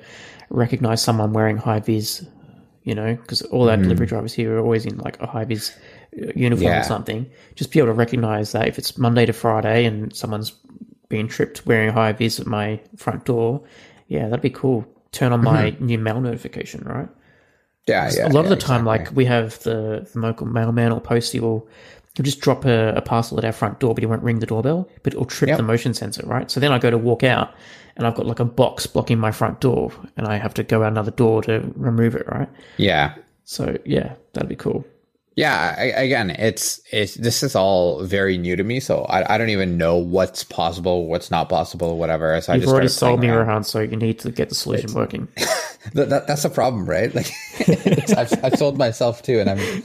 recognize 0.50 1.02
someone 1.02 1.32
wearing 1.32 1.56
high 1.59 1.80
vis, 1.80 2.26
you 2.82 2.94
know, 2.94 3.14
because 3.14 3.42
all 3.42 3.68
our 3.70 3.76
delivery 3.76 4.06
drivers 4.06 4.32
here 4.32 4.56
are 4.56 4.61
always 4.61 4.86
in 4.86 4.98
like 4.98 5.20
a 5.20 5.26
high 5.26 5.44
vis 5.44 5.70
uh, 6.20 6.32
uniform 6.34 6.72
Yeah. 6.72 6.80
or 6.80 6.84
something. 6.84 7.30
Just 7.54 7.70
be 7.70 7.78
able 7.80 7.88
to 7.88 7.92
recognize 7.94 8.52
that 8.52 8.68
if 8.68 8.78
it's 8.78 8.96
Monday 8.98 9.26
to 9.26 9.32
Friday 9.32 9.84
and 9.84 10.14
someone's 10.14 10.52
being 11.09 11.28
tripped 11.28 11.64
wearing 11.66 11.90
high 11.92 12.12
vis 12.12 12.38
at 12.40 12.46
my 12.46 12.80
front 12.96 13.24
door, 13.24 13.62
yeah, 14.09 14.24
that'd 14.28 14.42
be 14.42 14.50
cool. 14.50 14.86
Turn 15.12 15.32
on 15.32 15.42
my 15.42 15.70
mm-hmm. 15.70 15.86
new 15.86 15.98
mail 15.98 16.20
notification, 16.20 16.84
right? 16.84 17.09
Yeah, 17.86 18.11
yeah. 18.14 18.28
a 18.28 18.30
lot 18.30 18.44
of 18.44 18.50
the 18.50 18.56
time, 18.56 18.86
exactly. 18.86 19.06
like 19.06 19.16
we 19.16 19.24
have 19.24 19.59
the, 19.61 20.06
the 20.12 20.20
local 20.20 20.46
mailman 20.46 20.92
or 20.92 21.00
postie 21.00 21.40
will 21.40 21.66
he'll 22.14 22.24
just 22.24 22.40
drop 22.40 22.64
a, 22.64 22.94
a 22.94 23.00
parcel 23.00 23.38
at 23.38 23.44
our 23.44 23.52
front 23.52 23.78
door, 23.78 23.94
but 23.94 24.02
he 24.02 24.06
won't 24.06 24.22
ring 24.22 24.40
the 24.40 24.46
doorbell, 24.46 24.88
but 25.02 25.14
it'll 25.14 25.24
trip 25.24 25.48
Yep. 25.48 25.56
the 25.56 25.62
motion 25.62 25.94
sensor, 25.94 26.26
right? 26.26 26.50
So 26.50 26.59
then 26.59 26.72
I 26.72 26.78
go 26.78 26.90
to 26.90 26.98
walk 26.98 27.22
out 27.22 27.54
and 27.96 28.06
I've 28.06 28.14
got 28.16 28.26
like 28.26 28.40
a 28.40 28.44
box 28.44 28.86
blocking 28.86 29.18
my 29.18 29.30
front 29.30 29.61
door 29.61 29.92
and 30.16 30.26
I 30.26 30.36
have 30.36 30.52
to 30.54 30.64
go 30.64 30.82
out 30.82 30.92
another 30.92 31.12
door 31.12 31.42
to 31.44 31.72
remove 31.76 32.14
it, 32.16 32.26
right? 32.28 32.48
yeah, 32.76 33.14
So 33.44 33.76
yeah, 33.84 34.14
that'd 34.32 34.48
be 34.48 34.56
cool. 34.56 34.84
Yeah, 35.39 35.76
I, 35.78 35.84
again, 35.84 36.30
it's 36.30 36.80
it's 36.91 37.14
this 37.14 37.45
is 37.45 37.55
all 37.55 38.03
very 38.03 38.36
new 38.36 38.57
to 38.57 38.64
me, 38.64 38.80
so 38.80 39.05
I, 39.05 39.34
I 39.34 39.39
don't 39.39 39.51
even 39.51 39.78
know 39.78 39.97
what's 39.97 40.43
possible, 40.43 41.07
what's 41.07 41.30
not 41.30 41.49
possible, 41.49 41.97
whatever. 41.97 42.41
So 42.41 42.53
I 42.53 42.57
You've 42.57 42.64
just 42.64 42.72
already 42.72 42.89
sold 42.89 43.20
me, 43.20 43.28
Rohan. 43.28 43.62
So 43.62 43.78
you 43.78 43.97
need 43.97 44.18
to 44.18 44.32
get 44.32 44.49
the 44.49 44.57
solution 44.57 44.93
working. 44.95 45.28
That, 45.95 46.11
that, 46.11 46.26
that's 46.26 46.45
a 46.45 46.51
problem, 46.51 46.86
right? 46.86 47.14
Like, 47.14 47.30
it's, 47.61 48.12
I've, 48.18 48.45
I've 48.45 48.59
sold 48.59 48.76
myself 48.76 49.22
too, 49.22 49.39
and 49.39 49.49
I'm 49.49 49.82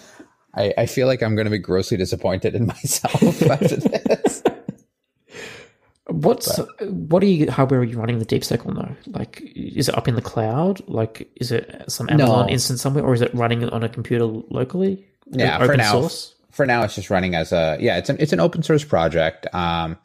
I, 0.56 0.74
I 0.80 0.86
feel 0.88 1.06
like 1.06 1.22
I'm 1.22 1.36
going 1.36 1.46
to 1.46 1.52
be 1.52 1.60
grossly 1.60 1.98
disappointed 1.98 2.56
in 2.56 2.66
myself 2.68 3.24
after 3.44 3.76
this. 3.78 4.44
What's 6.08 6.60
what 6.82 7.24
are 7.24 7.28
you 7.28 7.50
hardware 7.50 7.82
are 7.82 7.84
you 7.84 7.98
running 7.98 8.20
the 8.20 8.26
DeepStack 8.26 8.68
on 8.68 8.74
though? 8.74 8.96
Like, 9.12 9.42
is 9.56 9.88
it 9.88 9.96
up 9.96 10.08
in 10.08 10.16
the 10.16 10.22
cloud? 10.22 10.82
Like, 10.90 11.30
is 11.38 11.52
it 11.52 11.86
some 11.88 12.10
Amazon 12.10 12.48
No. 12.48 12.52
instance 12.52 12.82
somewhere, 12.82 13.06
or 13.06 13.14
is 13.14 13.22
it 13.22 13.34
running 13.36 13.64
on 13.70 13.84
a 13.84 13.90
computer 13.90 14.26
locally? 14.26 15.08
Yeah, 15.32 15.56
Open 15.58 15.68
for 15.68 15.78
now, 15.78 15.92
source? 15.92 16.36
for 16.52 16.66
now, 16.66 16.84
it's 16.84 16.96
just 16.96 17.10
running 17.10 17.36
as 17.36 17.52
a 17.52 17.78
yeah, 17.80 17.98
it's 17.98 18.10
an 18.10 18.18
it's 18.20 18.34
an 18.34 18.40
open 18.40 18.64
source 18.64 18.84
project. 18.84 19.48
Um, 19.54 19.98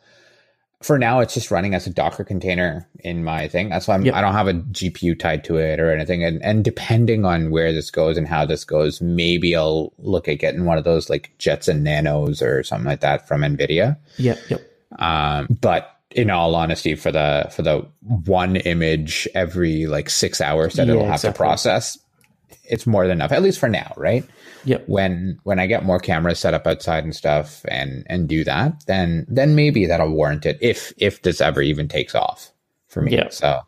for 0.81 0.97
now, 0.97 1.19
it's 1.19 1.35
just 1.35 1.51
running 1.51 1.75
as 1.75 1.89
a 1.89 1.91
Docker 1.91 2.23
container 2.23 2.89
in 3.01 3.25
my 3.25 3.49
thing. 3.49 3.69
That's 3.69 3.89
why 3.89 3.95
I'm, 3.95 4.05
Yep. 4.05 4.15
I 4.15 4.21
don't 4.21 4.33
have 4.35 4.47
a 4.47 4.55
GPU 4.55 5.19
tied 5.19 5.43
to 5.45 5.57
it 5.57 5.81
or 5.81 5.91
anything. 5.93 6.23
And 6.23 6.41
and 6.43 6.65
depending 6.65 7.25
on 7.25 7.51
where 7.51 7.73
this 7.73 7.91
goes 7.91 8.17
and 8.17 8.29
how 8.29 8.47
this 8.47 8.65
goes, 8.65 9.01
maybe 9.01 9.57
I'll 9.57 9.93
look 9.99 10.29
at 10.29 10.35
getting 10.39 10.65
one 10.67 10.79
of 10.79 10.85
those 10.85 11.11
like 11.11 11.33
Jetson 11.39 11.83
Nanos 11.83 12.41
or 12.43 12.63
something 12.63 12.87
like 12.87 13.01
that 13.01 13.27
from 13.27 13.41
Nvidia. 13.41 13.97
Yep, 14.19 14.39
yep. 14.51 14.61
Um, 15.01 15.49
but 15.61 15.97
in 16.13 16.31
all 16.31 16.55
honesty, 16.55 16.95
for 16.95 17.11
the 17.11 17.51
for 17.55 17.63
the 17.63 17.85
one 18.01 18.55
image 18.57 19.27
every 19.35 19.87
like 19.87 20.09
six 20.09 20.41
hours 20.41 20.75
that 20.75 20.87
Yeah, 20.87 20.93
it'll 20.95 21.07
have 21.07 21.15
exactly. 21.17 21.33
to 21.35 21.39
process, 21.39 21.99
it's 22.69 22.87
more 22.87 23.07
than 23.07 23.19
enough. 23.19 23.33
At 23.33 23.43
least 23.43 23.59
for 23.59 23.69
now, 23.69 23.93
right? 23.97 24.25
Yep. 24.65 24.85
when 24.89 25.39
when 25.45 25.59
I 25.59 25.67
get 25.67 25.85
more 25.85 25.99
cameras 25.99 26.39
set 26.39 26.53
up 26.53 26.67
outside 26.67 27.05
and 27.05 27.15
stuff 27.15 27.65
and 27.69 28.05
and 28.07 28.29
do 28.29 28.45
that, 28.45 28.85
then 28.87 29.27
then 29.29 29.55
maybe 29.55 29.87
that'll 29.87 30.11
warrant 30.11 30.47
it 30.47 30.59
if 30.61 30.93
if 30.99 31.23
this 31.23 31.41
ever 31.41 31.63
even 31.63 31.89
takes 31.89 32.15
off 32.15 32.51
for 32.89 33.01
me. 33.03 33.13
Yeah. 33.13 33.29
So 33.31 33.61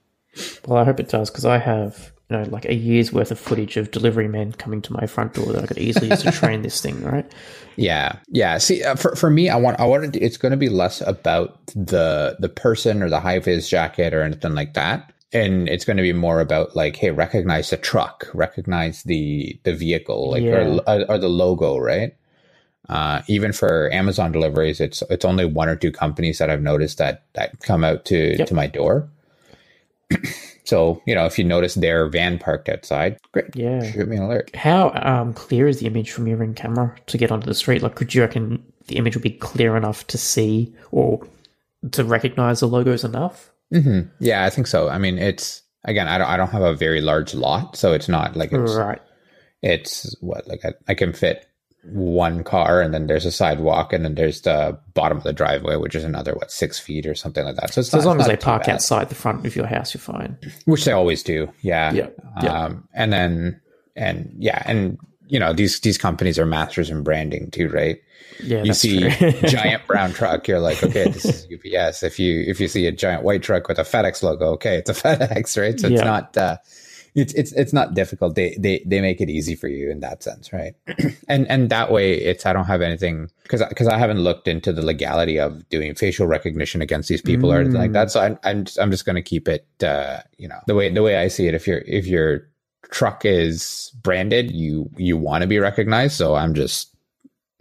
Well, 0.66 0.78
I 0.78 0.84
hope 0.84 1.00
it 1.00 1.08
does 1.08 1.30
because 1.30 1.44
I 1.44 1.58
have, 1.58 2.12
you 2.28 2.36
know, 2.36 2.42
like 2.44 2.64
a 2.66 2.74
year's 2.74 3.12
worth 3.12 3.30
of 3.30 3.38
footage 3.38 3.76
of 3.76 3.90
delivery 3.90 4.28
men 4.28 4.52
coming 4.52 4.82
to 4.82 4.92
my 4.92 5.06
front 5.06 5.34
door 5.34 5.52
that 5.52 5.62
I 5.62 5.66
could 5.66 5.78
easily 5.78 6.08
use 6.08 6.22
to 6.22 6.32
train 6.32 6.62
this 6.62 6.80
thing, 6.80 7.02
right? 7.02 7.30
yeah, 7.76 8.16
yeah. 8.28 8.58
See, 8.58 8.82
uh, 8.82 8.96
for 8.96 9.14
for 9.16 9.30
me, 9.30 9.48
I 9.48 9.56
want 9.56 9.80
I 9.80 9.86
wanted 9.86 10.16
it's 10.16 10.36
going 10.36 10.52
to 10.52 10.58
be 10.58 10.68
less 10.68 11.00
about 11.00 11.64
the 11.68 12.36
the 12.38 12.48
person 12.48 13.02
or 13.02 13.08
the 13.08 13.20
high 13.20 13.38
vis 13.38 13.68
jacket 13.68 14.12
or 14.12 14.22
anything 14.22 14.54
like 14.54 14.74
that. 14.74 15.12
And 15.32 15.68
it's 15.68 15.84
going 15.84 15.96
to 15.96 16.02
be 16.02 16.12
more 16.12 16.40
about 16.40 16.74
like, 16.74 16.96
hey, 16.96 17.10
recognize 17.12 17.70
the 17.70 17.76
truck, 17.76 18.28
recognize 18.34 19.04
the 19.04 19.58
the 19.62 19.74
vehicle, 19.74 20.30
like 20.32 20.42
Yeah. 20.42 20.78
or, 20.86 21.04
or 21.08 21.18
the 21.18 21.28
logo, 21.28 21.78
right? 21.78 22.16
Uh, 22.88 23.22
even 23.28 23.52
for 23.52 23.88
Amazon 23.92 24.32
deliveries, 24.32 24.80
it's 24.80 25.02
it's 25.08 25.24
only 25.24 25.44
one 25.44 25.68
or 25.68 25.76
two 25.76 25.92
companies 25.92 26.38
that 26.38 26.50
I've 26.50 26.62
noticed 26.62 26.98
that 26.98 27.22
that 27.34 27.60
come 27.60 27.84
out 27.84 28.04
to 28.06 28.36
Yep. 28.38 28.48
to 28.48 28.54
my 28.54 28.66
door. 28.66 29.08
so 30.64 31.00
you 31.06 31.14
know, 31.14 31.26
if 31.26 31.38
you 31.38 31.44
notice 31.44 31.74
their 31.74 32.08
van 32.08 32.38
parked 32.38 32.68
outside, 32.68 33.16
great, 33.32 33.54
Yeah. 33.54 33.82
shoot 33.92 34.08
me 34.08 34.16
an 34.16 34.24
alert. 34.24 34.54
How 34.56 34.90
um, 34.96 35.32
clear 35.34 35.68
is 35.68 35.78
the 35.78 35.86
image 35.86 36.10
from 36.10 36.26
your 36.26 36.38
ring 36.38 36.54
camera 36.54 36.96
to 37.06 37.18
get 37.18 37.30
onto 37.30 37.46
the 37.46 37.54
street? 37.54 37.82
Like, 37.82 37.94
could 37.94 38.12
you 38.14 38.22
reckon 38.22 38.60
the 38.88 38.96
image 38.96 39.14
would 39.14 39.22
be 39.22 39.30
clear 39.30 39.76
enough 39.76 40.04
to 40.08 40.18
see 40.18 40.74
or 40.90 41.24
to 41.92 42.02
recognize 42.04 42.58
the 42.60 42.66
logos 42.68 43.04
enough? 43.04 43.52
Hmm 43.72 44.00
Yeah, 44.18 44.44
I 44.44 44.50
think 44.50 44.66
so. 44.66 44.88
I 44.88 44.98
mean, 44.98 45.18
it's 45.18 45.62
again, 45.84 46.08
I 46.08 46.18
don't 46.18 46.28
I 46.28 46.36
don't 46.36 46.50
have 46.50 46.62
a 46.62 46.74
very 46.74 47.00
large 47.00 47.34
lot, 47.34 47.76
so 47.76 47.92
it's 47.92 48.08
not 48.08 48.36
like 48.36 48.52
it's 48.52 48.74
Right. 48.74 49.00
it's 49.62 50.14
what 50.20 50.46
like 50.48 50.64
I, 50.64 50.72
I 50.88 50.94
can 50.94 51.12
fit 51.12 51.46
one 51.84 52.44
car 52.44 52.82
and 52.82 52.92
then 52.92 53.06
there's 53.06 53.24
a 53.24 53.32
sidewalk 53.32 53.94
and 53.94 54.04
then 54.04 54.14
there's 54.14 54.42
the 54.42 54.78
bottom 54.92 55.16
of 55.16 55.24
the 55.24 55.32
driveway 55.32 55.76
which 55.76 55.94
is 55.94 56.04
another 56.04 56.34
what 56.34 56.52
six 56.52 56.78
feet 56.78 57.06
or 57.06 57.14
something 57.14 57.42
like 57.42 57.56
that 57.56 57.72
so 57.72 57.80
it's 57.80 57.88
So 57.88 57.96
not, 57.96 58.00
as 58.02 58.06
long 58.06 58.20
as 58.20 58.26
they 58.26 58.36
park 58.36 58.64
bad. 58.66 58.74
outside 58.74 59.08
the 59.08 59.14
front 59.14 59.46
of 59.46 59.56
your 59.56 59.64
house, 59.66 59.94
you're 59.94 60.00
fine. 60.00 60.36
which 60.66 60.84
they 60.84 60.92
always 60.92 61.22
do 61.22 61.50
yeah 61.62 61.90
Yeah, 61.94 62.08
yeah. 62.42 62.64
um 62.64 62.86
and 62.92 63.10
then 63.14 63.60
and 63.96 64.30
yeah 64.38 64.62
and 64.66 64.98
you 65.30 65.38
know 65.38 65.52
these 65.52 65.80
these 65.80 65.96
companies 65.96 66.38
are 66.38 66.46
masters 66.46 66.90
in 66.90 67.02
branding 67.02 67.50
too, 67.50 67.68
right? 67.68 68.00
Yeah, 68.42 68.62
you 68.62 68.74
see 68.74 69.08
giant 69.46 69.86
brown 69.86 70.12
truck, 70.12 70.48
you're 70.48 70.60
like, 70.60 70.82
okay, 70.82 71.08
this 71.10 71.24
is 71.24 71.46
UPS. 71.52 72.02
If 72.02 72.18
you 72.18 72.44
if 72.46 72.60
you 72.60 72.68
see 72.68 72.86
a 72.86 72.92
giant 72.92 73.22
white 73.22 73.42
truck 73.42 73.68
with 73.68 73.78
a 73.78 73.82
FedEx 73.82 74.22
logo, 74.22 74.46
okay, 74.52 74.76
it's 74.76 74.90
a 74.90 74.94
FedEx, 74.94 75.60
right? 75.60 75.78
So 75.78 75.88
it's 75.88 76.02
not 76.02 76.36
uh, 76.36 76.56
it's 77.14 77.32
it's 77.34 77.52
it's 77.52 77.72
not 77.72 77.94
difficult. 77.94 78.34
They 78.34 78.56
they 78.58 78.82
they 78.86 79.00
make 79.00 79.20
it 79.20 79.28
easy 79.28 79.54
for 79.54 79.68
you 79.68 79.90
in 79.90 80.00
that 80.00 80.22
sense, 80.22 80.52
right? 80.52 80.74
and 81.28 81.48
and 81.48 81.70
that 81.70 81.90
way, 81.90 82.14
it's 82.14 82.46
I 82.46 82.52
don't 82.52 82.66
have 82.66 82.82
anything 82.82 83.30
because 83.42 83.62
because 83.68 83.88
I 83.88 83.98
haven't 83.98 84.20
looked 84.20 84.48
into 84.48 84.72
the 84.72 84.84
legality 84.84 85.38
of 85.38 85.68
doing 85.68 85.94
facial 85.94 86.26
recognition 86.26 86.82
against 86.82 87.08
these 87.08 87.22
people 87.22 87.50
mm. 87.50 87.54
or 87.54 87.60
anything 87.60 87.80
like 87.80 87.92
that. 87.92 88.10
So 88.10 88.20
I'm 88.20 88.38
I'm 88.44 88.64
just, 88.64 88.78
I'm 88.78 88.90
just 88.90 89.04
going 89.04 89.16
to 89.16 89.22
keep 89.22 89.48
it, 89.48 89.66
uh, 89.82 90.20
you 90.38 90.48
know, 90.48 90.60
the 90.66 90.74
way 90.74 90.90
the 90.90 91.02
way 91.02 91.16
I 91.16 91.28
see 91.28 91.46
it. 91.46 91.54
If 91.54 91.66
you're 91.66 91.82
if 91.86 92.06
your 92.06 92.49
truck 92.90 93.24
is 93.24 93.92
branded, 94.02 94.50
you 94.50 94.90
you 94.96 95.16
want 95.16 95.42
to 95.42 95.48
be 95.48 95.58
recognized. 95.58 96.14
So 96.14 96.34
I'm 96.34 96.54
just 96.54 96.94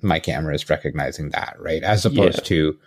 my 0.01 0.19
camera 0.19 0.55
is 0.55 0.69
recognizing 0.69 1.29
that, 1.29 1.55
right? 1.59 1.83
As 1.83 2.05
opposed 2.05 2.39
yeah. 2.39 2.43
to 2.45 2.79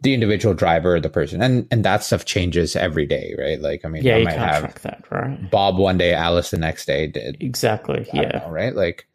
the 0.00 0.14
individual 0.14 0.54
driver, 0.54 1.00
the 1.00 1.08
person, 1.08 1.42
and 1.42 1.66
and 1.70 1.84
that 1.84 2.04
stuff 2.04 2.24
changes 2.24 2.76
every 2.76 3.06
day, 3.06 3.34
right? 3.38 3.60
Like, 3.60 3.84
I 3.84 3.88
mean, 3.88 4.04
yeah, 4.04 4.14
I 4.14 4.18
you 4.18 4.24
might 4.24 4.36
can't 4.36 4.50
have 4.50 4.60
track 4.60 4.80
that, 4.82 5.04
right? 5.10 5.50
Bob 5.50 5.78
one 5.78 5.98
day, 5.98 6.14
Alice 6.14 6.50
the 6.50 6.58
next 6.58 6.86
day. 6.86 7.08
Did 7.08 7.36
exactly, 7.40 8.08
yeah, 8.12 8.38
know, 8.38 8.50
right? 8.50 8.74
Like, 8.74 9.06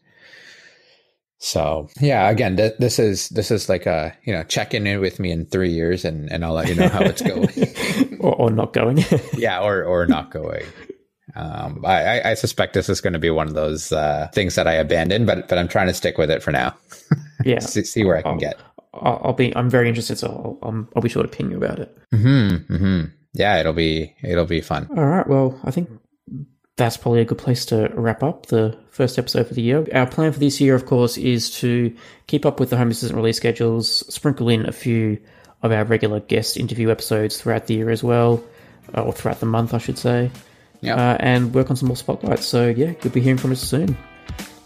so 1.37 1.87
yeah, 2.01 2.29
again, 2.29 2.57
th- 2.57 2.75
this 2.79 2.99
is 2.99 3.29
this 3.29 3.49
is 3.49 3.69
like 3.69 3.85
a 3.85 4.15
you 4.25 4.33
know 4.33 4.43
check 4.43 4.73
in 4.73 4.99
with 4.99 5.19
me 5.19 5.31
in 5.31 5.45
three 5.45 5.71
years, 5.71 6.03
and 6.03 6.29
and 6.31 6.43
I'll 6.43 6.53
let 6.53 6.67
you 6.67 6.75
know 6.75 6.89
how 6.89 7.01
it's 7.01 7.21
going, 7.21 8.17
or, 8.19 8.35
or 8.35 8.49
not 8.49 8.73
going. 8.73 9.05
yeah, 9.33 9.61
or 9.61 9.83
or 9.83 10.05
not 10.05 10.31
going. 10.31 10.63
Um, 11.35 11.83
I, 11.83 12.21
I, 12.21 12.33
suspect 12.35 12.73
this 12.73 12.89
is 12.89 13.01
going 13.01 13.13
to 13.13 13.19
be 13.19 13.31
one 13.31 13.47
of 13.47 13.55
those 13.55 13.91
uh, 13.91 14.29
things 14.33 14.53
that 14.53 14.67
I 14.67 14.73
abandon, 14.73 15.25
but 15.25 15.47
but 15.47 15.57
I'm 15.57 15.67
trying 15.67 15.87
to 15.87 15.93
stick 15.93 16.19
with 16.19 16.29
it 16.29 16.43
for 16.43 16.51
now. 16.51 16.75
Yeah, 17.43 17.59
see, 17.59 17.83
see, 17.83 18.05
where 18.05 18.15
I 18.15 18.21
can 18.21 18.37
get. 18.37 18.57
I'll, 18.93 19.19
I'll, 19.21 19.33
be. 19.33 19.53
I'm 19.53 19.69
very 19.69 19.89
interested, 19.89 20.17
so 20.17 20.27
I'll, 20.27 20.69
I'll, 20.69 20.87
I'll 20.95 21.01
be 21.01 21.09
sure 21.09 21.23
to 21.23 21.27
ping 21.27 21.51
you 21.51 21.57
about 21.57 21.79
it. 21.79 21.97
Hmm. 22.11 22.55
Hmm. 22.55 23.01
Yeah, 23.33 23.59
it'll 23.59 23.73
be 23.73 24.15
it'll 24.21 24.45
be 24.45 24.61
fun. 24.61 24.87
All 24.95 25.05
right. 25.05 25.27
Well, 25.27 25.59
I 25.65 25.71
think 25.71 25.89
that's 26.77 26.97
probably 26.97 27.21
a 27.21 27.25
good 27.25 27.37
place 27.37 27.65
to 27.65 27.91
wrap 27.95 28.23
up 28.23 28.45
the 28.45 28.77
first 28.91 29.19
episode 29.19 29.47
for 29.47 29.53
the 29.53 29.61
year. 29.61 29.85
Our 29.93 30.07
plan 30.07 30.31
for 30.31 30.39
this 30.39 30.61
year, 30.61 30.75
of 30.75 30.85
course, 30.85 31.17
is 31.17 31.51
to 31.59 31.93
keep 32.27 32.45
up 32.45 32.59
with 32.59 32.69
the 32.69 32.77
Home 32.77 32.91
Assistant 32.91 33.17
release 33.17 33.37
schedules, 33.37 34.05
sprinkle 34.13 34.49
in 34.49 34.65
a 34.65 34.71
few 34.71 35.19
of 35.61 35.71
our 35.71 35.83
regular 35.83 36.19
guest 36.19 36.57
interview 36.57 36.89
episodes 36.89 37.41
throughout 37.41 37.67
the 37.67 37.75
year 37.75 37.89
as 37.89 38.03
well, 38.03 38.43
uh, 38.95 39.01
or 39.01 39.13
throughout 39.13 39.39
the 39.39 39.45
month, 39.45 39.73
I 39.73 39.77
should 39.79 39.97
say. 39.97 40.31
Yeah. 40.83 40.95
Uh, 40.95 41.17
and 41.19 41.53
work 41.53 41.69
on 41.69 41.75
some 41.75 41.87
more 41.87 41.95
spotlights. 41.95 42.45
So 42.45 42.67
yeah, 42.67 42.93
you'll 43.01 43.13
be 43.13 43.21
hearing 43.21 43.37
from 43.37 43.51
us 43.51 43.61
soon. 43.61 43.97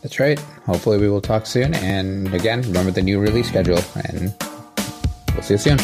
That's 0.01 0.19
right. 0.19 0.39
Hopefully, 0.65 0.97
we 0.97 1.09
will 1.09 1.21
talk 1.21 1.45
soon. 1.45 1.73
And 1.75 2.33
again, 2.33 2.61
remember 2.61 2.91
the 2.91 3.01
new 3.01 3.19
release 3.19 3.47
schedule, 3.47 3.79
and 3.95 4.33
we'll 5.33 5.43
see 5.43 5.53
you 5.53 5.57
soon. 5.57 5.77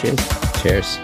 Cheers. 0.00 0.20
Cheers. 0.62 0.98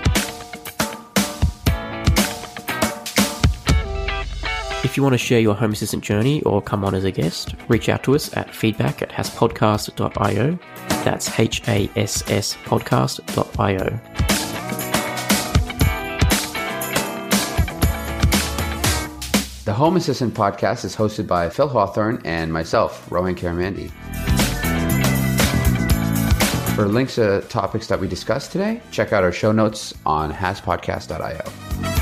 If 4.84 4.96
you 4.96 5.02
want 5.02 5.14
to 5.14 5.18
share 5.18 5.40
your 5.40 5.54
Home 5.54 5.72
Assistant 5.72 6.04
journey 6.04 6.42
or 6.42 6.60
come 6.60 6.84
on 6.84 6.94
as 6.94 7.04
a 7.04 7.10
guest, 7.10 7.54
reach 7.68 7.88
out 7.88 8.02
to 8.04 8.14
us 8.14 8.36
at 8.36 8.54
feedback 8.54 9.00
at 9.00 9.10
hasspodcast.io. 9.10 10.58
That's 11.04 11.38
H 11.38 11.66
A 11.68 11.88
S 11.96 12.28
S 12.28 12.56
podcast.io. 12.64 14.31
The 19.64 19.72
Home 19.74 19.96
Assistant 19.96 20.34
podcast 20.34 20.84
is 20.84 20.96
hosted 20.96 21.28
by 21.28 21.48
Phil 21.48 21.68
Hawthorne 21.68 22.20
and 22.24 22.52
myself, 22.52 23.08
Rohan 23.12 23.36
Karamandi. 23.36 23.92
For 26.74 26.88
links 26.88 27.14
to 27.14 27.42
topics 27.42 27.86
that 27.86 28.00
we 28.00 28.08
discussed 28.08 28.50
today, 28.50 28.82
check 28.90 29.12
out 29.12 29.22
our 29.22 29.30
show 29.30 29.52
notes 29.52 29.94
on 30.04 30.32
hasspodcast.io. 30.32 32.01